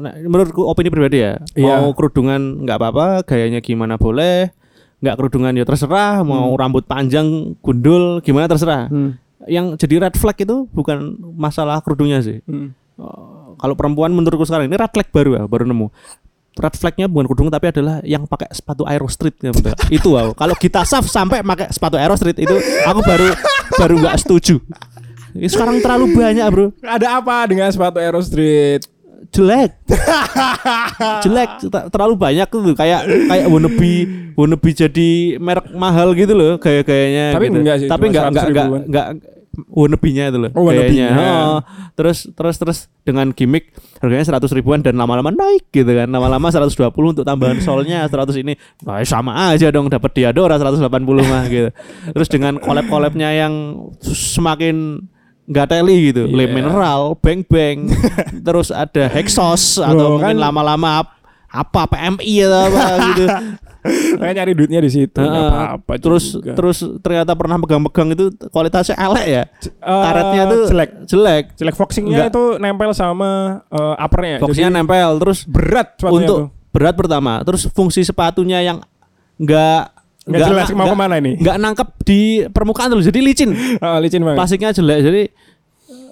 nah, 0.00 0.16
menurutku 0.18 0.64
opini 0.64 0.88
pribadi 0.88 1.20
ya, 1.20 1.36
Iya. 1.52 1.76
mau 1.76 1.92
kerudungan 1.92 2.40
nggak 2.64 2.76
apa-apa, 2.78 3.06
gayanya 3.22 3.60
gimana 3.60 3.96
boleh, 3.96 4.48
nggak 4.98 5.14
kerudungan 5.14 5.52
ya 5.52 5.64
terserah, 5.64 6.20
mau 6.22 6.48
rambut 6.56 6.84
panjang, 6.84 7.52
gundul, 7.60 8.20
gimana 8.20 8.48
terserah. 8.48 8.88
Hmm, 8.88 9.20
Yang 9.44 9.76
jadi 9.78 9.94
red 10.02 10.16
flag 10.16 10.36
itu 10.36 10.64
bukan 10.68 10.98
masalah 11.34 11.80
kerudungnya 11.80 12.20
sih. 12.20 12.40
hmm. 12.44 12.72
Eh, 12.96 13.37
kalau 13.58 13.74
perempuan 13.74 14.10
menurutku 14.10 14.46
sekarang 14.46 14.70
ini 14.70 14.78
red 14.78 14.88
flag 14.88 15.08
baru 15.10 15.30
ya, 15.34 15.42
baru 15.44 15.66
nemu. 15.66 15.90
Red 16.58 16.74
flagnya 16.74 17.06
bukan 17.06 17.30
kerudung 17.30 17.50
tapi 17.50 17.70
adalah 17.70 18.02
yang 18.02 18.26
pakai 18.26 18.50
sepatu 18.50 18.82
Aero 18.82 19.06
Street 19.06 19.38
ya 19.38 19.54
bener. 19.54 19.78
itu 19.98 20.08
wow. 20.10 20.34
Kalau 20.34 20.54
kita 20.54 20.82
saf 20.82 21.06
sampai 21.06 21.42
pakai 21.42 21.70
sepatu 21.70 21.94
Aero 21.94 22.18
Street 22.18 22.38
itu 22.38 22.54
aku 22.82 23.00
baru 23.02 23.30
baru 23.78 23.94
nggak 24.02 24.16
setuju. 24.18 24.58
Ini 25.38 25.46
sekarang 25.46 25.78
terlalu 25.78 26.18
banyak 26.18 26.46
bro. 26.50 26.66
Ada 26.82 27.22
apa 27.22 27.46
dengan 27.46 27.70
sepatu 27.70 28.02
Aero 28.02 28.18
Street? 28.18 28.82
jelek 29.28 29.76
jelek 31.24 31.50
Ter- 31.68 31.88
terlalu 31.92 32.14
banyak 32.16 32.48
tuh 32.48 32.72
kayak 32.72 33.04
kayak 33.28 33.46
wannabe 33.50 33.92
wannabe 34.32 34.70
jadi 34.72 35.08
merek 35.36 35.68
mahal 35.76 36.16
gitu 36.16 36.32
loh 36.32 36.56
gaya 36.56 36.80
gayanya 36.80 37.36
Tapi 37.36 37.44
gitu. 37.50 37.58
enggak 37.60 37.76
sih, 37.76 37.88
tapi 37.90 38.04
enggak 38.08 38.24
enggak 38.32 38.46
100 38.46 38.48
enggak 38.48 38.64
ribuan. 38.64 38.82
enggak 38.88 39.06
wannabe-nya 39.66 40.28
itu 40.28 40.38
loh 40.38 40.50
Oh, 40.52 40.66
gayanya. 40.66 41.08
Oh, 41.10 41.58
terus 41.92 42.30
terus 42.30 42.56
terus 42.56 42.78
dengan 43.02 43.30
gimmick 43.30 43.70
harganya 43.98 44.38
100 44.38 44.46
ribuan 44.52 44.78
dan 44.78 44.94
lama-lama 44.94 45.28
naik 45.28 45.66
gitu 45.68 45.88
kan. 45.88 46.06
Lama-lama 46.06 46.46
120 46.46 46.70
untuk 46.94 47.22
tambahan 47.22 47.58
solnya 47.58 48.04
100 48.04 48.38
ini. 48.38 48.54
Nah, 48.80 49.02
sama 49.02 49.50
aja 49.50 49.68
dong 49.68 49.86
dapat 49.86 50.12
Diadora 50.12 50.54
180 50.54 50.86
mah 51.24 51.44
gitu. 51.46 51.70
Terus 52.08 52.28
dengan 52.28 52.56
collab-collabnya 52.56 53.32
yang 53.32 53.54
semakin 54.04 55.02
nggak 55.44 55.66
teli 55.66 56.12
gitu. 56.12 56.26
Lem 56.26 56.44
Iya. 56.44 56.54
mineral 56.54 57.00
bang 57.16 57.40
bang. 57.42 57.88
Terus 58.46 58.68
ada 58.68 59.08
hexos 59.08 59.78
atau 59.78 60.14
mungkin 60.14 60.36
kan- 60.36 60.42
lama-lama 60.44 61.02
ap- 61.02 61.16
apa 61.48 61.88
PMI 61.88 62.34
atau 62.44 62.60
apa 62.68 62.84
gitu 63.08 63.26
Kayak 64.20 64.34
nyari 64.34 64.52
duitnya 64.52 64.78
di 64.78 64.90
situ. 64.90 65.18
Heeh. 65.18 65.30
apa-apa 65.30 65.92
terus 65.96 66.24
juga. 66.32 66.52
terus 66.52 66.78
ternyata 66.98 67.32
pernah 67.32 67.56
pegang-pegang 67.58 68.08
itu 68.10 68.24
kualitasnya 68.46 68.96
elek 68.96 69.26
ya 69.26 69.42
Eh, 69.78 70.02
karetnya 70.02 70.42
tuh 70.46 70.62
jelek. 70.66 70.90
jelek 71.04 71.44
Jelek 71.54 71.74
foxingnya 71.74 72.14
Enggak. 72.22 72.30
itu 72.30 72.42
nempel 72.56 72.90
sama 72.92 73.30
eh, 73.66 73.94
uppernya. 73.96 74.36
Jadi 74.40 74.68
nempel 74.68 75.10
terus 75.18 75.42
berat 75.42 75.96
untuk 76.02 76.38
tuh. 76.38 76.70
berat 76.70 76.94
pertama 76.94 77.40
terus 77.42 77.66
fungsi 77.68 78.00
sepatunya 78.00 78.60
yang 78.60 78.78
enggak 79.36 79.94
Nggak 80.22 80.44
jelas 80.44 80.68
mau 80.72 80.84
ke 80.84 80.92
mana 80.94 81.16
ini. 81.16 81.36
nggak 81.36 81.56
nangkep 81.56 81.88
di 82.02 82.20
permukaan 82.46 82.92
tuh 82.92 83.00
jadi 83.00 83.16
licin 83.18 83.48
Ah, 83.80 83.96
licin 83.96 84.20
banget. 84.20 84.36
plastiknya 84.36 84.70
jelek 84.70 84.98
jadi 85.00 85.22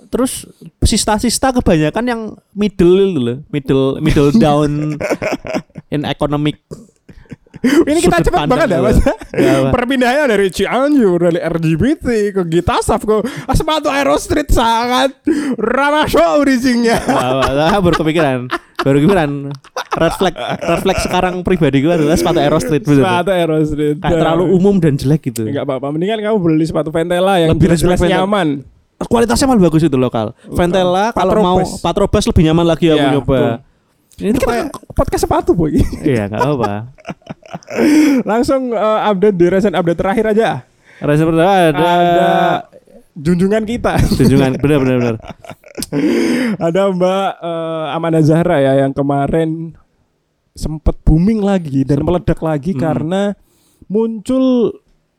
terus 0.07 0.47
sista-sista 0.81 1.51
kebanyakan 1.51 2.05
yang 2.07 2.20
middle 2.51 2.97
itu 3.05 3.18
loh 3.18 3.37
middle 3.47 3.87
middle 3.99 4.31
down 4.33 4.97
in 5.93 6.03
economic 6.03 6.62
Ini 7.88 7.98
kita 7.98 8.16
sudut 8.18 8.32
pandang 8.34 8.50
banget 8.50 8.68
ya 8.68 8.78
mas. 8.80 8.98
Ya, 9.32 9.54
Pak. 9.64 9.70
Perpindahannya 9.70 10.24
dari 10.28 10.48
Cianjur 10.48 11.18
dari 11.20 11.38
RGBT 11.38 12.07
ke 12.32 12.42
Gita 12.46 12.78
Saf 12.78 13.00
ke 13.00 13.16
sepatu 13.50 13.86
Aero 13.86 14.16
Street 14.16 14.48
sangat 14.48 15.16
ramah 15.54 16.04
show 16.04 16.40
bridgingnya. 16.40 16.98
Wah, 17.09 17.78
baru 17.78 17.96
kepikiran 17.96 18.38
baru 18.76 19.02
kepikiran 19.02 19.30
red 19.96 20.14
flag 20.14 20.34
red 20.36 20.80
flag 20.80 20.98
sekarang 21.00 21.34
pribadi 21.40 21.80
gue 21.80 21.90
adalah 21.90 22.14
sepatu 22.14 22.38
Aero 22.38 22.59
Street 22.59 22.82
bener. 22.82 23.02
Sepatu 23.02 23.30
Aero 23.30 23.57
Street. 23.61 23.96
kayak 23.98 24.14
terlalu 24.16 24.44
umum 24.48 24.76
dan 24.76 24.94
jelek 24.94 25.20
gitu 25.24 25.44
Enggak 25.44 25.64
apa-apa. 25.64 25.86
Mendingan 25.90 26.20
kamu 26.20 26.36
beli 26.38 26.64
sepatu 26.64 26.88
Ventela 26.88 27.36
yang 27.36 27.50
Lebih 27.52 27.72
Ventela. 27.72 28.22
nyaman. 28.22 28.48
kualitasnya 28.98 29.44
malah 29.44 29.61
bagus 29.62 29.82
itu 29.82 29.92
lokal 29.94 30.32
Ventela 30.46 31.12
kalau 31.12 31.32
mau 31.36 31.59
Patrobas. 31.78 32.24
Lebih 32.24 32.48
nyaman 32.48 32.64
lagi 32.64 32.88
aku 32.88 32.96
Iya, 32.96 33.12
nyoba 33.12 33.36
ini 33.36 33.50
Ini 34.16 34.32
kita 34.32 34.46
kayak 34.46 34.66
podcast 34.90 35.22
sepatu 35.22 35.52
boy. 35.52 35.76
iya 36.00 36.24
nggak 36.26 36.40
apa 36.40 36.72
Langsung 38.30 38.72
eh, 38.72 39.00
update 39.04 39.36
di 39.36 39.46
recent 39.46 39.74
update 39.74 39.98
terakhir 39.98 40.26
aja. 40.32 40.50
rasa 40.96 41.22
pertama 41.22 41.52
ada, 41.52 41.68
Ada 41.68 42.30
junjungan 43.12 43.62
kita. 43.62 44.00
junjungan 44.16 44.56
benar 44.56 44.78
benar 44.80 44.96
benar 44.98 45.16
ada 46.66 46.80
Mbak 46.88 47.28
eh, 47.38 47.86
Amanda 47.92 48.20
Zahra 48.20 48.56
ya 48.58 48.72
yang 48.80 48.92
kemarin 48.92 49.76
sempat 50.52 50.96
booming 51.02 51.40
lagi 51.40 51.84
dan 51.84 52.00
meledak 52.00 52.40
lagi 52.40 52.72
Hmm. 52.72 52.80
karena 52.80 53.22
muncul 53.86 54.72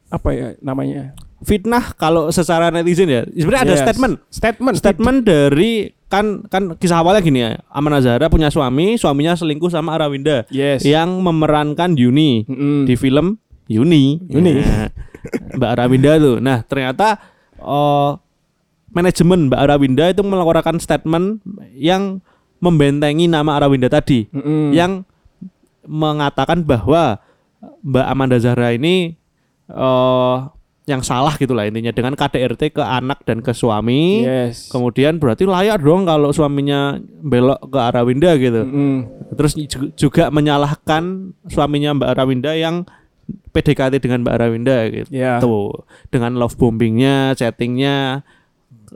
apa 0.09 0.29
ya 0.31 0.47
namanya 0.59 1.13
fitnah 1.37 1.93
kalau 1.93 2.33
secara 2.33 2.73
netizen 2.73 3.05
ya 3.07 3.21
sebenarnya 3.29 3.63
ada 3.63 3.75
Yes. 3.77 3.83
statement 3.85 4.13
statement 4.33 4.75
statement 4.77 5.17
dari 5.21 5.71
kan 6.07 6.41
kan 6.47 6.73
kisah 6.73 7.03
awalnya 7.03 7.21
gini 7.21 7.39
ya 7.43 7.61
Aman 7.69 7.93
Zahra 7.99 8.25
punya 8.25 8.47
suami 8.47 8.95
suaminya 8.95 9.35
selingkuh 9.35 9.69
sama 9.69 9.93
Arawinda 9.93 10.47
yes 10.49 10.81
yang 10.81 11.19
memerankan 11.21 11.93
Yuni 11.93 12.47
Mm-mm. 12.47 12.87
di 12.87 12.95
film 12.95 13.37
Yuni 13.67 14.23
Yuni. 14.31 14.63
Nah, 14.63 14.87
Mbak 15.59 15.69
Arawinda 15.75 16.11
tuh 16.17 16.39
nah 16.39 16.63
ternyata 16.63 17.19
oh, 17.59 18.15
manajemen 18.89 19.51
Mbak 19.51 19.59
Arawinda 19.59 20.05
itu 20.07 20.23
mengeluarkan 20.23 20.79
statement 20.79 21.43
yang 21.75 22.23
membentengi 22.57 23.27
nama 23.27 23.59
Arawinda 23.59 23.91
tadi 23.91 24.25
Mm-mm. 24.31 24.71
yang 24.73 25.03
mengatakan 25.83 26.63
bahwa 26.63 27.19
Mbak 27.83 28.05
Amanda 28.07 28.37
Zahra 28.39 28.71
ini 28.73 29.13
eh 29.67 30.35
yang 30.87 31.03
salah 31.03 31.35
gitulah 31.35 31.67
intinya 31.67 31.91
dengan 31.91 32.15
KDRT 32.15 32.71
ke 32.71 32.79
anak 32.79 33.19
dan 33.21 33.43
ke 33.43 33.51
suami. 33.51 34.23
yes 34.23 34.71
Kemudian 34.71 35.19
berarti 35.19 35.43
layak 35.43 35.79
dong 35.79 36.07
kalau 36.07 36.31
suaminya 36.31 36.95
belok 37.19 37.59
ke 37.67 37.75
Arawinda 37.77 38.31
gitu. 38.35 38.63
Mm-mm. 38.63 38.95
Terus 39.35 39.51
ju- 39.59 39.91
juga 39.93 40.31
menyalahkan 40.31 41.03
suaminya 41.45 41.91
Mbak 41.91 42.09
Arawinda 42.09 42.55
yang 42.55 42.87
PDKT 43.27 43.99
dengan 43.99 44.23
Mbak 44.23 44.33
Arawinda 44.33 44.75
gitu. 44.87 45.09
ya 45.11 45.43
Tuh, 45.43 45.83
dengan 46.07 46.39
love 46.39 46.55
bombingnya, 46.55 47.35
chattingnya, 47.35 48.23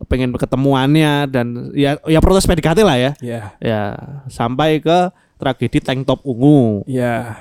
pengen 0.07 0.31
ketemuannya 0.31 1.27
dan 1.27 1.75
ya 1.75 1.99
ya 2.07 2.23
protes 2.23 2.47
PDKT 2.47 2.79
lah 2.81 2.95
ya. 2.95 3.11
ya 3.19 3.41
Ya, 3.59 3.83
sampai 4.25 4.79
ke 4.79 5.11
tragedi 5.35 5.83
tank 5.83 6.07
top 6.07 6.23
ungu 6.23 6.87
ya 6.87 7.35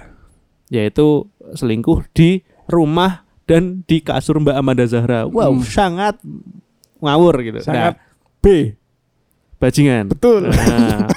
yaitu 0.67 1.31
selingkuh 1.53 2.03
di 2.11 2.43
rumah 2.67 3.23
dan 3.51 3.83
di 3.83 3.99
kasur 3.99 4.39
Mbak 4.39 4.55
Amanda 4.55 4.87
Zahra. 4.87 5.27
Wow, 5.27 5.51
Hmm. 5.53 5.67
sangat 5.67 6.15
ngawur 6.97 7.35
gitu. 7.43 7.59
Sangat 7.61 7.99
Nah, 7.99 8.39
B. 8.39 8.79
bajingan. 9.59 10.07
Betul. 10.07 10.47
Nah. 10.47 11.11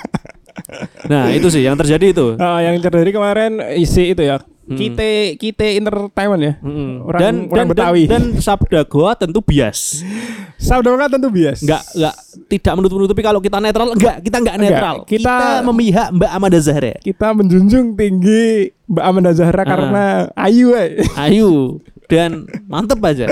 Nah, 1.06 1.30
itu 1.30 1.50
sih 1.50 1.62
yang 1.62 1.76
terjadi 1.76 2.06
itu. 2.10 2.28
Ah, 2.38 2.58
yang 2.60 2.78
terjadi 2.80 3.10
kemarin 3.12 3.62
isi 3.76 4.12
itu 4.12 4.24
ya. 4.24 4.40
Hmm. 4.64 4.80
Kite 4.80 5.36
Kite 5.36 5.76
Entertainment 5.76 6.40
ya. 6.40 6.54
Mm-mm. 6.58 7.04
Orang- 7.04 7.20
dan, 7.20 7.34
orang 7.44 7.52
dan, 7.52 7.66
Betawi. 7.68 8.04
dan 8.08 8.24
dan 8.32 8.40
sabda 8.40 8.82
goa 8.86 9.12
tentu 9.12 9.44
bias. 9.44 10.00
Saudara 10.56 11.12
tentu 11.12 11.28
bias. 11.28 11.60
Enggak 11.60 11.84
enggak 11.92 12.16
tidak 12.48 12.74
menutup-nutupi 12.74 13.20
kalau 13.20 13.44
kita 13.44 13.60
netral, 13.60 13.92
enggak, 13.92 14.24
kita 14.24 14.38
enggak 14.40 14.56
Enggak, 14.56 14.72
netral. 14.72 14.96
kita- 15.04 15.36
Kita, 15.60 15.68
memihak 15.68 16.08
Mbak 16.16 16.32
Amanda 16.32 16.60
Zahra. 16.62 16.94
Kita 16.98 17.28
menjunjung 17.34 17.88
tinggi 17.94 18.72
Mbak 18.88 19.04
Amanda 19.04 19.32
Zahra 19.36 19.62
Ah. 19.62 19.68
karena 19.68 20.06
ayu 20.34 20.68
eh. 20.72 21.04
Ayu 21.20 21.84
dan 22.14 22.46
mantep 22.70 23.02
aja. 23.02 23.26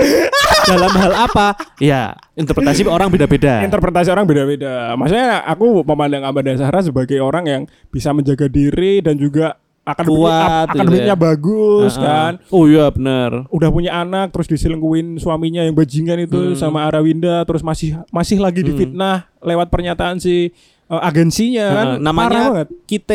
Dalam 0.62 0.90
hal 0.94 1.12
apa? 1.26 1.54
Ya, 1.78 2.18
interpretasi 2.34 2.82
orang 2.86 3.10
beda-beda. 3.10 3.62
Interpretasi 3.62 4.10
orang 4.10 4.26
beda-beda. 4.26 4.94
Maksudnya 4.94 5.42
aku 5.46 5.86
memandang 5.86 6.22
Amanda 6.22 6.54
Zahra 6.58 6.82
sebagai 6.82 7.18
orang 7.18 7.44
yang 7.46 7.62
bisa 7.90 8.10
menjaga 8.10 8.46
diri 8.46 8.98
dan 9.02 9.14
juga 9.14 9.58
akademiknya, 9.82 10.22
Kuat, 10.22 10.66
gitu 10.70 10.78
akademiknya 10.78 11.14
ya. 11.14 11.18
bagus 11.18 11.92
ah. 11.98 12.02
kan. 12.02 12.32
Oh 12.54 12.70
iya 12.70 12.86
benar. 12.94 13.50
Udah 13.50 13.68
punya 13.70 13.98
anak 13.98 14.30
terus 14.30 14.46
diselingkuhin 14.46 15.18
suaminya 15.18 15.66
yang 15.66 15.74
bajingan 15.74 16.22
itu 16.22 16.38
Hmm. 16.38 16.54
sama 16.54 16.86
Arawinda 16.86 17.42
terus 17.42 17.66
masih 17.66 17.98
masih 18.14 18.38
lagi 18.38 18.62
Hmm. 18.62 18.68
difitnah 18.70 19.26
lewat 19.42 19.66
pernyataan 19.70 20.22
si 20.22 20.54
uh, 20.92 21.00
agensinya 21.02 21.66
kan. 21.66 21.86
Parah 21.88 21.98
namanya 21.98 22.28
banget. 22.46 22.68
kita 22.84 23.14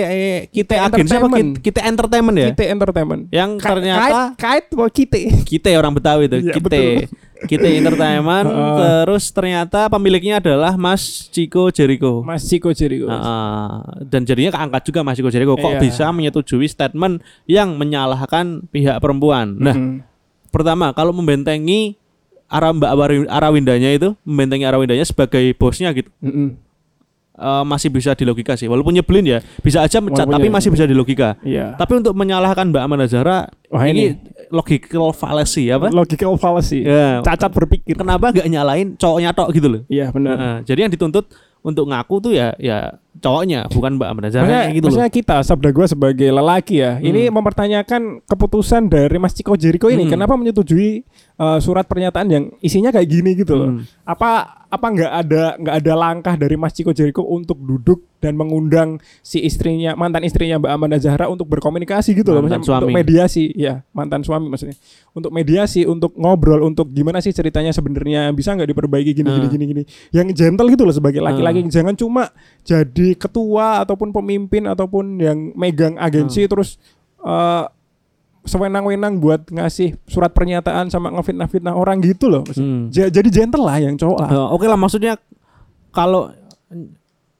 Kita 0.50 0.74
agensi 0.82 1.14
apa 1.14 1.28
kita, 1.30 1.60
kita 1.62 1.80
entertainment 1.84 2.36
ya 2.36 2.48
Kita 2.50 2.64
Entertainment. 2.68 3.22
yang 3.30 3.50
Ka- 3.56 3.70
ternyata 3.70 4.34
kait, 4.34 4.66
kait 4.66 4.66
mau 4.74 4.90
kita. 4.90 5.18
kita 5.44 5.68
orang 5.72 5.94
Betawi 5.94 6.24
itu 6.26 6.38
Iya, 6.42 6.54
kita 6.54 6.68
betul. 6.68 7.06
kita 7.40 7.68
entertainment 7.70 8.48
Heeh. 8.48 8.76
terus 8.82 9.24
ternyata 9.30 9.80
pemiliknya 9.88 10.42
adalah 10.42 10.74
Mas 10.76 11.30
Chico 11.30 11.70
Jericho 11.70 12.22
Mas 12.22 12.42
Chico 12.44 12.70
Jericho. 12.72 13.06
Heeh. 13.06 13.70
dan 14.04 14.22
jadinya 14.24 14.50
keangkat 14.52 14.82
juga 14.84 15.00
Mas 15.02 15.16
Chico 15.16 15.30
Jericho 15.30 15.54
kok 15.54 15.72
Iya. 15.72 15.80
bisa 15.80 16.10
menyetujui 16.10 16.66
statement 16.66 17.20
yang 17.46 17.78
menyalahkan 17.78 18.66
pihak 18.68 18.98
perempuan 18.98 19.54
nah 19.56 19.72
Mhm. 19.72 20.02
pertama 20.50 20.90
kalau 20.92 21.14
membentengi 21.14 21.94
Ara 22.48 22.72
Mbak 22.72 22.90
Arawi- 22.90 23.28
Arawindanya 23.30 23.92
itu 23.92 24.16
membentengi 24.24 24.64
Arawindanya 24.64 25.04
sebagai 25.04 25.44
bosnya 25.54 25.92
gitu 25.92 26.08
Mhm. 26.18 26.58
Eh, 27.38 27.64
masih 27.64 27.88
bisa 27.88 28.12
dilogika 28.12 28.54
sih 28.54 28.66
walaupun 28.66 28.92
nyebelin 28.92 29.26
ya 29.28 29.40
bisa 29.60 29.80
aja 29.80 29.98
mecat 29.98 30.24
Walaupun 30.24 30.36
tapi 30.36 30.48
ya- 30.48 30.54
masih 30.54 30.70
bisa 30.70 30.84
dilogika 30.84 31.38
Iya. 31.40 31.74
tapi 31.74 31.94
untuk 31.96 32.14
menyalahkan 32.14 32.66
Mbak 32.68 32.82
Amanda 32.82 33.06
Zahra 33.06 33.48
Wah, 33.68 33.84
ini, 33.84 34.16
logical 34.48 35.12
fallacy 35.12 35.68
apa 35.68 35.88
Logical 35.90 36.34
fallacy. 36.36 36.82
ya 36.82 37.20
Cacat 37.22 37.52
berpikir. 37.52 37.94
kenapa 37.94 38.32
gak 38.32 38.48
nyalain 38.48 38.96
cowoknya 38.96 39.32
tok 39.32 39.52
gitu 39.52 39.68
loh 39.70 39.82
Iya 39.86 40.10
benar. 40.10 40.34
Nah, 40.34 40.58
jadi 40.62 40.84
yang 40.84 40.92
dituntut 40.92 41.28
untuk 41.60 41.84
ngaku 41.84 42.16
tuh 42.22 42.32
ya 42.32 42.56
ya 42.56 42.96
cowoknya 43.14 43.68
bukan 43.68 43.98
Mbak 43.98 44.08
Amanda 44.08 44.30
Zahra 44.30 44.46
Maksudnya, 44.46 44.64
gitu 44.72 44.78
loh 44.80 44.88
maksudnya 44.94 45.12
kita 45.12 45.36
sabda 45.42 45.70
gua 45.70 45.86
sebagai 45.86 46.30
lelaki 46.30 46.76
ya, 46.78 46.96
ini 46.98 47.28
Hmm. 47.28 47.34
mempertanyakan 47.36 48.02
keputusan 48.24 48.88
dari 48.88 49.18
Mas 49.18 49.34
Ciko 49.34 49.52
Jericho 49.54 49.90
ini. 49.90 50.06
Hmm. 50.06 50.14
Kenapa 50.14 50.34
menyetujui 50.34 51.02
uh, 51.36 51.58
surat 51.58 51.84
pernyataan 51.84 52.28
yang 52.30 52.44
isinya 52.62 52.88
kayak 52.88 53.10
gini 53.10 53.36
gitu 53.36 53.58
loh? 53.58 53.70
Hmm. 53.74 53.84
Apa 54.04 54.30
apa 54.68 54.88
nggak 54.92 55.12
ada 55.16 55.44
nggak 55.56 55.76
ada 55.80 55.94
langkah 55.96 56.36
dari 56.36 56.60
Mas 56.60 56.76
Ciko 56.76 56.92
Jericho 56.92 57.24
untuk 57.24 57.56
duduk 57.58 58.04
dan 58.20 58.36
mengundang 58.36 58.98
si 59.22 59.40
istrinya 59.40 59.94
mantan 59.94 60.26
istrinya 60.26 60.58
Mbak 60.58 60.72
Amanda 60.74 60.98
Zahra 60.98 61.30
untuk 61.30 61.48
berkomunikasi 61.48 62.12
gitu 62.12 62.34
loh, 62.34 62.44
Mantan 62.44 62.60
maksudnya 62.60 62.84
untuk 62.84 62.90
suami. 62.90 62.98
mediasi, 63.00 63.44
ya 63.54 63.74
mantan 63.94 64.22
suami 64.26 64.46
maksudnya, 64.50 64.76
untuk 65.14 65.32
mediasi, 65.32 65.86
untuk 65.86 66.12
ngobrol, 66.18 66.66
untuk 66.66 66.90
gimana 66.90 67.22
sih 67.22 67.32
ceritanya 67.32 67.70
sebenarnya 67.70 68.28
bisa 68.32 68.52
nggak 68.52 68.68
diperbaiki 68.68 69.14
gini 69.14 69.30
gini 69.30 69.46
Hmm. 69.46 69.54
gini 69.54 69.66
gini, 69.66 69.84
yang 70.12 70.28
gentle 70.34 70.68
gitu 70.68 70.84
loh 70.84 70.92
sebagai 70.92 71.22
laki-laki, 71.22 71.64
Hmm. 71.64 71.72
jangan 71.72 71.96
cuma 71.96 72.24
jadi 72.62 73.16
ketua 73.16 73.86
ataupun 73.86 74.12
pemimpin 74.12 74.66
ataupun 74.66 75.16
yang 75.18 75.38
megang 75.54 75.96
agensi 75.96 76.44
Hmm. 76.44 76.52
terus 76.52 76.70
eh, 77.20 77.64
sewenang-wenang 78.48 79.18
buat 79.18 79.46
ngasih 79.46 80.00
surat 80.06 80.32
pernyataan 80.32 80.88
sama 80.88 81.12
ngefitnah-fitnah 81.12 81.72
orang 81.72 82.00
gitu 82.00 82.28
loh. 82.28 82.48
Hmm. 82.50 82.88
Ja- 82.90 83.08
jadi 83.08 83.28
gentle 83.28 83.62
lah 83.62 83.78
yang 83.78 83.94
cowok 83.94 84.18
lah. 84.18 84.30
Oke 84.50 84.66
lah 84.66 84.76
maksudnya 84.76 85.20
kalau 85.90 86.32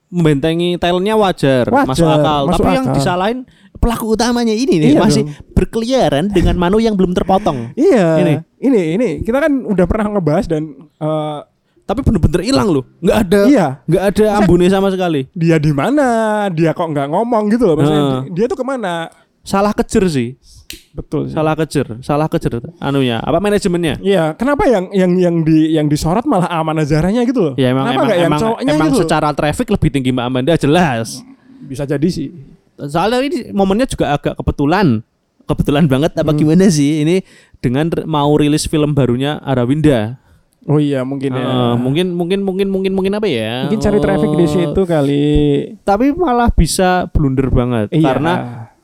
membentengi 0.08 0.76
talentnya 0.76 1.16
wajar, 1.16 1.66
Wajar, 1.66 1.84
masuk 1.86 2.08
akal. 2.08 2.42
masuk 2.46 2.64
Tapi 2.64 2.76
yang 2.76 2.86
akal. 2.86 2.96
disalahin 2.96 3.38
pelaku 3.78 4.06
utamanya 4.10 4.52
ini 4.52 4.80
nih 4.80 4.90
Iya 4.90 5.00
masih 5.00 5.24
dong. 5.24 5.36
berkeliaran 5.52 6.26
dengan 6.28 6.56
manu 6.62 6.78
yang 6.78 6.94
belum 6.94 7.12
terpotong. 7.12 7.74
Iya. 7.74 8.08
Ini. 8.18 8.34
Ini. 8.60 8.82
ini 8.94 9.10
kita 9.20 9.38
kan 9.38 9.52
udah 9.64 9.86
pernah 9.86 10.08
ngebahas 10.10 10.46
dan 10.46 10.64
eh, 10.98 11.40
Tapi 11.84 12.04
bener-bener 12.04 12.44
hilang 12.44 12.68
loh, 12.70 12.84
nggak 13.00 13.18
ada, 13.18 13.42
iya 13.48 13.80
nggak 13.82 14.04
ada 14.10 14.26
ambune 14.36 14.68
sama 14.68 14.92
sekali. 14.92 15.24
dia 15.32 15.56
di 15.56 15.72
mana 15.72 16.04
dia 16.50 16.76
kok 16.76 16.84
nggak 16.84 17.08
ngomong 17.08 17.48
gitu 17.48 17.64
loh 17.64 17.76
maksudnya 17.76 18.04
di- 18.04 18.36
dia 18.36 18.46
tuh 18.46 18.60
ke 18.60 18.66
mana 18.66 19.08
Salah 19.40 19.72
kejer 19.72 20.04
sih, 20.06 20.36
betul 20.92 21.28
sih. 21.28 21.34
salah 21.34 21.54
kejer, 21.54 21.88
salah 22.02 22.28
kejer. 22.28 22.60
Anunya, 22.78 23.18
apa 23.20 23.38
manajemennya? 23.38 24.00
Iya, 24.00 24.36
kenapa 24.36 24.66
yang 24.66 24.92
yang 24.92 25.12
yang 25.16 25.36
di 25.42 25.72
yang 25.72 25.88
disorot 25.88 26.24
malah 26.24 26.48
amanah 26.50 26.84
zaranya 26.84 27.24
gitu 27.24 27.40
loh? 27.42 27.54
Ya 27.56 27.72
emang 27.72 27.88
kenapa 27.88 28.04
emang 28.04 28.10
yang 28.12 28.28
emang, 28.28 28.42
emang 28.66 28.90
gitu? 28.92 29.00
secara 29.02 29.32
traffic 29.32 29.68
lebih 29.68 29.90
tinggi 29.90 30.12
Mbak 30.12 30.26
Amanda 30.26 30.54
jelas. 30.56 31.24
Bisa 31.60 31.84
jadi 31.84 32.08
sih. 32.08 32.30
Soalnya 32.78 33.20
ini 33.22 33.50
momennya 33.50 33.88
juga 33.88 34.14
agak 34.14 34.36
kebetulan. 34.36 35.02
Kebetulan 35.44 35.88
banget 35.88 36.12
apa 36.14 36.30
Hmm. 36.30 36.38
gimana 36.38 36.68
sih 36.68 37.02
ini 37.02 37.24
dengan 37.58 37.88
mau 38.04 38.36
rilis 38.36 38.68
film 38.68 38.92
barunya 38.92 39.40
Arawinda. 39.40 40.20
Oh 40.68 40.76
iya 40.76 41.08
mungkin 41.08 41.32
ya. 41.32 41.40
Eh, 41.40 41.74
mungkin 41.80 42.12
mungkin 42.12 42.44
mungkin 42.44 42.68
mungkin 42.68 42.92
mungkin 42.92 43.14
apa 43.16 43.24
ya? 43.26 43.64
Mungkin 43.64 43.80
cari 43.80 43.98
traffic 43.98 44.30
di 44.30 44.44
Oh, 44.44 44.52
situ 44.52 44.82
kali. 44.84 45.26
Tapi 45.82 46.12
malah 46.12 46.52
bisa 46.52 47.08
blunder 47.08 47.48
banget 47.48 47.88
Iya. 47.90 48.04
karena 48.04 48.34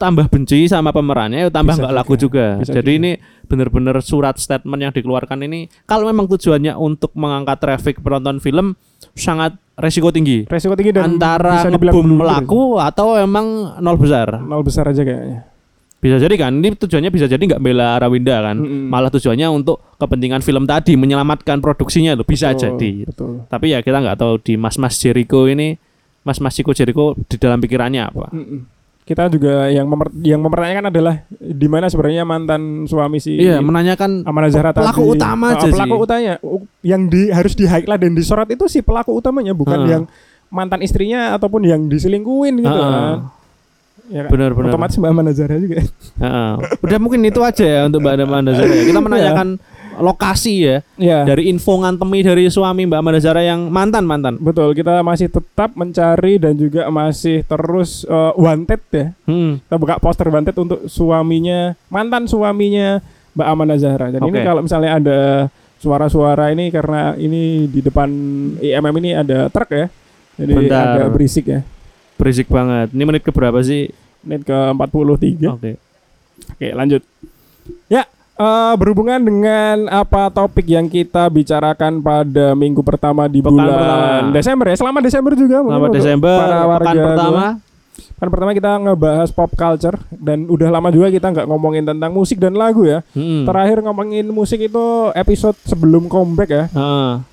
tambah 0.03 0.27
benci 0.27 0.67
sama 0.67 0.91
pemerannya 0.91 1.47
ya 1.47 1.49
tambah 1.49 1.79
nggak 1.79 1.95
laku 1.95 2.19
juga. 2.19 2.59
Bisa 2.59 2.75
Jadi 2.75 2.91
juga. 2.91 2.99
ini 2.99 3.11
bener-bener 3.47 3.95
surat 4.03 4.35
statement 4.35 4.79
yang 4.83 4.91
dikeluarkan 4.91 5.39
ini 5.47 5.71
kalau 5.87 6.11
memang 6.11 6.27
tujuannya 6.27 6.75
untuk 6.75 7.15
mengangkat 7.15 7.63
traffic 7.63 8.03
penonton 8.03 8.43
film 8.43 8.75
sangat 9.15 9.55
resiko 9.79 10.11
tinggi. 10.11 10.43
resiko 10.51 10.75
tinggi 10.75 10.91
dan 10.91 11.15
Antara 11.15 11.63
ngebum 11.63 12.19
blunder 12.19 12.27
laku 12.27 12.75
atau 12.83 13.15
emang 13.15 13.79
nol 13.79 13.95
besar. 13.95 14.43
nol 14.43 14.59
besar 14.67 14.91
aja 14.91 15.07
kayaknya. 15.07 15.47
Bisa 16.03 16.19
jadi 16.19 16.35
kan 16.35 16.51
ini 16.59 16.75
tujuannya 16.75 17.07
bisa 17.15 17.31
jadi 17.31 17.39
nggak 17.39 17.63
bela 17.63 17.95
Arawinda 17.95 18.43
kan. 18.43 18.59
Mm-mm. 18.59 18.91
Malah 18.91 19.07
tujuannya 19.07 19.47
untuk 19.47 19.79
kepentingan 19.95 20.43
film 20.43 20.67
tadi 20.67 20.99
menyelamatkan 20.99 21.63
produksinya 21.63 22.11
loh 22.11 22.27
bisa 22.27 22.51
Betul, 22.51 22.59
jadi. 22.59 22.91
Betul. 23.07 23.31
Tapi 23.47 23.65
ya 23.71 23.79
kita 23.79 24.03
nggak 24.03 24.19
tahu 24.19 24.35
di 24.43 24.59
Mas 24.59 24.75
Mas 24.75 24.99
Jericho 24.99 25.47
ini 25.47 25.79
Mas 26.27 26.43
Mas 26.43 26.59
Chico 26.59 26.75
Jericho 26.75 27.15
di 27.31 27.39
dalam 27.39 27.63
pikirannya 27.63 28.03
apa. 28.03 28.35
Mm-mm. 28.35 28.72
Kita 29.03 29.27
juga 29.27 29.67
yang 29.67 29.83
memper- 29.83 30.15
yang 30.17 30.39
mempertanyakan 30.39 30.87
adalah 30.87 31.15
di 31.33 31.67
mana 31.67 31.85
sebenarnya 31.85 32.23
mantan 32.23 32.61
suami 32.83 33.19
si 33.19 33.35
Iya, 33.35 33.59
menanyakan 33.59 34.23
Amanah 34.23 34.47
Zahra 34.47 34.71
pelaku 34.71 35.03
tadi. 35.03 35.11
utama 35.13 35.45
aja 35.51 35.67
pelaku 35.67 35.75
sih. 35.93 36.01
utamanya 36.01 36.33
U- 36.39 36.63
yang 36.81 37.01
di 37.05 37.27
harus 37.27 37.51
di 37.51 37.63
highlight 37.63 37.99
dan 37.99 38.13
disorot 38.13 38.47
itu 38.47 38.63
si 38.65 38.79
pelaku 38.79 39.11
utamanya 39.11 39.51
bukan 39.51 39.75
Heeh. 39.77 39.91
yang 39.91 40.03
mantan 40.47 40.79
istrinya 40.79 41.33
ataupun 41.33 41.61
yang 41.61 41.81
diselingkuhin 41.85 42.57
gitu 42.57 42.69
Heeh. 42.69 42.79
kan. 42.79 43.17
Ya 44.05 44.21
kan? 44.21 44.31
Benar 44.31 44.51
benar. 44.51 44.71
Otomatis 44.71 44.95
Mbak 44.95 45.09
Amanah 45.09 45.33
Zahra 45.33 45.55
juga. 45.57 45.75
Heeh. 46.15 46.51
Udah 46.79 46.97
mungkin 46.97 47.19
itu 47.21 47.39
aja 47.39 47.65
ya 47.65 47.79
untuk 47.83 47.99
Mbak 47.99 48.13
Amanda 48.21 48.51
Zara. 48.51 48.67
ya. 48.69 48.83
Kita 48.85 48.99
menanyakan 48.99 49.47
lokasi 49.97 50.53
ya 50.61 50.77
Iya. 50.95 51.25
dari 51.25 51.49
info 51.49 51.77
ngantemi 51.77 52.21
dari 52.21 52.47
suami 52.47 52.85
Mbak 52.85 52.99
Amanda 52.99 53.19
Zara 53.19 53.41
yang 53.41 53.67
mantan 53.67 54.05
mantan. 54.05 54.37
Betul, 54.37 54.73
kita 54.73 55.01
masih 55.01 55.27
tetap 55.27 55.73
mencari 55.73 56.37
dan 56.37 56.55
juga 56.55 56.87
masih 56.87 57.43
terus 57.43 58.01
uh, 58.05 58.33
wanted 58.33 58.81
ya. 58.89 59.07
Hmm. 59.25 59.61
Kita 59.61 59.75
buka 59.75 59.95
poster 59.99 60.27
wanted 60.27 60.55
untuk 60.55 60.85
suaminya, 60.87 61.77
mantan 61.87 62.25
suaminya 62.25 63.03
Mbak 63.33 63.47
Amanah 63.49 63.77
Zahra. 63.77 64.07
Dan 64.09 64.21
ini 64.25 64.39
Oke. 64.39 64.45
kalau 64.45 64.61
misalnya 64.61 64.91
ada 64.97 65.19
suara-suara 65.77 66.53
ini 66.53 66.71
karena 66.71 67.11
ini 67.13 67.67
di 67.67 67.83
depan 67.83 68.07
IMM 68.57 68.95
ini 69.03 69.11
ada 69.13 69.49
truk 69.49 69.69
ya. 69.69 69.87
Jadi 70.39 70.53
Bentar. 70.55 70.97
agak 70.97 71.09
berisik 71.13 71.45
ya. 71.45 71.61
Berisik 72.15 72.47
banget. 72.47 72.89
Ini 72.93 73.03
menit 73.03 73.21
ke 73.21 73.29
berapa 73.29 73.59
sih? 73.59 73.91
Menit 74.23 74.47
ke 74.47 74.53
43. 74.53 75.49
Oke. 75.51 75.71
Oke, 76.55 76.67
lanjut. 76.71 77.01
Ya, 77.85 78.07
eh, 78.37 78.73
berhubungan 78.77 79.19
dengan 79.21 79.89
apa 79.89 80.29
topik 80.33 80.65
yang 80.65 80.89
kita 80.89 81.29
bicarakan 81.29 82.01
pada 82.01 82.57
minggu 82.57 82.81
pertama 82.81 83.29
di 83.29 83.41
Pekan 83.41 83.53
bulan 83.53 83.67
pertama. 83.77 84.07
Desember 84.33 84.65
ya. 84.69 84.75
Selamat 84.79 85.01
Desember 85.05 85.31
juga 85.37 85.57
Selamat 85.61 85.89
Desember 85.93 86.37
para 86.37 86.59
warga 86.65 86.85
pekan 86.85 86.95
gua. 86.95 87.05
pertama. 87.09 87.45
Kan 87.93 88.27
pertama 88.31 88.51
kita 88.55 88.71
ngebahas 88.79 89.29
pop 89.29 89.51
culture 89.53 89.97
dan 90.09 90.49
udah 90.49 90.69
lama 90.71 90.89
juga 90.89 91.13
kita 91.13 91.29
nggak 91.29 91.45
ngomongin 91.45 91.83
tentang 91.85 92.11
musik 92.15 92.41
dan 92.41 92.55
lagu 92.57 92.87
ya. 92.87 93.05
Hmm. 93.13 93.45
Terakhir 93.45 93.85
ngomongin 93.85 94.25
musik 94.31 94.57
itu 94.63 95.11
episode 95.13 95.57
sebelum 95.67 96.09
comeback 96.09 96.49
ya. 96.49 96.65
Heeh. 96.73 97.32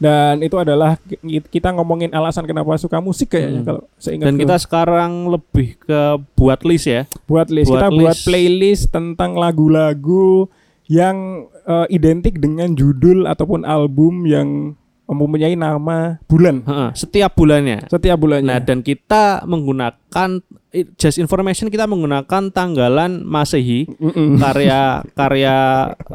Dan 0.00 0.40
itu 0.40 0.56
adalah 0.56 0.96
ki- 0.98 1.20
kita 1.46 1.70
ngomongin 1.70 2.08
alasan 2.10 2.42
kenapa 2.42 2.72
suka 2.74 2.98
musik 2.98 3.30
kayaknya 3.30 3.60
Hmm. 3.60 3.68
kalau 3.68 3.82
seingat 3.94 4.24
Dan 4.24 4.34
gua. 4.34 4.42
kita 4.42 4.56
sekarang 4.58 5.12
lebih 5.28 5.68
ke 5.78 6.00
buat 6.34 6.60
list 6.62 6.86
ya. 6.86 7.02
buat 7.24 7.46
list 7.46 7.68
buat 7.68 7.78
kita 7.78 7.88
buat 7.92 8.14
list. 8.14 8.24
playlist 8.24 8.84
tentang 8.88 9.36
lagu-lagu 9.36 10.48
yang 10.86 11.16
eh, 11.62 11.86
identik 11.88 12.36
dengan 12.36 12.72
judul 12.72 13.22
ataupun 13.24 13.62
album 13.62 14.24
yang 14.24 14.74
mempunyai 15.06 15.52
nama 15.52 16.18
bulan 16.24 16.64
setiap 16.92 17.34
bulannya. 17.34 17.84
setiap 17.86 18.16
bulannya. 18.16 18.46
Nah, 18.48 18.58
dan 18.58 18.80
kita 18.80 19.42
menggunakan 19.44 20.40
just 20.94 21.18
information 21.18 21.66
kita 21.66 21.82
menggunakan 21.90 22.54
tanggalan 22.54 23.26
Masehi 23.26 23.90
Mm-mm. 23.90 24.38
karya 24.38 25.02
karya 25.18 25.56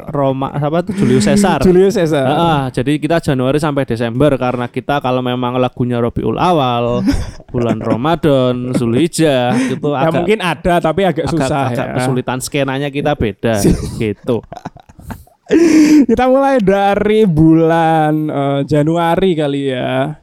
Roma 0.08 0.48
apa 0.48 0.80
tuh 0.80 0.96
Julius 0.96 1.28
Caesar. 1.28 1.60
Julius 1.60 1.92
Caesar. 2.00 2.24
Ah, 2.24 2.64
jadi 2.72 2.96
kita 2.96 3.20
Januari 3.20 3.60
sampai 3.60 3.84
Desember 3.84 4.32
karena 4.40 4.64
kita 4.72 5.04
kalau 5.04 5.20
memang 5.20 5.60
lagunya 5.60 6.00
Robiul 6.00 6.40
Awal, 6.40 7.04
bulan 7.52 7.84
Ramadan, 7.84 8.72
Zulhijjah 8.72 9.52
itu 9.56 9.88
Ya 9.92 10.08
agak 10.08 10.12
mungkin 10.24 10.38
ada 10.40 10.74
tapi 10.80 11.04
agak, 11.04 11.28
agak, 11.28 11.32
susah 11.36 11.62
agak 11.72 11.86
ya. 11.86 11.94
kesulitan 12.00 12.38
skenanya 12.40 12.88
kita 12.88 13.12
beda 13.12 13.60
gitu. 14.00 14.40
Kita 16.08 16.26
mulai 16.26 16.58
dari 16.58 17.22
bulan 17.28 18.14
eh, 18.26 18.60
Januari 18.66 19.30
kali 19.36 19.62
ya. 19.70 20.16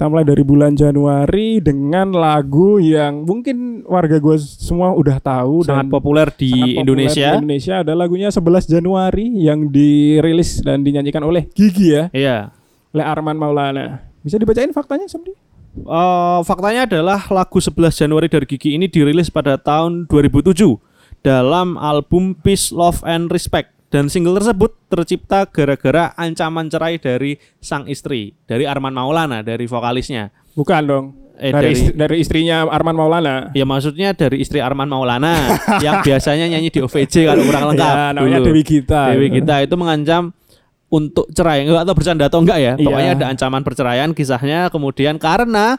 Kita 0.00 0.08
mulai 0.08 0.24
dari 0.24 0.40
bulan 0.40 0.72
Januari 0.72 1.60
dengan 1.60 2.16
lagu 2.16 2.80
yang 2.80 3.28
mungkin 3.28 3.84
warga 3.84 4.16
gue 4.16 4.32
semua 4.40 4.96
udah 4.96 5.20
tahu 5.20 5.60
Sangat 5.60 5.92
dan 5.92 5.92
populer 5.92 6.28
di 6.40 6.48
sangat 6.56 6.64
populer 6.64 6.80
Indonesia. 6.80 7.28
Di 7.28 7.36
Indonesia 7.36 7.74
ada 7.84 7.92
lagunya 7.92 8.28
11 8.32 8.64
Januari 8.64 9.28
yang 9.44 9.68
dirilis 9.68 10.64
dan 10.64 10.80
dinyanyikan 10.80 11.20
oleh 11.20 11.44
Gigi 11.52 11.92
ya, 11.92 12.08
Iya. 12.16 12.48
oleh 12.96 13.04
Arman 13.04 13.36
Maulana. 13.36 14.00
Bisa 14.24 14.40
dibacain 14.40 14.72
faktanya 14.72 15.04
Samdi? 15.04 15.36
Eh, 15.76 16.40
faktanya 16.48 16.88
adalah 16.88 17.20
lagu 17.28 17.60
11 17.60 17.92
Januari 18.00 18.32
dari 18.32 18.48
Gigi 18.48 18.80
ini 18.80 18.88
dirilis 18.88 19.28
pada 19.28 19.60
tahun 19.60 20.08
2007 20.08 20.80
dalam 21.20 21.76
album 21.76 22.40
Peace, 22.40 22.72
Love 22.72 23.04
and 23.04 23.28
Respect 23.28 23.76
dan 23.90 24.06
single 24.06 24.34
tersebut 24.34 24.70
tercipta 24.86 25.44
gara-gara 25.44 26.14
ancaman 26.14 26.66
cerai 26.66 26.96
dari 26.96 27.34
sang 27.58 27.84
istri, 27.84 28.38
dari 28.44 28.62
Arman 28.62 28.90
Maulana, 28.90 29.42
dari 29.42 29.66
vokalisnya. 29.66 30.30
Bukan 30.54 30.82
dong. 30.84 31.06
Eh, 31.36 31.50
dari, 31.50 31.56
dari- 31.56 31.72
istri- 31.72 31.94
dari 31.96 32.16
istrinya 32.18 32.56
Arman 32.64 32.92
Maulana. 32.92 33.50
Ya 33.50 33.64
maksudnya 33.64 34.12
dari 34.12 34.38
istri 34.38 34.60
Arman 34.60 34.86
Maulana 34.86 35.34
yang 35.84 36.00
biasanya 36.00 36.46
nyanyi 36.46 36.68
di 36.68 36.80
OVJ 36.80 37.14
kalau 37.26 37.42
kurang 37.42 37.64
lengkap. 37.74 37.92
Ya, 37.92 38.06
namanya 38.12 38.38
dulu. 38.38 38.46
Dewi 38.52 38.62
Gita. 38.62 39.02
Dewi 39.10 39.28
Gita 39.32 39.56
itu 39.58 39.74
mengancam 39.74 40.22
untuk 40.86 41.30
cerai 41.30 41.64
enggak 41.64 41.82
atau 41.82 41.94
bercanda 41.94 42.26
atau 42.26 42.42
enggak 42.42 42.58
ya 42.58 42.72
Iya. 42.74 42.82
pokoknya 42.82 43.10
ada 43.14 43.26
ancaman 43.30 43.62
perceraian 43.62 44.10
kisahnya 44.10 44.68
kemudian 44.68 45.16
karena 45.16 45.78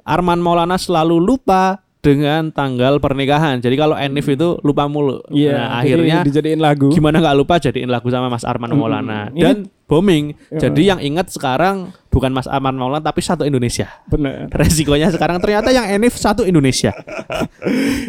Arman 0.00 0.40
Maulana 0.40 0.74
selalu 0.74 1.20
lupa 1.20 1.84
dengan 2.00 2.48
tanggal 2.48 2.96
pernikahan 2.96 3.58
jadi 3.58 3.76
kalau 3.76 3.92
Enif 3.92 4.24
itu 4.24 4.56
lupa 4.60 4.84
mulu 4.84 5.20
Iya, 5.28 5.52
nah 5.54 5.68
akhirnya 5.78 6.16
dijadiin 6.22 6.56
lagu. 6.56 6.88
gimana 6.88 7.20
nggak 7.20 7.36
lupa 7.36 7.56
jadiin 7.56 7.86
lagu 7.86 8.08
sama 8.08 8.26
Mas 8.26 8.40
Arman 8.42 8.68
Mm-mm. 8.68 8.80
Maulana 8.80 9.28
Ini- 9.28 9.36
dan 9.38 9.56
booming 9.84 10.24
Iya. 10.48 10.58
jadi 10.62 10.82
yang 10.86 11.00
ingat 11.02 11.28
sekarang 11.28 11.76
bukan 12.08 12.30
Mas 12.30 12.46
Arman 12.46 12.72
Maulana 12.72 13.02
tapi 13.02 13.20
satu 13.20 13.44
Indonesia 13.44 13.84
Bener. 14.06 14.48
resikonya 14.54 15.10
sekarang 15.10 15.38
ternyata 15.38 15.68
yang 15.68 15.84
Enif 15.86 16.16
satu 16.16 16.42
Indonesia 16.42 16.96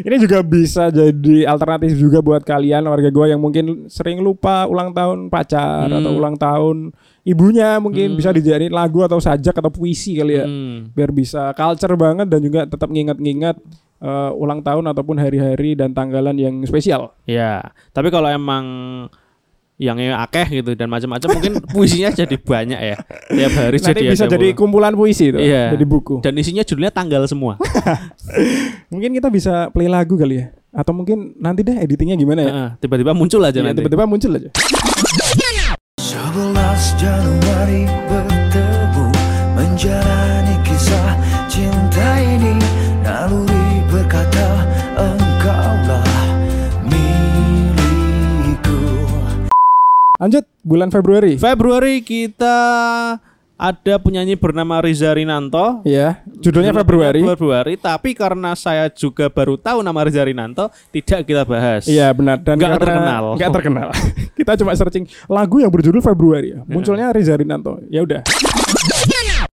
Ini 0.01 0.15
juga 0.17 0.39
bisa 0.41 0.87
jadi 0.87 1.45
alternatif 1.45 1.95
juga 1.95 2.19
buat 2.19 2.41
kalian 2.41 2.83
warga 2.83 3.09
gua 3.09 3.27
yang 3.27 3.39
mungkin 3.39 3.85
sering 3.87 4.19
lupa 4.19 4.65
ulang 4.65 4.91
tahun 4.91 5.27
pacar 5.27 5.83
Hmm. 5.83 5.97
atau 5.97 6.11
ulang 6.13 6.35
tahun 6.35 6.77
ibunya 7.23 7.77
mungkin 7.77 8.13
Hmm. 8.13 8.17
bisa 8.17 8.29
dijadiin 8.29 8.69
lagu 8.69 9.01
atau 9.01 9.17
sajak 9.17 9.53
atau 9.53 9.69
puisi 9.69 10.15
kali 10.15 10.33
ya. 10.35 10.45
Hmm. 10.45 10.89
Biar 10.91 11.09
bisa 11.09 11.51
culture 11.51 11.93
banget 11.93 12.25
dan 12.25 12.39
juga 12.39 12.65
tetap 12.65 12.87
nginget-nginget 12.87 13.57
eh, 13.99 14.31
ulang 14.33 14.59
tahun 14.59 14.85
ataupun 14.87 15.13
hari-hari 15.15 15.73
dan 15.73 15.93
tanggalan 15.93 16.33
yang 16.33 16.57
spesial. 16.63 17.13
Ya, 17.23 17.61
tapi 17.89 18.09
kalau 18.09 18.25
emang 18.27 18.65
yang 19.77 19.97
akeh 19.97 20.61
gitu 20.61 20.73
dan 20.73 20.89
macam-macam 20.89 21.29
mungkin 21.31 21.53
puisinya 21.73 22.09
jadi 22.09 22.33
banyak 22.33 22.79
ya. 22.79 22.97
Tiap 23.27 23.53
hari 23.55 23.77
Nanti 23.77 23.89
jadi 23.93 24.01
bisa 24.09 24.25
ada 24.25 24.33
jadi 24.37 24.47
kumpulan 24.53 24.93
puisi 24.93 25.29
itu, 25.29 25.37
Iya. 25.37 25.73
jadi 25.73 25.85
buku. 25.85 26.21
dan 26.21 26.33
isinya 26.33 26.61
judulnya 26.61 26.89
tanggal 26.89 27.25
semua. 27.25 27.57
Mungkin 28.93 29.13
kita 29.13 29.29
bisa 29.29 29.69
play 29.69 29.85
lagu 29.85 30.17
kali 30.17 30.37
ya. 30.37 30.45
Atau 30.71 30.93
mungkin 30.93 31.35
nanti 31.35 31.61
deh 31.61 31.75
editingnya 31.75 32.15
gimana 32.15 32.39
ya? 32.41 32.51
Tiba-tiba 32.77 33.11
muncul 33.11 33.41
aja 33.41 33.57
Iya, 33.57 33.69
nanti. 33.69 33.81
tiba-tiba 33.81 34.05
muncul 34.05 34.31
aja. 34.31 34.49
11 35.99 36.95
Januari 36.95 37.83
bertemu 38.07 39.07
Menjalani 39.51 40.55
kisah 40.63 41.15
cinta 41.51 42.23
ini 42.23 42.55
Naluri 43.03 43.83
berkata 43.91 44.63
Engkaulah 44.95 46.07
milikku 46.87 48.79
Lanjut 50.21 50.47
bulan 50.63 50.87
Februari. 50.87 51.35
Februari 51.35 51.99
kita 51.99 52.59
ada 53.61 54.01
penyanyi 54.01 54.33
bernama 54.33 54.81
Riza 54.81 55.13
Rinanto. 55.13 55.85
Iya, 55.85 56.25
judulnya 56.41 56.73
Februari. 56.73 57.21
Februari, 57.21 57.77
tapi 57.77 58.17
karena 58.17 58.57
saya 58.57 58.89
juga 58.89 59.29
baru 59.29 59.53
tahu 59.53 59.85
nama 59.85 60.01
Riza 60.01 60.25
Rinanto, 60.25 60.73
tidak 60.89 61.29
kita 61.29 61.45
bahas. 61.45 61.85
Iya 61.85 62.09
benar 62.09 62.41
dan 62.41 62.57
Nggak 62.57 62.81
terkenal. 62.81 63.23
nggak 63.37 63.51
terkenal. 63.53 63.89
Kita 64.41 64.57
cuma 64.57 64.73
searching 64.73 65.05
lagu 65.29 65.61
yang 65.61 65.69
berjudul 65.69 66.01
Februari 66.01 66.57
ya. 66.57 66.65
Munculnya 66.65 67.13
Riza 67.13 67.37
Rinanto. 67.37 67.77
Ya 67.93 68.01
udah. 68.01 68.25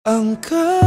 Engkau 0.08 0.80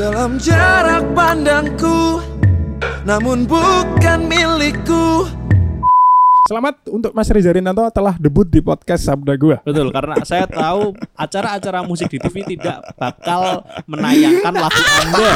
Dalam 0.00 0.40
jarak 0.40 1.04
pandangku 1.12 2.24
Namun 3.04 3.44
bukan 3.44 4.24
milikku 4.24 5.28
Selamat 6.50 6.82
untuk 6.90 7.14
Mas 7.14 7.30
Riza 7.30 7.54
Rinanto 7.54 7.86
telah 7.94 8.18
debut 8.18 8.42
di 8.42 8.58
podcast 8.58 9.06
Sabda 9.06 9.38
Gua. 9.38 9.62
Betul, 9.62 9.94
karena 9.94 10.18
saya 10.26 10.50
tahu 10.50 10.98
acara-acara 11.14 11.86
musik 11.86 12.10
di 12.10 12.18
TV 12.18 12.42
tidak 12.42 12.90
bakal 12.98 13.62
menayangkan 13.86 14.58
lagu 14.58 14.82
Anda. 14.98 15.30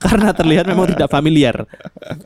karena 0.00 0.32
terlihat 0.32 0.64
memang 0.64 0.96
tidak 0.96 1.12
familiar. 1.12 1.68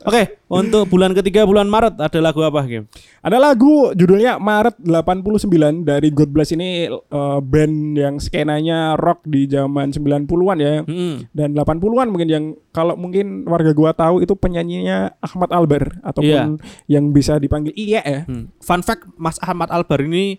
Oke, 0.07 0.39
untuk 0.47 0.87
bulan 0.87 1.11
ketiga 1.11 1.43
bulan 1.43 1.67
Maret 1.67 1.99
ada 1.99 2.19
lagu 2.23 2.39
apa, 2.47 2.62
Kim? 2.71 2.87
Ada 3.19 3.43
lagu 3.43 3.91
judulnya 3.99 4.39
Maret 4.39 4.79
89 4.87 5.83
dari 5.83 6.14
God 6.14 6.31
Bless 6.31 6.55
ini 6.55 6.87
eh, 6.87 7.39
band 7.43 7.99
yang 7.99 8.23
skenanya 8.23 8.95
rock 8.95 9.27
di 9.27 9.51
zaman 9.51 9.91
90-an 9.91 10.59
ya. 10.62 10.87
Hmm. 10.87 11.27
Dan 11.35 11.59
80-an 11.59 12.14
mungkin 12.14 12.29
yang 12.31 12.45
kalau 12.71 12.95
mungkin 12.95 13.43
warga 13.43 13.75
gua 13.75 13.91
tahu 13.91 14.23
itu 14.23 14.39
penyanyinya 14.39 15.19
Ahmad 15.19 15.51
Albar 15.51 15.99
ataupun 16.07 16.62
yang 16.87 17.11
bisa 17.11 17.43
dipanggil 17.57 17.72
Iya 17.72 18.00
ya. 18.04 18.20
Hmm. 18.28 18.52
Fun 18.61 18.84
fact, 18.84 19.09
Mas 19.16 19.40
Ahmad 19.40 19.72
Albar 19.72 20.04
ini 20.04 20.36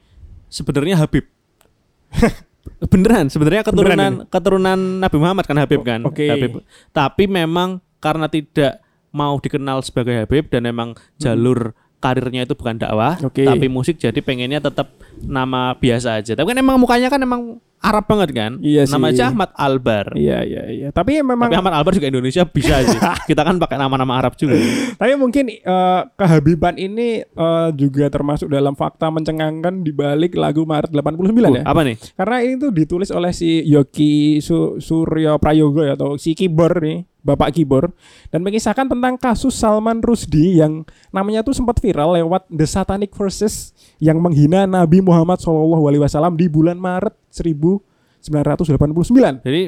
sebenarnya 0.53 1.01
Habib. 1.01 1.25
Beneran, 2.93 3.31
sebenarnya 3.33 3.65
keturunan 3.65 3.97
Beneran 3.97 4.13
keturunan 4.29 4.79
Nabi 5.01 5.17
Muhammad 5.17 5.45
kan 5.49 5.57
Habib 5.57 5.81
kan. 5.81 6.05
oke. 6.05 6.21
Habib. 6.21 6.61
Tapi 6.93 7.23
memang 7.25 7.81
karena 7.97 8.29
tidak 8.29 8.85
mau 9.09 9.33
dikenal 9.41 9.81
sebagai 9.81 10.13
Habib 10.13 10.45
dan 10.53 10.69
memang 10.69 10.93
jalur 11.17 11.73
karirnya 11.97 12.45
itu 12.45 12.53
bukan 12.53 12.77
dakwah, 12.77 13.17
Oke. 13.25 13.41
tapi 13.41 13.65
musik 13.65 13.97
jadi 13.97 14.21
pengennya 14.21 14.61
tetap 14.61 14.93
nama 15.17 15.73
biasa 15.73 16.21
aja. 16.21 16.37
Tapi 16.37 16.53
kan 16.53 16.59
emang 16.61 16.77
mukanya 16.77 17.09
kan 17.09 17.17
emang 17.17 17.57
Arab 17.77 18.03
banget 18.05 18.29
kan? 18.31 18.51
Iya 18.57 18.83
Nama 18.85 19.05
aja 19.07 19.23
Ahmad 19.29 19.53
Albar. 19.53 20.11
Iya 20.13 20.41
iya 20.41 20.63
iya. 20.67 20.87
Tapi 20.89 21.21
memang 21.21 21.47
Tapi 21.47 21.57
Ahmad 21.57 21.73
Albar 21.73 21.93
juga 21.93 22.09
Indonesia 22.09 22.43
bisa 22.43 22.81
sih. 22.81 22.97
Kita 23.29 23.41
kan 23.41 23.55
pakai 23.55 23.77
nama-nama 23.77 24.17
Arab 24.17 24.33
juga. 24.33 24.57
Tapi 24.95 25.13
mungkin 25.13 25.47
eh, 25.47 26.01
kehabiban 26.13 26.75
ini 26.75 27.21
eh, 27.21 27.69
juga 27.73 28.09
termasuk 28.09 28.47
dalam 28.47 28.73
fakta 28.73 29.07
mencengangkan 29.07 29.81
di 29.81 29.91
balik 29.91 30.33
lagu 30.33 30.63
Maret 30.63 30.89
89 30.89 31.37
Uh, 31.47 31.53
ya. 31.53 31.63
apa 31.63 31.81
nih? 31.81 31.95
Karena 32.13 32.37
ini 32.41 32.53
tuh 32.57 32.71
ditulis 32.71 33.07
oleh 33.07 33.31
si 33.31 33.61
Yogi 33.63 34.41
Su- 34.41 34.77
Suryo 34.77 35.37
Prayogo 35.37 35.79
ya 35.79 35.93
atau 35.93 36.17
si 36.17 36.33
Kibor 36.33 36.81
nih, 36.81 37.05
Bapak 37.27 37.51
Kibor 37.51 37.91
dan 38.31 38.39
mengisahkan 38.39 38.87
tentang 38.87 39.19
kasus 39.19 39.59
Salman 39.59 39.99
Rusdi 39.99 40.63
yang 40.63 40.87
namanya 41.11 41.43
tuh 41.43 41.51
sempat 41.51 41.83
viral 41.83 42.15
lewat 42.15 42.47
The 42.47 42.63
Satanic 42.63 43.11
Verses 43.11 43.75
yang 43.99 44.23
menghina 44.23 44.63
Nabi 44.63 45.03
Muhammad 45.03 45.43
SAW 45.43 45.75
di 46.39 46.47
bulan 46.47 46.79
Maret 46.79 47.11
1989. 47.27 49.43
Jadi 49.43 49.67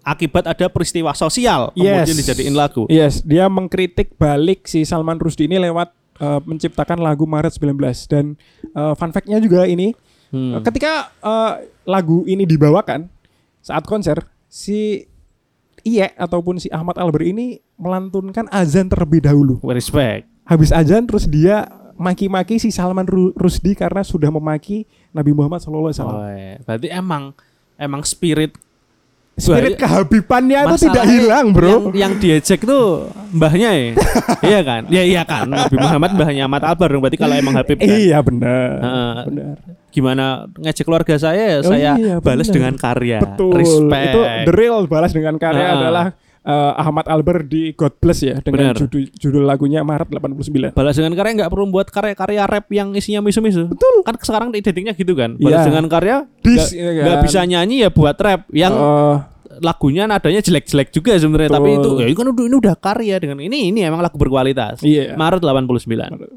akibat 0.00 0.48
ada 0.48 0.72
peristiwa 0.72 1.12
sosial 1.12 1.76
kemudian 1.76 2.16
dijadiin 2.16 2.56
lagu. 2.56 2.88
Yes, 2.88 3.20
dia 3.20 3.44
mengkritik 3.52 4.16
balik 4.16 4.64
si 4.64 4.88
Salman 4.88 5.20
Rusdi 5.20 5.44
ini 5.44 5.60
lewat 5.60 5.92
eh, 6.16 6.40
menciptakan 6.48 7.04
lagu 7.04 7.28
Maret 7.28 7.60
19 7.60 7.76
dan 8.08 8.40
eh, 8.72 8.94
fun 8.96 9.12
fact-nya 9.12 9.36
juga 9.36 9.68
ini 9.68 9.92
Hmm. 10.26 10.58
ketika 10.58 11.14
eh, 11.22 11.70
lagu 11.86 12.26
ini 12.26 12.42
dibawakan 12.42 13.06
saat 13.62 13.86
konser 13.86 14.26
si 14.50 15.06
Iye 15.86 16.10
ataupun 16.18 16.58
si 16.58 16.66
Ahmad 16.68 16.98
Albar 16.98 17.22
ini 17.22 17.62
melantunkan 17.78 18.50
azan 18.50 18.90
terlebih 18.90 19.22
dahulu. 19.22 19.62
Respect. 19.62 20.26
Habis 20.42 20.74
azan 20.74 21.06
terus 21.06 21.30
dia 21.30 21.70
maki-maki 21.94 22.58
si 22.58 22.74
Salman 22.74 23.06
Ru- 23.06 23.30
Rusdi 23.38 23.78
karena 23.78 24.02
sudah 24.02 24.28
memaki 24.28 24.82
Nabi 25.14 25.30
Muhammad 25.30 25.62
SAW. 25.62 25.86
Oh, 26.02 26.26
iya. 26.26 26.58
berarti 26.60 26.90
emang 26.90 27.32
emang 27.78 28.02
spirit 28.02 28.58
spirit 29.36 29.76
kehabibannya 29.76 30.64
itu 30.64 30.88
tidak 30.88 31.06
hilang, 31.06 31.52
Bro. 31.52 31.68
Yang, 31.68 31.82
yang 31.94 32.12
diejek 32.16 32.60
tuh 32.64 33.12
mbahnya 33.30 33.70
ya. 33.76 33.86
iya 34.50 34.60
kan? 34.64 34.82
Ya 34.88 35.02
iya 35.04 35.22
kan. 35.22 35.46
Habib 35.52 35.76
Muhammad 35.76 36.10
mbahnya 36.16 36.42
Ahmad 36.48 36.62
Albar 36.64 36.88
dong. 36.88 37.02
Berarti 37.04 37.20
kalau 37.20 37.36
emang 37.36 37.54
Habib 37.54 37.76
kan. 37.78 37.84
Iya 37.86 38.18
benar. 38.24 38.68
Heeh. 38.80 39.16
Benar. 39.28 39.56
Gimana 39.96 40.24
ngejek 40.52 40.84
keluarga 40.84 41.16
saya 41.16 41.42
ya 41.48 41.58
Oh 41.58 41.66
saya 41.66 41.96
iya, 41.96 42.20
balas 42.20 42.48
dengan 42.48 42.76
karya. 42.76 43.18
Betul. 43.18 43.56
Respect. 43.56 44.12
Itu 44.12 44.20
the 44.44 44.52
real 44.52 44.84
balas 44.84 45.10
dengan 45.10 45.34
karya 45.36 45.64
Ah. 45.64 45.74
adalah 45.74 46.06
eh, 46.44 46.72
Ahmad 46.76 47.08
Albar 47.08 47.42
di 47.42 47.72
God 47.72 47.96
Bless 47.96 48.20
ya 48.20 48.38
dengan 48.38 48.70
Benar. 48.70 48.78
judul, 48.78 49.08
judul 49.10 49.42
lagunya 49.42 49.80
Maret 49.80 50.12
89. 50.12 50.70
Balas 50.70 50.94
dengan 50.94 51.16
karya 51.16 51.32
nggak 51.34 51.50
perlu 51.50 51.64
buat 51.66 51.88
karya-karya 51.88 52.44
rap 52.44 52.68
yang 52.70 52.92
isinya 52.92 53.18
misu-misu. 53.18 53.66
Betul. 53.66 54.04
Kan 54.04 54.14
sekarang 54.16 54.48
identiknya 54.52 54.92
gitu 54.92 55.12
kan. 55.12 55.34
Balas 55.34 55.64
Iya. 55.64 55.66
dengan 55.66 55.84
karya 55.88 56.16
Dis, 56.38 56.70
nggak 56.70 57.02
ya 57.02 57.14
kan? 57.14 57.24
bisa 57.24 57.40
nyanyi 57.42 57.76
ya 57.80 57.90
buat 57.90 58.14
rap 58.16 58.46
yang 58.52 58.70
Eh, 58.70 59.16
lagunya 59.58 60.04
nadanya 60.04 60.38
jelek-jelek 60.38 60.92
juga 60.92 61.16
sebenarnya 61.16 61.48
tapi 61.50 61.72
itu 61.72 61.80
Betul. 61.80 61.96
ya 61.96 62.06
ini 62.06 62.14
kan 62.14 62.26
udah 62.28 62.44
ini 62.44 62.56
udah 62.58 62.74
karya 62.76 63.16
dengan 63.16 63.38
ini 63.40 63.58
ini 63.70 63.80
emang 63.82 63.98
lagu 63.98 64.14
berkualitas. 64.14 64.84
Iya. 64.84 65.16
Maret 65.16 65.40
89. 65.40 66.12
Ada 66.12 66.28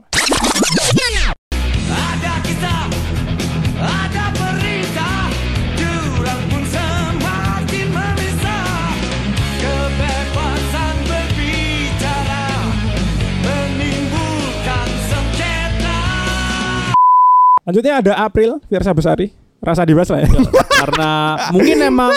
lanjutnya 17.69 17.93
ada 18.01 18.13
April 18.19 18.57
Fiersa 18.65 18.91
Besari. 18.91 19.29
Rasa 19.59 19.83
dibahas 19.83 20.09
lah 20.09 20.23
ya. 20.23 20.29
Karena 20.71 21.11
mungkin 21.51 21.77
emang 21.83 22.15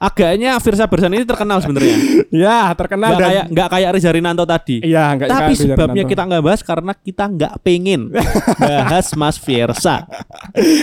agaknya 0.00 0.58
Firsa 0.58 0.88
Bersan 0.88 1.14
ini 1.14 1.22
terkenal 1.22 1.62
sebenarnya. 1.62 1.96
ya, 2.32 2.72
terkenal 2.74 3.14
dan 3.14 3.22
kayak 3.22 3.44
nggak 3.52 3.68
kayak 3.70 3.90
Reza 3.94 4.10
Rinanto 4.10 4.42
tadi. 4.42 4.82
Iya, 4.82 5.14
nggak 5.14 5.28
Tapi 5.28 5.52
kayak 5.52 5.60
sebabnya 5.62 6.04
kita 6.08 6.22
nggak 6.24 6.42
bahas 6.42 6.60
karena 6.64 6.92
kita 6.96 7.24
nggak 7.28 7.54
pengen 7.62 8.10
bahas 8.58 9.12
Mas 9.14 9.36
Firsa. 9.38 10.08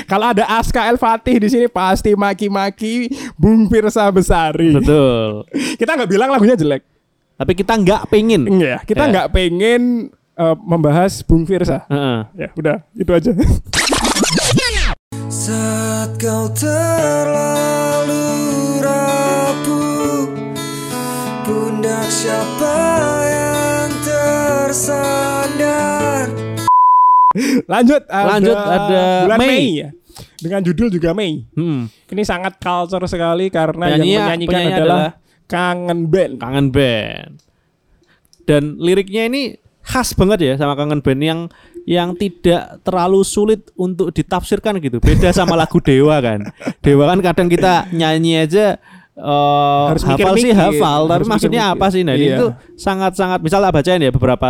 Kalau 0.06 0.32
ada 0.32 0.46
Aska 0.48 0.88
El 0.88 0.96
Fatih 0.96 1.36
di 1.36 1.50
sini 1.50 1.68
pasti 1.68 2.16
maki-maki 2.16 3.10
Bung 3.36 3.68
Firsa 3.68 4.08
Besari. 4.08 4.72
Betul. 4.72 5.44
Kita 5.76 5.98
nggak 5.98 6.10
bilang 6.10 6.30
lagunya 6.32 6.56
jelek. 6.56 6.86
Tapi 7.36 7.52
kita 7.56 7.74
nggak 7.74 8.08
pengen. 8.08 8.48
Iya, 8.48 8.84
kita 8.84 9.04
Ya. 9.04 9.12
nggak 9.12 9.28
pengen 9.34 10.14
eh, 10.40 10.56
membahas 10.58 11.20
Bung 11.22 11.44
Firsa. 11.44 11.84
Heeh. 11.86 12.20
Ya, 12.40 12.48
udah, 12.56 12.78
itu 12.96 13.12
aja. 13.12 13.32
Saat 15.30 16.18
kau 16.18 16.50
terlalu 16.54 18.26
rapuh 18.82 20.26
Pundak 21.44 22.08
siapa 22.08 22.78
yang 23.26 23.90
tersandar 24.02 25.70
Lanjut, 27.70 28.02
ada, 28.10 28.26
Lanjut, 28.36 28.58
ada 28.58 29.02
bulan 29.24 29.38
Mei. 29.38 29.48
Mei. 29.48 29.68
ya. 29.78 29.90
Dengan 30.40 30.62
judul 30.66 30.90
juga 30.90 31.14
Mei. 31.14 31.46
Hmm. 31.54 31.86
Ini 32.10 32.24
sangat 32.26 32.58
culture 32.58 33.06
sekali 33.06 33.54
karena 33.54 33.86
yang 33.94 34.02
Penyanyinya- 34.02 34.26
menyanyikan 34.26 34.50
penyanyi 34.50 34.74
adalah, 34.74 35.14
adalah 35.14 35.14
Kangen 35.46 36.10
Band. 36.10 36.34
Kangen 36.42 36.68
Band. 36.74 37.34
Dan 38.44 38.82
liriknya 38.82 39.30
ini 39.30 39.54
khas 39.90 40.14
banget 40.14 40.40
ya 40.44 40.54
sama 40.56 40.78
Kangen 40.78 41.02
Band 41.02 41.18
yang 41.20 41.40
yang 41.84 42.14
tidak 42.14 42.78
terlalu 42.82 43.26
sulit 43.26 43.66
untuk 43.74 44.14
ditafsirkan 44.14 44.78
gitu. 44.78 45.02
Beda 45.02 45.34
sama 45.34 45.58
lagu 45.58 45.82
Dewa 45.84 46.14
kan. 46.20 46.46
Dewa 46.80 47.10
kan 47.10 47.20
kadang 47.24 47.50
kita 47.50 47.90
nyanyi 47.90 48.46
aja 48.46 48.78
eh 49.12 49.84
Harus 49.90 50.06
hafal 50.06 50.38
sih 50.38 50.48
mikir-mikir. 50.48 50.80
hafal, 50.80 51.02
tapi 51.06 51.24
maksudnya 51.26 51.64
mikir-mikir. 51.66 51.82
apa 51.82 51.86
sih? 51.90 52.02
Nah, 52.04 52.16
Iya. 52.16 52.38
tuh 52.38 52.50
sangat-sangat 52.78 53.40
misalnya 53.42 53.70
bacain 53.70 54.00
ya 54.00 54.12
beberapa 54.12 54.48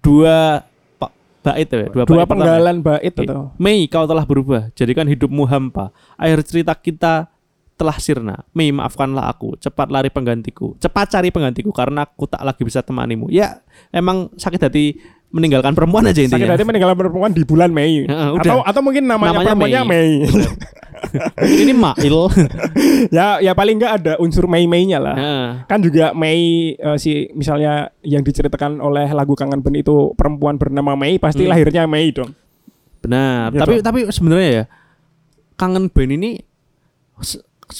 dua 0.00 0.64
bait 1.44 1.68
ya, 1.68 1.86
dua, 1.86 2.02
Dua 2.02 2.16
bait 2.16 2.24
pertama. 2.24 2.30
penggalan 2.32 2.76
bait 2.80 3.12
Oke. 3.12 3.22
atau 3.22 3.52
Mei 3.54 3.84
kau 3.84 4.02
telah 4.02 4.24
berubah, 4.24 4.72
jadikan 4.72 5.04
hidupmu 5.04 5.44
hampa. 5.44 5.92
Akhir 6.16 6.40
cerita 6.42 6.72
kita 6.72 7.28
telah 7.74 7.96
sirna. 7.98 8.46
Mei 8.52 8.70
maafkanlah 8.70 9.26
aku, 9.28 9.58
cepat 9.58 9.90
lari 9.90 10.08
penggantiku. 10.08 10.78
Cepat 10.78 11.10
cari 11.10 11.28
penggantiku 11.28 11.70
karena 11.70 12.06
aku 12.06 12.24
tak 12.24 12.40
lagi 12.40 12.62
bisa 12.62 12.80
temanimu. 12.80 13.26
Ya, 13.28 13.60
emang 13.90 14.30
sakit 14.34 14.60
hati 14.62 14.98
meninggalkan 15.34 15.74
perempuan 15.74 16.06
aja 16.06 16.14
sakit 16.14 16.30
intinya. 16.30 16.54
hati 16.54 16.62
meninggalkan 16.62 16.94
perempuan 16.94 17.34
di 17.34 17.42
bulan 17.42 17.74
Mei. 17.74 18.06
Udah. 18.06 18.38
atau 18.38 18.58
atau 18.62 18.80
mungkin 18.80 19.02
namanya, 19.04 19.34
Namanya 19.34 19.46
perempuannya 19.50 19.82
Mei. 19.82 20.10
Mungkin 21.34 21.58
ini 21.66 21.74
Mail. 21.74 22.16
ya 23.18 23.42
ya 23.42 23.52
paling 23.52 23.76
nggak 23.76 23.92
ada 23.98 24.12
unsur 24.22 24.46
Mei-Meinya 24.46 25.02
lah. 25.02 25.16
Heeh. 25.18 25.48
Kan 25.66 25.82
juga 25.82 26.14
Mei 26.14 26.72
eh, 26.72 26.96
si 26.96 27.26
misalnya 27.34 27.90
yang 28.00 28.22
diceritakan 28.22 28.78
oleh 28.78 29.10
lagu 29.10 29.34
Kangen 29.34 29.58
Band 29.58 29.82
itu 29.82 30.14
perempuan 30.14 30.54
bernama 30.54 30.94
Mei 30.94 31.18
pasti 31.18 31.42
Hmm. 31.44 31.50
lahirnya 31.50 31.90
Mei 31.90 32.14
dong. 32.14 32.30
Benar. 33.02 33.50
Gitu. 33.50 33.60
Tapi 33.60 33.74
tapi 33.82 34.00
sebenarnya 34.08 34.48
ya 34.48 34.64
kangen 35.54 35.90
band 35.90 36.12
ini 36.14 36.30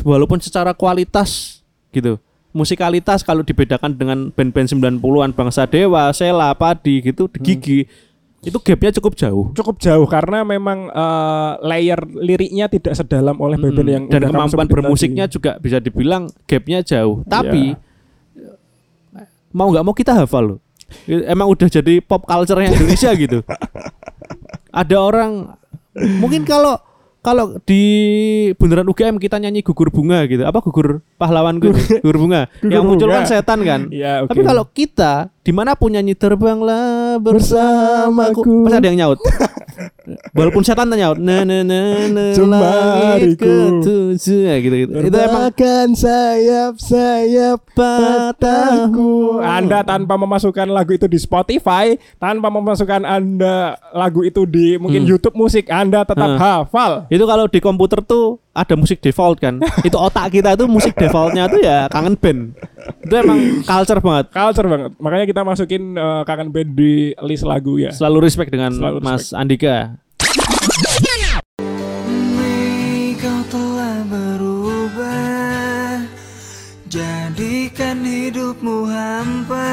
walaupun 0.03 0.41
secara 0.41 0.73
kualitas 0.73 1.61
gitu 1.91 2.17
musikalitas 2.51 3.27
kalau 3.27 3.43
dibedakan 3.43 3.99
dengan 3.99 4.31
band-band 4.31 4.71
90-an 4.71 5.35
Bangsa 5.35 5.67
Dewa, 5.67 6.07
Sela, 6.15 6.55
Padi 6.55 7.03
gitu, 7.03 7.27
Hmm. 7.27 7.43
Gigi 7.43 7.91
itu 8.45 8.59
gapnya 8.61 8.93
cukup 8.95 9.17
jauh. 9.17 9.51
Cukup 9.57 9.81
jauh 9.81 10.05
karena 10.05 10.45
memang 10.45 10.87
eh, 10.87 11.53
layer 11.65 11.99
liriknya 12.07 12.69
tidak 12.69 12.95
sedalam 12.95 13.35
oleh 13.41 13.57
band 13.57 13.75
Mm, 13.75 13.89
yang 13.89 14.05
dan 14.07 14.29
kemampuan 14.29 14.69
bermusiknya 14.69 15.25
tadi. 15.27 15.35
juga 15.35 15.51
bisa 15.59 15.81
dibilang 15.81 16.29
gapnya 16.45 16.85
jauh. 16.85 17.25
Iya. 17.25 17.29
Tapi 17.33 17.65
mau 19.51 19.73
nggak 19.73 19.83
mau 19.83 19.97
kita 19.97 20.13
hafal 20.15 20.45
loh. 20.45 20.59
Emang 21.09 21.49
udah 21.49 21.67
jadi 21.67 21.99
pop 22.05 22.23
culture 22.23 22.61
Indonesia 22.61 23.11
gitu. 23.17 23.41
Ada 24.81 24.97
orang 24.99 25.57
mungkin 26.21 26.45
kalau 26.45 26.77
kalau 27.25 27.57
di 27.65 27.83
bundaran 28.61 28.85
UGM 28.85 29.17
kita 29.17 29.41
nyanyi 29.41 29.65
gugur 29.65 29.89
bunga 29.89 30.29
gitu. 30.29 30.45
Apa 30.45 30.61
gugur 30.61 31.01
pahlawan 31.17 31.57
gugur, 31.57 31.81
gugur 32.05 32.19
bunga? 32.21 32.53
Gugur 32.61 32.69
Yang 32.69 32.85
muncul 32.85 33.09
kan 33.09 33.25
setan 33.25 33.65
kan. 33.65 33.89
Iya, 33.89 34.29
oke. 34.29 34.37
Tapi 34.37 34.43
kalau 34.45 34.65
kita 34.69 35.33
di 35.45 35.53
mana 35.53 35.77
pun 35.77 35.93
nyanyi 35.93 36.17
terbanglah 36.17 37.21
bersamaku, 37.21 38.41
Bersamaku. 38.41 38.65
pasti 38.65 38.77
ada 38.77 38.89
yang 38.89 38.99
nyaut. 38.99 39.21
Walaupun 40.37 40.61
setan 40.61 40.89
nyaut, 40.89 41.17
na 41.17 41.45
na 41.45 41.61
na 41.61 41.81
na 42.07 42.25
langit 42.33 43.37
ketujuh 43.37 44.17
ya 44.43 44.57
gitu 44.59 44.75
gitu. 44.79 44.91
Itu 44.95 45.13
emang 45.13 45.53
Terbahkan 45.53 45.89
sayap-sayap 45.93 47.61
patahku. 47.73 49.41
Anda 49.41 49.81
tanpa 49.83 50.17
memasukkan 50.17 50.69
lagu 50.69 50.93
itu 50.93 51.05
di 51.05 51.17
Spotify, 51.17 51.93
tanpa 52.17 52.49
memasukkan 52.49 53.03
Anda 53.03 53.77
lagu 53.91 54.23
itu 54.23 54.45
di 54.45 54.77
mungkin 54.77 55.05
Hmm. 55.05 55.11
YouTube 55.11 55.37
musik, 55.37 55.69
Anda 55.69 56.05
tetap 56.05 56.31
Hah. 56.37 56.65
hafal. 56.65 56.93
itu 57.07 57.25
kalau 57.25 57.45
di 57.47 57.59
komputer 57.59 58.01
tuh 58.01 58.41
ada 58.55 58.75
musik 58.79 59.03
default 59.03 59.43
kan. 59.43 59.59
itu 59.89 59.99
otak 59.99 60.31
kita 60.31 60.55
tuh 60.55 60.71
musik 60.71 60.95
defaultnya 60.95 61.51
tuh 61.51 61.61
ya 61.61 61.91
kangen 61.91 62.15
band. 62.15 62.55
Itu 63.03 63.15
emang 63.19 63.67
culture 63.67 64.01
banget. 64.01 64.27
Culture 64.31 64.69
banget. 64.71 64.91
Makanya 65.03 65.27
kita 65.27 65.41
masukin 65.43 65.83
eh, 65.99 66.23
kangen 66.23 66.55
band 66.55 66.71
di 66.79 67.13
list 67.27 67.45
lagu 67.45 67.77
ya. 67.77 67.91
Selalu 67.91 68.31
respect 68.31 68.55
dengan 68.55 68.73
Selalu 68.73 68.99
Mas 69.03 69.35
Andika. 69.35 69.99
Kau 73.25 73.41
telah 73.49 74.05
berubah 74.05 76.05
Jadikan 76.93 78.05
hidupmu 78.05 78.85
hampa 78.85 79.73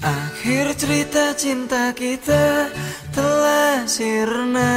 Akhir 0.00 0.72
cerita 0.72 1.36
cinta 1.36 1.92
kita 1.92 2.72
telah 3.12 3.84
sirna 3.84 4.72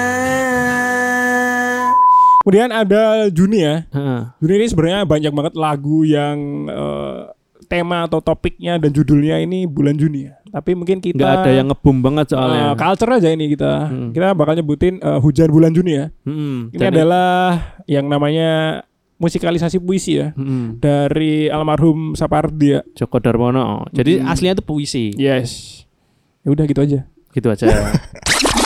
Kemudian 2.50 2.70
ada 2.72 3.02
Juni 3.30 3.62
ya. 3.62 3.86
Heeh. 3.88 4.22
Juni 4.39 4.54
ini 4.56 4.68
sebenarnya 4.68 5.06
banyak 5.06 5.30
banget 5.32 5.54
lagu 5.54 6.02
yang 6.02 6.38
eh, 6.66 7.30
tema 7.64 8.04
atau 8.04 8.18
topiknya 8.20 8.76
dan 8.76 8.89
judulnya 8.89 9.38
ini 9.38 9.64
bulan 9.64 9.93
Juni 9.93 10.26
ya. 10.26 10.34
Tapi 10.50 10.74
mungkin 10.74 10.97
kita 10.97 11.14
Nggak 11.16 11.34
ada 11.39 11.52
yang 11.54 11.70
ngebum 11.70 12.02
banget 12.02 12.34
soalnya. 12.34 12.74
culture 12.74 13.14
aja 13.14 13.30
ini 13.30 13.45
kita. 13.47 13.86
Hmm. 13.86 14.10
Kita 14.10 14.34
bakal 14.34 14.58
nyebutin 14.58 14.97
eh, 14.97 15.20
hujan 15.20 15.45
bulan 15.47 15.70
Juni 15.70 15.93
ya. 15.93 16.10
Mm-mm. 16.24 16.74
Ini 16.74 16.80
Dan- 16.80 16.89
adalah 16.91 17.30
yang 17.86 18.10
namanya 18.10 18.82
musikalisasi 19.16 19.78
puisi 19.78 20.18
ya 20.18 20.34
Mm-mm. 20.34 20.80
dari 20.80 21.45
almarhum 21.47 22.18
Sapardi 22.18 22.74
ya. 22.74 22.82
Joko 22.95 23.22
Darmono. 23.22 23.86
Jadi 23.91 24.18
Hmm. 24.18 24.26
aslinya 24.26 24.58
itu 24.58 24.66
puisi. 24.66 25.14
Yes. 25.14 25.86
Ya 26.41 26.50
udah 26.50 26.66
gitu 26.66 26.82
aja. 26.82 27.06
Gitu 27.30 27.45
aja. 27.45 27.70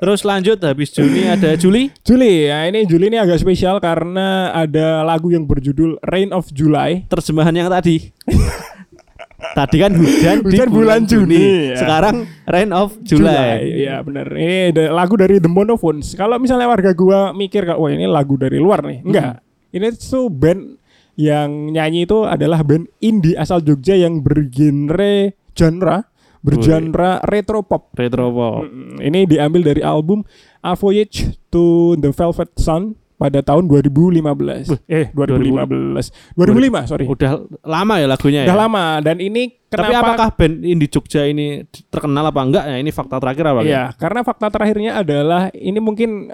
Terus 0.00 0.24
lanjut 0.24 0.56
habis 0.64 0.88
Juni 0.96 1.28
ada 1.28 1.52
Juli. 1.60 1.92
Juli 2.00 2.48
ya 2.48 2.64
ini 2.64 2.88
Juli 2.88 3.12
ini 3.12 3.20
agak 3.20 3.36
spesial 3.36 3.76
karena 3.84 4.48
ada 4.48 5.04
lagu 5.04 5.28
yang 5.28 5.44
berjudul 5.44 6.00
Rain 6.00 6.32
of 6.32 6.48
July. 6.56 7.04
Terjemahan 7.04 7.52
yang 7.52 7.68
tadi. 7.68 8.08
tadi 9.60 9.76
kan 9.76 9.92
hujan, 9.92 10.40
di 10.40 10.56
Hujan 10.56 10.68
bulan 10.72 11.00
Juni, 11.04 11.72
ya. 11.72 11.84
Sekarang 11.84 12.24
Rain 12.48 12.72
of 12.72 12.96
July. 13.04 13.60
Iya 13.84 14.00
benar. 14.00 14.32
Ini 14.32 14.72
lagu 14.88 15.20
dari 15.20 15.36
The 15.36 15.52
Monophones. 15.52 16.16
Kalau 16.16 16.40
misalnya 16.40 16.64
warga 16.64 16.96
gua 16.96 17.36
mikir 17.36 17.68
kak, 17.68 17.76
wah 17.76 17.92
ini 17.92 18.08
lagu 18.08 18.40
dari 18.40 18.56
luar 18.56 18.80
nih. 18.80 19.04
Enggak. 19.04 19.44
Ini 19.70 19.86
tuh 20.00 20.32
band 20.32 20.80
yang 21.20 21.76
nyanyi 21.76 22.08
itu 22.08 22.24
adalah 22.24 22.64
band 22.64 22.88
indie 23.04 23.36
asal 23.36 23.60
Jogja 23.60 24.00
yang 24.00 24.24
bergenre 24.24 25.36
genre 25.52 26.09
bergenre 26.40 27.20
retro 27.22 27.60
pop. 27.60 27.92
Retro 27.92 28.28
pop. 28.28 28.64
Ini 28.96 29.24
diambil 29.24 29.60
dari 29.62 29.80
album 29.80 30.24
A 30.60 30.72
Voyage 30.72 31.36
to 31.48 31.94
the 31.96 32.10
Velvet 32.10 32.50
Sun 32.56 32.92
pada 33.14 33.44
tahun 33.44 33.68
2015. 33.68 34.80
Eh 34.88 35.12
2015. 35.12 36.08
2005 36.32 36.88
sorry. 36.88 37.04
Udah 37.04 37.36
lama 37.60 38.00
ya 38.00 38.08
lagunya 38.08 38.40
Udah 38.44 38.56
ya. 38.56 38.62
lama 38.64 38.84
dan 39.00 39.20
ini 39.20 39.60
Tapi 39.70 39.86
kenapa 39.86 40.02
apakah 40.02 40.28
band 40.34 40.66
indie 40.66 40.90
Jogja 40.90 41.22
ini 41.22 41.62
terkenal 41.86 42.26
apa 42.26 42.40
enggak 42.42 42.64
ya? 42.66 42.80
Ini 42.80 42.90
fakta 42.90 43.20
terakhir 43.20 43.44
apa? 43.46 43.60
Iya, 43.62 43.94
karena 43.94 44.20
fakta 44.24 44.50
terakhirnya 44.50 44.98
adalah 44.98 45.46
ini 45.52 45.78
mungkin 45.78 46.26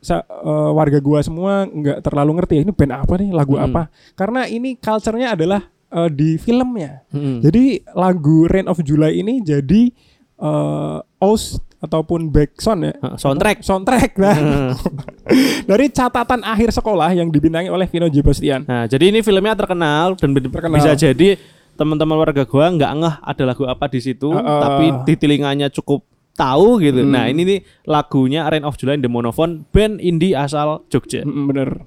sa- 0.00 0.26
eh, 0.26 0.70
warga 0.72 0.98
gua 0.98 1.22
semua 1.22 1.68
nggak 1.68 2.02
terlalu 2.02 2.34
ngerti 2.34 2.52
ya 2.58 2.62
ini 2.64 2.72
band 2.72 2.92
apa 2.96 3.14
nih, 3.14 3.30
lagu 3.30 3.54
Hmm. 3.54 3.68
apa. 3.68 3.82
Karena 4.16 4.48
ini 4.48 4.74
culture-nya 4.74 5.38
adalah 5.38 5.62
eh, 5.94 6.10
di 6.10 6.30
filmnya. 6.36 7.06
Hmm. 7.14 7.38
Jadi 7.38 7.86
lagu 7.94 8.50
Rain 8.50 8.66
of 8.66 8.82
July 8.82 9.22
ini 9.22 9.40
jadi 9.40 9.94
eh 10.34 10.98
OST 11.22 11.74
ataupun 11.84 12.32
backsound 12.32 12.80
ya. 12.88 12.94
Soundtrack. 13.20 13.60
Soundtrack 13.60 14.10
nah. 14.16 14.72
dari 15.70 15.92
catatan 15.92 16.40
akhir 16.40 16.72
sekolah 16.72 17.12
yang 17.12 17.28
dibintangi 17.28 17.68
oleh 17.68 17.84
Vino 17.84 18.08
J. 18.08 18.24
Bastian. 18.24 18.64
Nah, 18.64 18.88
jadi 18.88 19.12
ini 19.12 19.20
filmnya 19.20 19.52
terkenal 19.52 20.16
dan 20.16 20.32
Terkenal. 20.32 20.80
bisa 20.80 20.96
jadi 20.96 21.36
teman-teman 21.74 22.16
warga 22.16 22.46
gua 22.46 22.70
nggak 22.70 22.92
ngeh 23.02 23.14
ada 23.20 23.42
lagu 23.44 23.64
apa 23.68 23.90
di 23.90 24.00
situ, 24.00 24.30
Uh-uh. 24.32 24.60
tapi 24.62 24.86
di 25.04 25.14
telinganya 25.18 25.68
cukup 25.68 26.06
tahu 26.34 26.82
gitu. 26.82 27.02
Hmm. 27.02 27.12
Nah, 27.14 27.24
ini 27.30 27.42
nih 27.46 27.58
lagunya 27.86 28.46
Rain 28.48 28.66
of 28.66 28.74
July 28.80 28.98
The 28.98 29.10
Monophone, 29.10 29.68
band 29.70 30.02
indie 30.02 30.34
asal 30.34 30.82
Jogja. 30.90 31.22
Bener. 31.22 31.84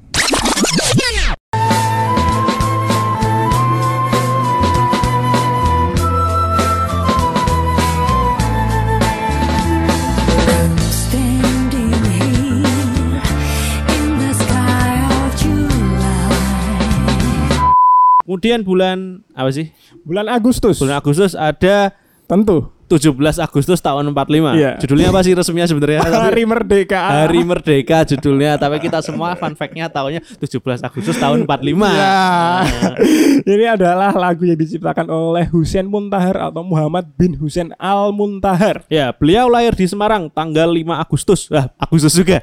Kemudian 18.38 18.62
bulan 18.62 19.26
apa 19.34 19.50
sih? 19.50 19.74
Bulan 20.06 20.30
Agustus. 20.30 20.78
Bulan 20.78 21.02
Agustus 21.02 21.34
ada 21.34 21.90
Tentu. 22.30 22.70
17 22.86 23.18
Agustus 23.42 23.82
tahun 23.82 24.14
45. 24.14 24.54
Iya. 24.54 24.72
Judulnya 24.78 25.10
apa 25.10 25.26
sih 25.26 25.34
resminya 25.34 25.66
sebenarnya? 25.66 26.06
Hari 26.30 26.46
Merdeka. 26.46 27.02
Hari 27.02 27.42
Merdeka 27.42 28.06
judulnya, 28.06 28.62
tapi 28.62 28.78
kita 28.78 29.02
semua 29.02 29.34
fun 29.34 29.58
fact-nya 29.58 29.90
tahunya 29.90 30.22
17 30.38 30.86
Agustus 30.86 31.18
tahun 31.18 31.50
45. 31.50 31.66
Ya. 31.98 32.16
Ini 33.42 33.66
adalah 33.74 34.14
lagu 34.14 34.46
yang 34.46 34.56
diciptakan 34.56 35.10
oleh 35.10 35.50
Husain 35.50 35.90
Muntahar 35.90 36.54
atau 36.54 36.62
Muhammad 36.62 37.10
bin 37.18 37.34
Husain 37.42 37.74
Al 37.82 38.14
Muntahar. 38.14 38.86
Ya, 38.88 39.10
beliau 39.18 39.50
lahir 39.50 39.74
di 39.74 39.90
Semarang 39.90 40.30
tanggal 40.30 40.70
5 40.70 40.94
Agustus. 40.94 41.50
Wah, 41.50 41.74
Agustus 41.82 42.14
juga. 42.14 42.40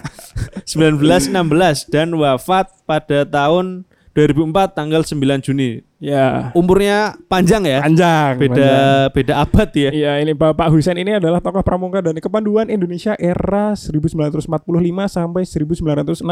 1916 0.66 1.86
dan 1.86 2.12
wafat 2.18 2.68
pada 2.84 3.22
tahun 3.24 3.88
2004 4.10 4.74
tanggal 4.74 5.02
9 5.06 5.46
Juni. 5.46 5.86
Ya. 6.02 6.50
Umurnya 6.56 7.14
panjang 7.30 7.62
ya. 7.62 7.78
Panjang. 7.84 8.40
Beda 8.40 8.54
panjang. 8.54 9.14
beda 9.14 9.34
abad 9.38 9.68
ya. 9.70 9.90
Iya, 9.94 10.12
ini 10.18 10.32
Bapak 10.34 10.66
Husain 10.72 10.98
ini 10.98 11.14
adalah 11.14 11.38
tokoh 11.38 11.62
pramuka 11.62 12.02
dan 12.02 12.18
kepanduan 12.18 12.66
Indonesia 12.72 13.14
era 13.20 13.78
1945 13.78 14.50
sampai 15.06 15.42
1961. 15.46 16.26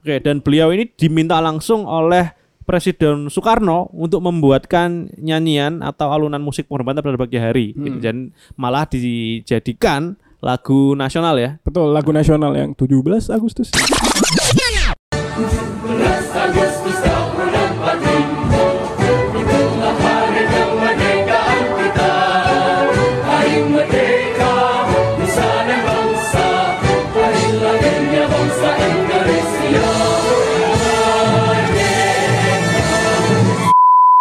Oke, 0.00 0.16
dan 0.24 0.40
beliau 0.40 0.72
ini 0.72 0.88
diminta 0.96 1.36
langsung 1.42 1.84
oleh 1.84 2.32
Presiden 2.64 3.26
Soekarno 3.26 3.90
untuk 3.90 4.22
membuatkan 4.22 5.10
nyanyian 5.18 5.82
atau 5.82 6.14
alunan 6.14 6.38
musik 6.38 6.70
penghormatan 6.70 7.02
pada 7.02 7.18
pagi 7.18 7.36
hari. 7.36 7.66
Hmm. 7.74 7.82
Gitu. 7.82 7.98
Dan 7.98 8.16
malah 8.54 8.86
dijadikan 8.86 10.14
lagu 10.38 10.94
nasional 10.94 11.34
ya. 11.34 11.58
Betul, 11.66 11.90
lagu 11.90 12.14
nasional 12.14 12.54
yang 12.54 12.70
17 12.78 13.28
Agustus. 13.28 13.74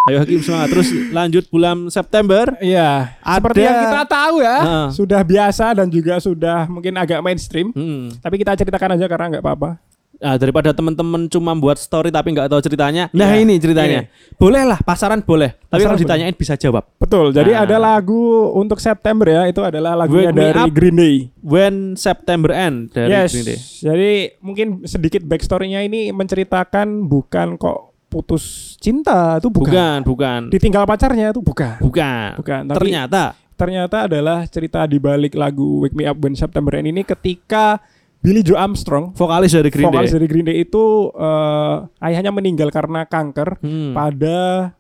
Ayo 0.09 0.17
Hakim 0.19 0.41
semangat. 0.41 0.67
Terus 0.69 0.89
lanjut 1.09 1.43
bulan 1.47 1.77
September. 1.87 2.57
Iya, 2.57 3.13
Ada- 3.21 3.37
seperti 3.37 3.59
yang 3.61 3.77
kita 3.79 4.01
tahu 4.03 4.35
ya, 4.39 4.57
Heeh. 4.59 4.87
sudah 4.91 5.21
biasa 5.21 5.65
dan 5.71 5.87
juga 5.87 6.17
sudah 6.17 6.65
mungkin 6.65 6.97
agak 6.97 7.21
mainstream. 7.21 7.69
Hmm. 7.71 8.09
Tapi 8.17 8.35
kita 8.37 8.57
ceritakan 8.57 8.97
aja 8.97 9.05
karena 9.05 9.37
nggak 9.37 9.45
apa-apa. 9.45 9.77
Nah, 10.19 10.35
daripada 10.35 10.75
teman-teman 10.75 11.31
cuma 11.31 11.55
buat 11.55 11.79
story 11.79 12.11
tapi 12.11 12.35
nggak 12.35 12.51
tahu 12.51 12.59
ceritanya. 12.59 13.07
Nah, 13.15 13.31
Iya. 13.31 13.39
ini 13.39 13.55
ceritanya. 13.55 14.03
Boleh 14.35 14.67
lah, 14.67 14.75
pasaran 14.83 15.23
boleh. 15.23 15.55
Tapi 15.55 15.79
Pasaran 15.79 15.79
kalau 15.79 15.95
boleh. 15.95 16.03
ditanyain 16.03 16.35
bisa 16.35 16.53
jawab. 16.59 16.83
Betul. 16.99 17.31
Jadi 17.31 17.55
Nah. 17.55 17.63
ada 17.63 17.79
lagu 17.79 18.19
untuk 18.51 18.83
September 18.83 19.23
ya, 19.23 19.47
itu 19.47 19.63
adalah 19.63 19.95
lagunya 19.95 20.27
Wake 20.27 20.35
Me 20.35 20.43
dari 20.43 20.59
Up. 20.59 20.75
Green 20.75 20.97
Day. 20.99 21.15
When 21.39 21.75
September 21.95 22.51
End 22.51 22.91
dari 22.91 23.15
yes. 23.15 23.31
Green 23.31 23.47
Day. 23.47 23.57
Jadi 23.79 24.11
mungkin 24.43 24.67
sedikit 24.83 25.23
backstory-nya 25.23 25.87
ini 25.87 26.11
menceritakan 26.11 27.07
bukan 27.07 27.55
kok 27.55 27.88
putus 28.09 28.43
cinta 28.75 29.37
itu 29.37 29.47
bukan. 29.47 29.69
Bukan, 29.69 29.97
bukan. 30.03 30.39
Ditinggal 30.49 30.83
pacarnya 30.83 31.29
itu 31.29 31.39
bukan. 31.39 31.77
Bukan. 31.79 32.29
Bukan, 32.35 32.61
tapi- 32.65 32.77
Ternyata 32.79 33.23
Ternyata 33.53 34.07
adalah 34.07 34.47
cerita 34.47 34.87
di 34.87 34.95
balik 34.97 35.35
lagu 35.35 35.83
Wake 35.83 35.91
Me 35.91 36.07
Up 36.07 36.15
When 36.17 36.31
September 36.31 36.71
End 36.73 36.87
ini 36.87 37.03
ketika 37.03 37.83
Billy 38.17 38.39
Joe 38.39 38.55
Armstrong 38.55 39.11
vokalis 39.13 39.51
dari 39.51 39.67
Green 39.67 39.83
vokalis 39.85 40.09
Day. 40.09 40.15
dari 40.15 40.27
Green 40.27 40.47
Day 40.47 40.57
itu 40.61 40.85
eh, 41.11 41.75
ayahnya 42.01 42.31
meninggal 42.31 42.67
karena 42.69 43.03
kanker 43.03 43.59
Hmm. 43.59 43.91
pada 43.91 44.37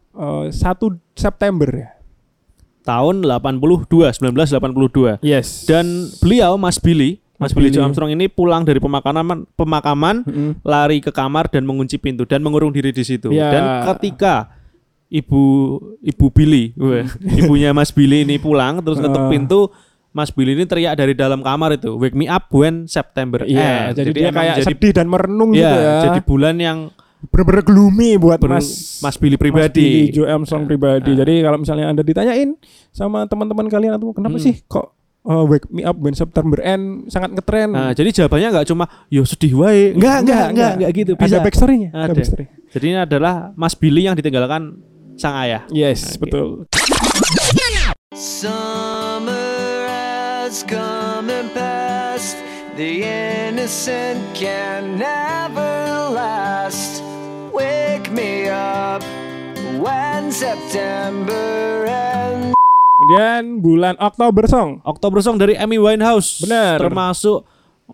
eh, 0.09 0.45
1 0.47 0.55
September 1.11 1.67
ya. 1.67 1.89
Tahun 2.81 3.19
82, 3.19 4.15
1982. 4.15 5.19
Yes. 5.19 5.63
Dan 5.63 5.85
beliau 6.17 6.55
Mas 6.55 6.79
Billy, 6.79 7.19
Mas 7.39 7.51
Billy 7.51 7.71
Joe. 7.71 7.81
Armstrong 7.81 8.11
ini 8.11 8.27
pulang 8.27 8.61
dari 8.61 8.77
pemakaman 8.77 9.47
pemakaman 9.49 10.15
Mm-mm. 10.21 10.51
lari 10.61 10.99
ke 10.99 11.09
kamar 11.09 11.47
dan 11.47 11.63
mengunci 11.63 11.95
pintu 11.95 12.23
dan 12.23 12.39
mengurung 12.39 12.69
diri 12.69 12.91
di 12.91 13.01
situ. 13.01 13.31
Ya. 13.31 13.47
Dan 13.49 13.63
ketika 13.89 14.51
ibu 15.07 15.41
ibu 15.99 16.25
Billy, 16.29 16.75
ibunya 17.39 17.71
Mas 17.71 17.89
Billy 17.89 18.21
ini 18.21 18.37
pulang 18.37 18.79
terus 18.79 18.99
ketuk 18.99 19.17
Ah. 19.17 19.29
pintu, 19.29 19.71
Mas 20.09 20.29
Billy 20.29 20.51
ini 20.51 20.63
teriak 20.63 20.93
dari 20.93 21.13
dalam 21.13 21.39
kamar 21.39 21.73
itu, 21.73 21.95
"Wake 21.95 22.13
me 22.13 22.25
up 22.25 22.51
when 22.51 22.85
September 22.85 23.41
Iya, 23.41 23.89
ends." 23.89 23.95
jadi, 23.95 24.09
dia 24.11 24.23
emang 24.27 24.37
kayak 24.37 24.55
jadi 24.57 24.67
sedih 24.67 24.91
dan 24.91 25.05
merenung 25.05 25.51
ya, 25.51 25.57
gitu 25.63 25.77
ya. 25.77 25.93
jadi 26.03 26.19
bulan 26.21 26.55
yang 26.57 26.77
bener-bener 27.21 27.63
gloomy 27.63 28.15
buat 28.15 28.39
Mas 28.41 28.99
Mas 28.99 29.15
Billy 29.15 29.35
Mas 29.35 29.37
Billy 29.37 29.37
pribadi. 29.37 29.87
Joe 30.09 30.23
Armstrong 30.25 30.63
pribadi. 30.65 31.11
Jadi 31.13 31.33
kalau 31.39 31.57
misalnya 31.57 31.87
Anda 31.87 31.99
ditanyain 31.99 32.55
sama 32.89 33.23
teman-teman 33.25 33.67
kalian 33.67 33.95
atau 33.95 34.11
kenapa 34.11 34.35
Hmm. 34.35 34.45
sih 34.45 34.55
kok 34.63 34.95
uh, 35.25 35.43
Wake 35.47 35.67
Me 35.71 35.83
Up 35.83 35.97
When 35.99 36.15
September 36.15 36.59
End 36.61 37.09
sangat 37.11 37.35
ngetren? 37.35 37.69
Nah, 37.73 37.91
jadi 37.91 38.09
jawabannya 38.23 38.47
nggak 38.55 38.67
cuma 38.69 38.85
yo 39.11 39.23
sedih 39.23 39.59
wae. 39.59 39.95
Enggak, 39.95 40.17
enggak, 40.23 40.45
enggak, 40.53 40.71
enggak 40.79 40.91
gitu. 40.95 41.11
Bisa. 41.17 41.25
Ada 41.25 41.37
backstory-nya. 41.43 41.89
Ada 41.91 42.03
Ada. 42.05 42.13
backstory. 42.15 42.45
Jadi 42.69 42.85
ini 42.85 42.99
adalah 43.01 43.33
Mas 43.57 43.73
Billy 43.73 44.05
yang 44.05 44.15
ditinggalkan 44.15 44.77
sang 45.19 45.35
ayah. 45.41 45.65
Yes, 45.73 46.15
Oke. 46.15 46.29
betul. 46.29 46.47
Summer 48.13 49.87
has 49.87 50.61
come 50.63 51.29
and 51.29 51.49
passed. 51.51 52.37
The 52.79 53.03
innocent 53.03 54.23
can 54.33 54.95
never 54.95 56.07
last. 56.15 57.03
Wake 57.51 58.07
me 58.15 58.47
up 58.47 59.03
when 59.81 60.31
September 60.31 61.83
ends. 61.85 62.58
Kemudian 63.11 63.57
bulan 63.57 63.95
Oktober 63.97 64.45
Song. 64.45 64.69
Oktober 64.83 65.19
Song 65.19 65.35
dari 65.35 65.53
Amy 65.53 65.75
Winehouse. 65.75 66.45
Benar. 66.45 66.77
Termasuk 66.77 67.41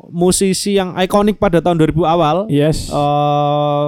musisi 0.05 0.75
yang 0.75 0.91
ikonik 0.93 1.35
pada 1.35 1.57
tahun 1.57 1.79
2000 1.81 2.03
awal. 2.05 2.37
Yes. 2.47 2.87
Eh, 2.87 3.87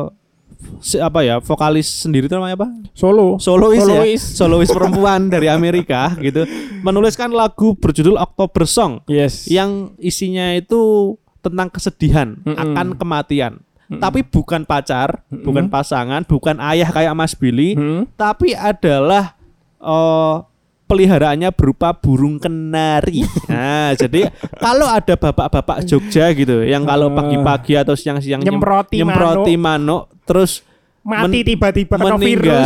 si- 0.79 0.97
apa 0.97 1.19
ya 1.21 1.37
vokalis 1.37 1.85
sendiri 1.85 2.25
itu 2.25 2.33
namanya 2.33 2.55
apa 2.55 2.67
Solo. 2.91 3.37
solois, 3.37 3.77
Solois. 3.77 4.21
ya 4.23 4.35
solois 4.35 4.71
perempuan 4.77 5.27
dari 5.27 5.45
Amerika 5.47 6.15
gitu 6.17 6.47
menuliskan 6.79 7.29
lagu 7.29 7.75
berjudul 7.75 8.15
October 8.15 8.63
Song 8.63 9.03
Yes. 9.05 9.45
yang 9.45 9.93
isinya 9.97 10.53
itu 10.53 11.13
tentang 11.39 11.69
kesedihan 11.69 12.39
Mm-mm. 12.39 12.57
akan 12.57 12.87
kematian 12.95 13.53
tapi 13.87 14.19
bukan 14.21 14.63
pacar 14.63 15.23
bukan 15.29 15.65
pasangan 15.67 16.21
bukan 16.21 16.57
ayah 16.59 16.89
kayak 16.89 17.13
Mas 17.13 17.31
Billy 17.33 17.71
Hmm. 17.71 18.03
tapi 18.13 18.51
adalah 18.51 19.37
eh, 19.77 20.35
peliharaannya 20.87 21.51
berupa 21.51 21.91
burung 21.91 22.39
kenari. 22.39 23.21
Nah, 23.47 23.91
jadi 23.93 24.27
kalau 24.57 24.85
ada 24.85 25.13
bapak-bapak 25.13 25.83
Jogja 25.83 26.31
gitu 26.31 26.63
yang 26.63 26.83
kalau 26.83 27.11
pagi-pagi 27.11 27.75
atau 27.75 27.93
siang-siang 27.93 28.39
nyem- 28.39 28.55
Nyemproti 28.55 28.95
nyemproti 28.97 29.53
manuk 29.55 30.07
terus 30.23 30.63
Mati 31.01 31.39
tiba-tiba 31.41 31.95
meninggal 31.95 32.19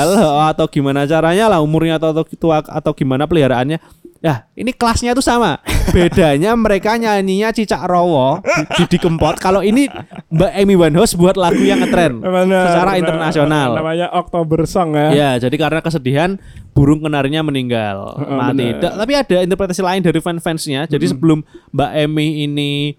virus. 0.09 0.25
oh, 0.25 0.41
atau 0.43 0.65
gimana 0.65 1.05
caranya 1.05 1.45
lah 1.45 1.61
umurnya 1.61 2.01
atau 2.01 2.09
atau, 2.11 2.25
tua- 2.33 2.65
atau 2.65 2.91
gimana 2.91 3.29
peliharaannya. 3.29 3.77
Ya, 4.21 4.45
ini 4.53 4.69
kelasnya 4.69 5.17
tuh 5.17 5.25
sama. 5.25 5.57
Bedanya 5.97 6.53
mereka 6.53 6.93
nyanyinya 6.93 7.49
cicak 7.49 7.81
rowo, 7.89 8.37
Didi 8.77 9.01
Kempot. 9.01 9.41
Kalau 9.41 9.65
ini 9.65 9.89
Mbak 10.29 10.51
Amy 10.61 10.77
Winehouse 10.77 11.17
buat 11.17 11.33
lagu 11.33 11.57
yang 11.57 11.81
ngetren 11.81 12.21
secara 12.21 13.01
internasional. 13.01 13.81
Namanya 13.81 14.13
Oktober 14.13 14.61
Song 14.69 14.93
ya. 14.93 15.09
Ya, 15.09 15.29
jadi 15.41 15.57
karena 15.57 15.81
kesedihan 15.81 16.37
burung 16.71 17.01
kenarinya 17.01 17.41
meninggal, 17.41 18.13
mati. 18.29 18.77
tapi 18.77 19.13
ada 19.17 19.37
interpretasi 19.41 19.81
lain 19.81 20.05
dari 20.05 20.21
fan-fansnya. 20.21 20.85
Jadi 20.85 21.05
sebelum 21.09 21.41
Mbak 21.73 21.91
Emi 22.05 22.45
ini 22.45 22.93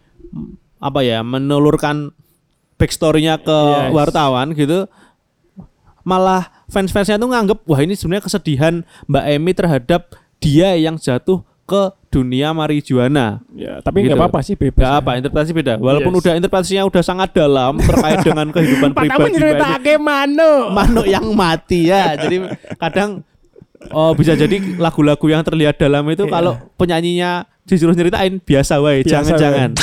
apa 0.82 1.06
ya 1.06 1.22
menelurkan 1.22 2.10
backstorynya 2.74 3.38
ke 3.38 3.58
Yes. 3.62 3.94
wartawan 3.94 4.58
gitu, 4.58 4.90
malah 6.02 6.50
fans-fansnya 6.66 7.14
tuh 7.14 7.30
nganggep 7.30 7.62
wah 7.62 7.78
ini 7.78 7.94
sebenarnya 7.94 8.26
kesedihan 8.26 8.82
Mbak 9.06 9.24
Emi 9.30 9.52
terhadap 9.54 10.10
dia 10.43 10.74
yang 10.74 10.99
jatuh 10.99 11.40
ke 11.62 11.82
dunia 12.11 12.51
marijuana. 12.51 13.40
Ya, 13.51 13.80
tapi 13.80 14.05
nggak 14.05 14.12
Gitu. 14.12 14.20
apa-apa 14.20 14.38
sih 14.43 14.53
bebas. 14.53 14.82
Gak 14.82 14.95
apa, 15.01 15.11
interpretasi 15.16 15.53
beda. 15.55 15.74
Walaupun 15.78 16.12
Yes. 16.12 16.20
udah 16.20 16.32
interpretasinya 16.36 16.82
udah 16.84 17.03
sangat 17.03 17.28
dalam 17.32 17.72
terkait 17.78 18.18
dengan 18.28 18.47
kehidupan 18.51 18.90
pribadi 18.93 19.30
nyeritake 19.32 19.95
manuk. 19.97 20.64
manuk 20.68 21.07
yang 21.07 21.24
mati 21.32 21.88
ya. 21.88 22.12
Jadi 22.22 22.43
kadang 22.76 23.22
oh 23.88 24.12
bisa 24.12 24.34
jadi 24.34 24.76
lagu-lagu 24.76 25.26
yang 25.26 25.43
terlihat 25.43 25.74
dalam 25.74 26.05
itu 26.07 26.22
Iya. 26.22 26.30
kalau 26.30 26.53
penyanyinya 26.76 27.30
disuruh 27.62 27.95
nyeritain 27.95 28.38
biasa 28.38 28.78
wae, 28.78 29.03
jangan-jangan. 29.03 29.74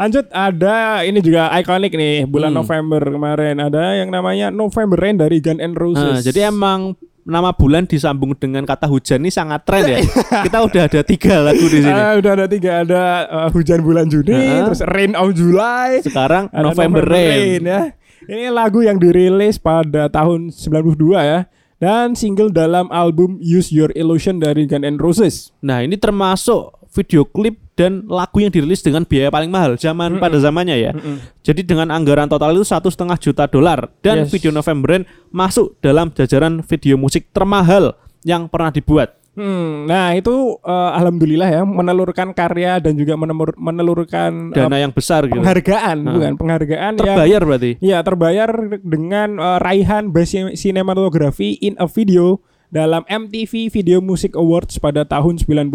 Lanjut 0.00 0.24
ada 0.30 1.04
ini 1.04 1.20
juga 1.20 1.52
ikonik 1.52 1.92
nih 1.92 2.24
bulan 2.24 2.50
Hmm. 2.50 2.64
November 2.64 3.04
kemarin 3.04 3.60
ada 3.60 3.92
yang 3.94 4.08
namanya 4.08 4.48
November 4.48 4.96
Rain 4.96 5.14
dari 5.14 5.38
Gun 5.38 5.60
N' 5.60 5.76
Roses. 5.76 6.00
Nah, 6.00 6.24
jadi 6.24 6.48
emang 6.48 6.96
nama 7.20 7.52
bulan 7.52 7.84
disambung 7.84 8.32
dengan 8.32 8.64
kata 8.64 8.88
hujan 8.88 9.20
ini 9.20 9.28
sangat 9.28 9.60
tren 9.62 9.84
ya. 9.84 10.00
Kita 10.48 10.64
udah 10.64 10.82
ada 10.88 11.00
tiga 11.04 11.44
lagu 11.44 11.62
di 11.62 11.84
sini. 11.84 11.92
Ah, 11.92 12.16
udah 12.16 12.32
ada 12.32 12.46
tiga 12.48 12.80
ada 12.80 13.02
uh, 13.28 13.48
hujan 13.52 13.84
bulan 13.84 14.08
Juni, 14.08 14.32
Heeh. 14.32 14.64
terus 14.64 14.80
Rain 14.88 15.12
of 15.12 15.36
July, 15.36 16.00
Sekarang 16.00 16.48
ada 16.48 16.64
November, 16.64 17.04
Rain. 17.04 17.60
ya. 17.60 17.92
Ini 18.24 18.48
lagu 18.48 18.80
yang 18.80 18.96
dirilis 18.96 19.60
pada 19.60 20.08
tahun 20.08 20.48
92 20.48 20.96
ya 21.20 21.44
dan 21.76 22.12
single 22.12 22.48
dalam 22.48 22.88
album 22.88 23.36
Use 23.36 23.68
Your 23.68 23.92
Illusion 23.92 24.40
dari 24.40 24.64
Gun 24.64 24.80
N' 24.80 24.96
Roses. 24.96 25.52
Nah, 25.60 25.80
ini 25.80 26.00
termasuk 26.00 26.72
video 27.00 27.24
klip 27.24 27.56
dan 27.72 28.04
lagu 28.04 28.36
yang 28.36 28.48
dirilis 28.48 28.78
dengan 28.78 29.02
biaya 29.02 29.28
paling 29.28 29.48
mahal 29.48 29.72
zaman 29.74 30.20
pada 30.20 30.36
zamannya 30.36 30.76
ya. 30.76 30.92
Jadi 31.40 31.64
dengan 31.64 31.88
anggaran 31.88 32.26
total 32.26 32.52
itu 32.52 32.62
satu 32.62 32.86
setengah 32.86 33.16
juta 33.16 33.44
dolar 33.46 33.88
dan 33.98 34.22
Yes. 34.22 34.30
video 34.30 34.50
November 34.50 34.88
Rain 34.90 35.02
masuk 35.30 35.80
dalam 35.80 36.10
jajaran 36.10 36.60
video 36.60 36.94
musik 36.94 37.30
termahal 37.30 37.96
yang 38.20 38.44
pernah 38.46 38.68
dibuat. 38.68 39.16
Hmm, 39.30 39.86
nah 39.86 40.12
itu 40.12 40.28
eh, 40.58 40.90
alhamdulillah 40.92 41.48
ya 41.48 41.62
menelurkan 41.62 42.30
karya 42.30 42.76
dan 42.76 42.92
juga 42.94 43.14
menemur- 43.14 43.56
menelurkan 43.56 44.50
eh, 44.50 44.58
Dana 44.58 44.76
yang 44.76 44.90
besar 44.90 45.24
gitu. 45.24 45.38
penghargaan, 45.38 45.96
Nah. 45.96 46.12
bukan 46.12 46.32
penghargaan 46.36 46.92
yang 46.92 47.00
Terbayar 47.00 47.40
berarti. 47.40 47.70
Ya 47.80 48.02
terbayar 48.02 48.50
dengan 48.76 49.38
eh, 49.38 49.58
raihan 49.58 50.10
Best 50.10 50.34
Cinematography 50.34 51.56
in 51.58 51.76
a 51.76 51.86
Video 51.86 52.42
dalam 52.68 53.06
MTV 53.06 53.70
Video 53.70 53.98
Music 53.98 54.32
Awards 54.32 54.76
pada 54.76 55.02
tahun 55.02 55.38
92. 55.38 55.72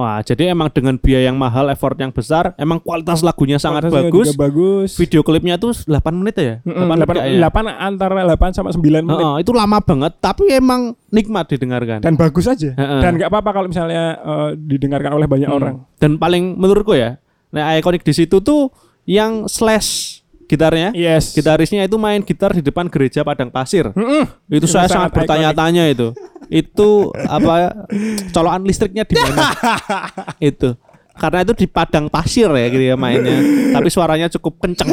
Wah, 0.00 0.18
jadi 0.18 0.48
emang 0.48 0.72
dengan 0.72 0.96
biaya 0.96 1.28
yang 1.28 1.36
mahal, 1.36 1.68
effort 1.68 1.92
yang 1.94 2.08
besar, 2.08 2.56
emang 2.56 2.80
kualitas 2.80 3.20
lagunya 3.20 3.56
sangat 3.56 3.84
Kualitasnya 3.84 4.08
bagus. 4.08 4.26
juga 4.26 4.40
bagus. 4.40 4.88
Video 4.96 5.20
klipnya 5.20 5.54
tuh 5.54 5.76
8 5.76 5.92
menit 6.14 6.34
ya? 6.34 6.54
Mm-mm, 6.58 6.72
8 6.72 6.80
menit 6.80 6.96
delapan- 6.96 7.16
kayaknya. 7.18 7.36
delapan 7.36 7.64
antara 7.68 8.14
8 8.24 8.50
sama 8.50 8.68
9 8.70 8.80
menit 9.02 9.20
Heeh, 9.20 9.34
itu 9.38 9.52
lama 9.52 9.78
banget, 9.78 10.12
tapi 10.18 10.44
emang 10.48 10.80
nikmat 11.08 11.44
didengarkan. 11.46 12.00
dan 12.00 12.16
bagus 12.16 12.46
aja. 12.46 12.72
Heeh. 12.72 13.00
Dan 13.00 13.12
nggak 13.14 13.28
apa-apa 13.28 13.50
kalau 13.52 13.68
misalnya 13.68 14.04
eh, 14.16 14.50
didengarkan 14.56 15.12
oleh 15.12 15.28
banyak 15.28 15.46
Hmm. 15.46 15.58
orang. 15.58 15.74
Dan 15.94 16.16
paling 16.16 16.56
menurutku 16.56 16.92
ya, 16.92 17.20
nah 17.50 17.76
ikonik 17.76 18.00
di 18.00 18.14
situ 18.14 18.40
tuh 18.40 18.72
yang 19.04 19.44
slash 19.44 20.20
gitarnya. 20.46 20.90
Yes. 20.92 21.30
Gitarisnya 21.30 21.82
itu 21.82 21.94
main 21.94 22.20
gitar 22.20 22.50
di 22.50 22.58
depan 22.58 22.86
gereja 22.86 23.20
Padang 23.20 23.48
Pasir. 23.48 23.90
Mm-mm. 23.90 24.24
Itu 24.48 24.64
Itu 24.64 24.66
saya 24.66 24.88
sangat 24.88 25.10
sangat 25.10 25.10
bertanya-tanya 25.14 25.84
itu. 25.86 26.10
Itu 26.50 27.14
apa 27.14 27.86
colokan 28.30 28.66
listriknya 28.66 29.06
di 29.06 29.14
mana? 29.14 29.54
itu. 30.42 30.74
Karena 31.14 31.44
itu 31.44 31.52
di 31.54 31.66
padang 31.68 32.10
pasir 32.10 32.50
ya 32.50 32.66
gitu 32.68 32.84
ya 32.84 32.96
mainnya. 32.98 33.38
Tapi 33.70 33.88
suaranya 33.88 34.26
cukup 34.26 34.58
kenceng. 34.58 34.90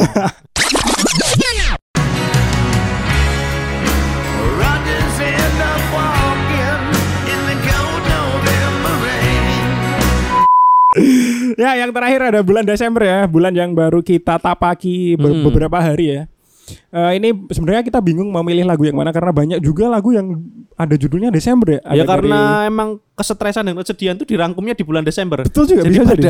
Ya, 11.57 11.77
yang 11.77 11.91
terakhir 11.93 12.21
ada 12.33 12.39
bulan 12.41 12.65
Desember 12.65 13.03
ya, 13.05 13.19
bulan 13.29 13.53
yang 13.53 13.75
baru 13.77 14.01
kita 14.01 14.39
tapaki 14.39 15.13
be- 15.13 15.29
Hmm. 15.29 15.43
beberapa 15.45 15.77
hari 15.77 16.15
ya. 16.15 16.21
Eh, 16.67 17.11
ini 17.15 17.31
sebenarnya 17.47 17.83
kita 17.83 17.99
bingung 18.03 18.27
mau 18.27 18.43
milih 18.43 18.67
lagu 18.67 18.83
yang 18.83 18.99
mana 18.99 19.15
karena 19.15 19.31
banyak 19.31 19.59
juga 19.63 19.87
lagu 19.87 20.11
yang 20.11 20.35
ada 20.75 20.95
judulnya 20.99 21.31
Desember 21.31 21.77
ya. 21.77 21.79
Ada 21.83 21.95
ya 21.95 22.03
dari- 22.03 22.09
karena 22.27 22.41
emang 22.67 22.89
kesetresan 23.15 23.63
dan 23.65 23.75
kesedihan 23.79 24.15
itu 24.19 24.27
dirangkumnya 24.27 24.75
di 24.75 24.83
bulan 24.83 25.03
Desember. 25.07 25.47
Betul 25.47 25.65
juga, 25.67 25.87
Jadi 25.87 25.95
bisa 25.95 26.13
jadi. 26.13 26.23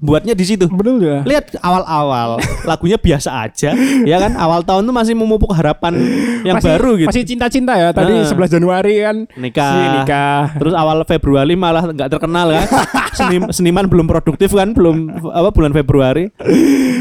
Buatnya 0.00 0.32
di 0.32 0.42
situ. 0.42 0.64
betul 0.66 0.98
juga. 0.98 1.22
Lihat 1.22 1.60
awal-awal 1.60 2.40
lagunya 2.68 2.96
biasa 2.96 3.44
aja, 3.44 3.70
ya 4.02 4.16
kan? 4.16 4.32
Awal 4.34 4.64
tahun 4.64 4.82
tuh 4.82 4.94
masih 4.96 5.14
memupuk 5.14 5.52
harapan 5.52 5.94
yang 6.42 6.56
Masih- 6.56 6.68
baru 6.72 6.90
gitu. 6.96 7.08
Masih 7.12 7.24
cinta-cinta 7.24 7.76
ya. 7.76 7.92
Tadi 7.92 8.12
Heeh. 8.16 8.26
11 8.26 8.48
Januari 8.50 8.94
kan 8.98 9.16
nikah. 9.36 9.70
si 9.70 9.80
nikah. 9.94 10.40
Terus 10.56 10.74
awal 10.74 11.04
Februari 11.04 11.54
malah 11.54 11.84
nggak 11.86 12.10
terkenal 12.10 12.48
kan? 12.50 12.66
Senim- 13.20 13.50
seniman 13.50 13.86
belum 13.86 14.06
produktif 14.06 14.50
kan? 14.50 14.72
Belum 14.72 15.10
apa 15.26 15.50
bulan 15.50 15.70
Februari. 15.70 16.32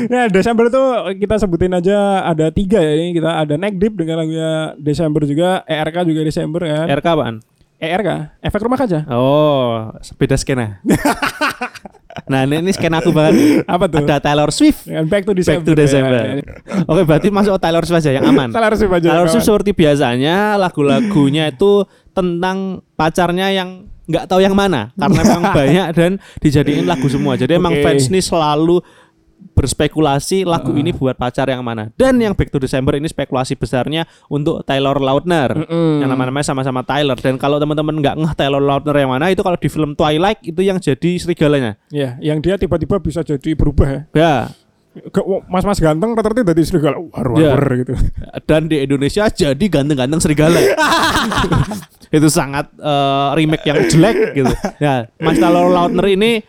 Nah, 0.05 0.27
Desember 0.27 0.67
tuh 0.67 0.87
kita 1.15 1.37
sebutin 1.37 1.71
aja 1.71 2.23
ada 2.23 2.49
tiga 2.49 2.79
ya. 2.79 2.93
Ini 2.93 3.13
kita 3.13 3.31
ada 3.39 3.55
Neck 3.55 3.75
Deep 3.75 3.95
dengan 3.95 4.19
lagunya 4.19 4.51
Desember 4.75 5.23
juga, 5.23 5.63
ERK 5.63 6.03
juga 6.03 6.21
Desember 6.21 6.61
kan. 6.61 6.85
RK 6.89 7.07
apaan? 7.07 7.35
ERK, 7.79 8.09
efek 8.43 8.59
rumah 8.59 8.75
kaca. 8.75 9.07
Oh, 9.07 9.95
beda 10.19 10.35
skena. 10.35 10.83
nah, 12.31 12.43
ini, 12.43 12.59
ini 12.59 12.71
skena 12.75 12.99
aku 12.99 13.15
banget. 13.15 13.63
Apa 13.63 13.87
tuh? 13.87 14.03
Ada 14.03 14.19
Taylor 14.19 14.51
Swift. 14.51 14.83
Back 15.07 15.23
to 15.23 15.31
Back 15.31 15.39
December. 15.39 15.63
to 15.63 15.73
December. 15.79 16.19
Ya, 16.19 16.33
ya. 16.43 16.55
Oke, 16.83 17.07
berarti 17.07 17.31
masuk 17.31 17.55
Taylor 17.55 17.87
Swift 17.87 18.03
aja 18.03 18.19
yang 18.19 18.27
aman. 18.27 18.51
Taylor 18.51 18.75
Swift 18.75 18.93
aja. 18.99 19.07
Taylor 19.15 19.27
Swift 19.31 19.47
seperti 19.47 19.71
biasanya 19.71 20.59
lagu-lagunya 20.59 21.55
itu 21.55 21.87
tentang 22.11 22.83
pacarnya 22.99 23.47
yang 23.55 23.87
nggak 24.09 24.25
tahu 24.25 24.41
yang 24.41 24.57
mana 24.57 24.89
karena 24.97 25.21
memang 25.21 25.43
banyak 25.63 25.87
dan 25.95 26.11
dijadiin 26.43 26.83
lagu 26.83 27.07
semua. 27.07 27.39
Jadi 27.39 27.55
emang 27.55 27.79
fans 27.79 28.11
ini 28.11 28.19
selalu 28.19 28.83
berspekulasi 29.49 30.43
lagu 30.43 30.71
ini 30.71 30.89
buat 30.89 31.13
pacar 31.13 31.45
yang 31.45 31.59
mana. 31.59 31.91
Dan 31.93 32.15
yang 32.15 32.31
Back 32.31 32.47
to 32.47 32.57
December 32.57 32.95
ini 32.95 33.05
spekulasi 33.05 33.53
besarnya 33.53 34.07
untuk 34.25 34.63
Taylor 34.63 34.95
Lautner. 34.97 35.51
Mm-mm. 35.53 35.99
Yang 35.99 36.09
nama-namanya 36.09 36.45
sama-sama 36.45 36.79
Tyler 36.81 37.15
dan 37.15 37.35
kalau 37.35 37.57
teman-teman 37.57 37.95
nggak 37.97 38.15
ngeh 38.15 38.33
Taylor 38.33 38.59
Lautner 38.59 38.95
yang 38.95 39.11
mana 39.11 39.27
itu 39.27 39.39
kalau 39.39 39.55
di 39.55 39.67
film 39.67 39.91
Twilight 39.93 40.39
itu 40.41 40.59
yang 40.59 40.77
jadi 40.77 41.11
serigalanya. 41.15 41.75
Ya, 41.89 42.15
yang 42.19 42.39
dia 42.39 42.55
tiba-tiba 42.55 42.97
bisa 42.97 43.19
jadi 43.19 43.51
berubah 43.51 43.87
ya. 43.87 44.01
Ya. 44.11 44.33
Ke- 44.89 45.21
Mas-mas 45.45 45.77
ganteng 45.77 46.11
rata-rata 46.11 46.41
dari 46.41 46.63
serigala 46.63 46.97
war 46.97 47.27
Ya. 47.35 47.53
war 47.53 47.63
gitu. 47.77 47.93
dan 48.43 48.65
di 48.65 48.79
Indonesia 48.79 49.27
jadi 49.27 49.65
ganteng-ganteng 49.69 50.19
serigala. 50.19 50.59
itu 52.09 52.27
sangat 52.27 52.71
eh, 52.73 53.27
remake 53.35 53.65
yang 53.65 53.79
jelek 53.85 54.17
gitu. 54.33 54.53
Ya, 54.79 55.11
Mas 55.15 55.37
Taylor 55.37 55.67
Lautner 55.67 56.07
ini 56.09 56.41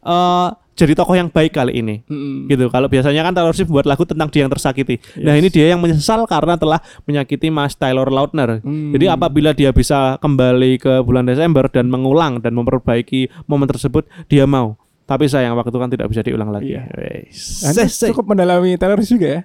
eh, 0.00 0.48
jadi 0.74 0.92
tokoh 0.98 1.14
yang 1.14 1.30
baik 1.30 1.54
kali 1.54 1.78
ini. 1.78 2.02
Mm-mm. 2.10 2.50
Gitu. 2.50 2.66
Kalau 2.66 2.90
biasanya 2.90 3.22
kan 3.22 3.32
Taylor 3.32 3.54
Swift 3.54 3.70
buat 3.70 3.86
lagu 3.86 4.02
tentang 4.02 4.26
dia 4.26 4.42
yang 4.42 4.52
tersakiti. 4.52 4.98
Nah, 5.22 5.38
ini 5.38 5.46
dia 5.46 5.70
yang 5.70 5.78
menyesal 5.78 6.26
karena 6.26 6.58
telah 6.58 6.82
menyakiti 7.06 7.46
Mas 7.48 7.78
Taylor 7.78 8.10
Lautner. 8.10 8.58
Hmm. 8.60 8.90
Jadi 8.90 9.06
apabila 9.06 9.54
dia 9.54 9.70
bisa 9.70 10.18
kembali 10.18 10.82
ke 10.82 10.92
bulan 11.06 11.30
Desember 11.30 11.70
dan 11.70 11.86
mengulang 11.86 12.42
dan 12.42 12.58
memperbaiki 12.58 13.30
momen 13.46 13.70
tersebut, 13.70 14.10
dia 14.26 14.44
mau. 14.50 14.74
Tapi 15.06 15.30
sayang 15.30 15.54
waktu 15.54 15.76
kan 15.78 15.90
tidak 15.94 16.10
bisa 16.10 16.26
diulang 16.26 16.50
lagi. 16.50 16.74
Iya. 16.74 16.90
Wes. 16.98 17.62
Anda 17.62 17.86
cukup 17.86 18.34
mendalami 18.34 18.74
Taylor 18.74 18.98
Swift 18.98 19.14
juga 19.14 19.28
ya. 19.30 19.42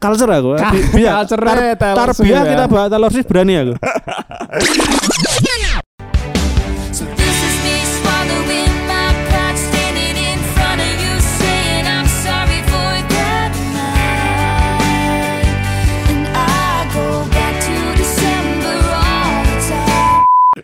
culture 0.00 0.32
aku. 0.32 0.50
Taylor 0.56 2.10
Swift 2.16 2.32
Tarbiyah 2.32 2.42
ya. 2.42 2.50
kita 2.56 2.64
bahas 2.72 2.88
Taylor 2.88 3.10
Swift 3.12 3.28
berani 3.28 3.54
aku. 3.60 3.74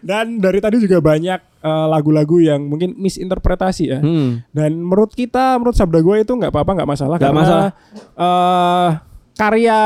Dan 0.06 0.38
dari 0.38 0.62
tadi 0.62 0.78
juga 0.78 1.02
banyak 1.02 1.40
eh, 1.58 1.86
lagu-lagu 1.90 2.38
yang 2.38 2.62
mungkin 2.62 2.94
misinterpretasi 2.94 3.84
ya. 3.90 3.98
Hmm. 3.98 4.46
Dan 4.54 4.78
menurut 4.78 5.10
kita, 5.12 5.58
menurut 5.58 5.74
sabda 5.74 5.98
gue 5.98 6.22
itu 6.22 6.30
nggak 6.30 6.54
apa-apa, 6.54 6.70
nggak 6.78 6.90
masalah. 6.94 7.16
Nggak 7.18 7.26
karena, 7.34 7.42
masalah. 7.42 7.70
eh, 8.14 8.88
karya 9.34 9.80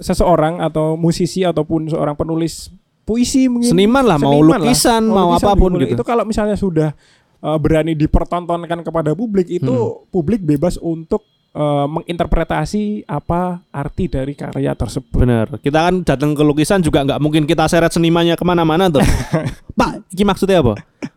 seseorang 0.00 0.64
atau 0.64 0.96
musisi 0.96 1.44
ataupun 1.44 1.92
seorang 1.92 2.16
penulis 2.16 2.72
puisi 3.04 3.50
mungkin 3.50 3.74
Seniman 3.74 4.06
lah, 4.06 4.16
mau 4.16 4.38
seniman 4.38 4.60
lukisan, 4.62 5.02
mau 5.04 5.34
lukisan 5.34 5.44
apa 5.44 5.52
pun 5.58 5.70
gitu. 5.76 5.94
Itu 5.98 6.04
kalau 6.06 6.24
misalnya 6.24 6.56
sudah 6.56 6.94
eh, 7.40 7.58
berani 7.58 7.98
dipertontonkan 7.98 8.80
kepada 8.80 9.12
publik 9.12 9.50
itu 9.50 9.66
Hmm. 9.68 10.06
publik 10.08 10.40
bebas 10.40 10.78
untuk 10.78 11.26
eh, 11.54 11.86
menginterpretasi 11.86 13.06
apa 13.06 13.64
arti 13.70 14.06
dari 14.06 14.34
karya 14.34 14.72
tersebut. 14.74 15.18
Bener. 15.20 15.46
Kita 15.58 15.90
kan 15.90 16.02
datang 16.02 16.34
ke 16.34 16.42
lukisan 16.42 16.80
juga 16.82 17.02
nggak 17.06 17.20
mungkin 17.22 17.44
kita 17.46 17.66
seret 17.66 17.90
senimannya 17.90 18.34
ke 18.38 18.44
mana-mana 18.46 18.86
tuh. 18.88 19.02
Pak, 19.78 20.12
ini 20.12 20.24
maksudnya 20.26 20.60
apa? 20.60 20.74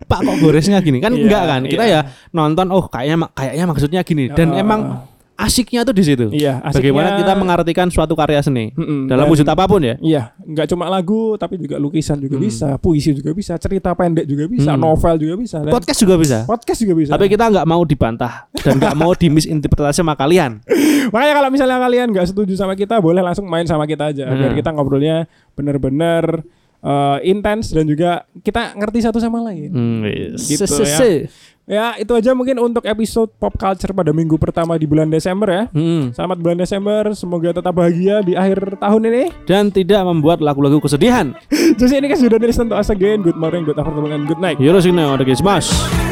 Pak 0.07 0.19
kok 0.23 0.37
goresnya 0.39 0.79
gini? 0.79 1.03
Kan 1.03 1.15
Iya, 1.15 1.27
enggak 1.27 1.43
kan? 1.45 1.61
Kita 1.67 1.83
iya. 1.83 1.99
ya 2.05 2.31
nonton, 2.31 2.67
oh 2.71 2.85
kayaknya 2.87 3.27
kayaknya 3.35 3.65
maksudnya 3.67 4.01
gini. 4.05 4.31
Dan 4.31 4.53
Ya, 4.53 4.61
emang 4.61 5.09
asiknya 5.43 5.83
tuh 5.83 5.91
di 5.91 6.01
situ. 6.01 6.25
Iya, 6.31 6.63
asiknya- 6.63 6.95
Bagaimana 6.95 7.09
kita 7.19 7.33
mengartikan 7.35 7.87
suatu 7.87 8.15
karya 8.15 8.39
seni 8.39 8.71
Mm-mm, 8.71 9.05
dalam 9.05 9.27
dan- 9.27 9.31
wujud 9.31 9.43
apa 9.45 9.63
pun 9.65 9.79
ya. 9.79 9.99
Iya, 9.99 10.31
nggak 10.39 10.67
cuma 10.67 10.87
lagu 10.87 11.35
tapi 11.35 11.59
juga 11.59 11.75
lukisan 11.75 12.15
juga 12.17 12.39
Hmm. 12.39 12.45
bisa, 12.47 12.69
puisi 12.77 13.11
juga 13.11 13.31
bisa, 13.31 13.53
cerita 13.57 13.91
pendek 13.91 14.23
juga 14.23 14.47
bisa, 14.47 14.71
Hmm. 14.71 14.81
novel 14.81 15.15
juga 15.17 15.35
bisa, 15.35 15.59
dan 15.59 15.69
Podcast 15.69 15.99
juga 15.99 16.15
bisa. 16.15 16.37
podcast 16.43 16.79
juga 16.79 16.93
bisa. 16.95 17.11
Tapi 17.11 17.27
kita 17.27 17.45
nggak 17.45 17.65
mau 17.65 17.83
dibantah 17.83 18.47
dan 18.55 18.79
nggak 18.79 18.95
mau 18.95 19.11
dimisinterpretasi 19.13 19.99
sama 19.99 20.15
kalian. 20.15 20.63
Makanya 21.11 21.33
kalau 21.35 21.49
misalnya 21.49 21.77
kalian 21.77 22.07
nggak 22.09 22.27
setuju 22.29 22.55
sama 22.55 22.73
kita, 22.73 22.97
boleh 22.97 23.19
langsung 23.19 23.43
main 23.45 23.67
sama 23.67 23.83
kita 23.83 24.09
aja, 24.09 24.23
biar 24.25 24.49
Hmm. 24.49 24.57
kita 24.57 24.69
ngobrolnya 24.71 25.27
bener-bener 25.53 26.43
eh, 26.79 27.17
intens 27.23 27.71
dan 27.71 27.87
juga 27.87 28.27
kita 28.37 28.75
ngerti 28.75 28.99
satu 29.01 29.15
sama 29.15 29.39
lain. 29.39 29.71
Hmm, 29.71 30.03
Gitu 30.35 30.67
se- 30.67 30.83
se- 30.83 30.83
ya. 30.83 31.31
Ya 31.63 31.95
itu 31.95 32.11
aja 32.11 32.35
mungkin 32.35 32.59
untuk 32.59 32.83
episode 32.83 33.31
pop 33.39 33.55
culture 33.55 33.95
pada 33.95 34.11
minggu 34.11 34.35
pertama 34.35 34.75
di 34.75 34.83
bulan 34.83 35.07
Desember 35.07 35.47
ya. 35.47 35.63
Hmm. 35.71 36.11
Selamat 36.11 36.37
bulan 36.43 36.57
Desember, 36.59 37.01
semoga 37.15 37.55
tetap 37.55 37.71
bahagia 37.71 38.19
di 38.19 38.35
akhir 38.35 38.83
tahun 38.83 39.01
ini. 39.07 39.23
Dan 39.47 39.71
tidak 39.71 40.03
membuat 40.03 40.43
lagu-lagu 40.43 40.83
kesedihan. 40.83 41.31
Jadi 41.79 42.03
ini 42.03 42.11
kan 42.11 42.19
sudah 42.19 42.37
to 42.43 42.75
us 42.75 42.91
again. 42.91 43.23
Good 43.23 43.39
morning, 43.39 43.63
good 43.63 43.79
afternoon, 43.79 44.11
and 44.11 44.27
good 44.27 44.43
night. 44.43 44.59
Yoroshiku 44.59 44.99
onegaishimasu. 44.99 46.02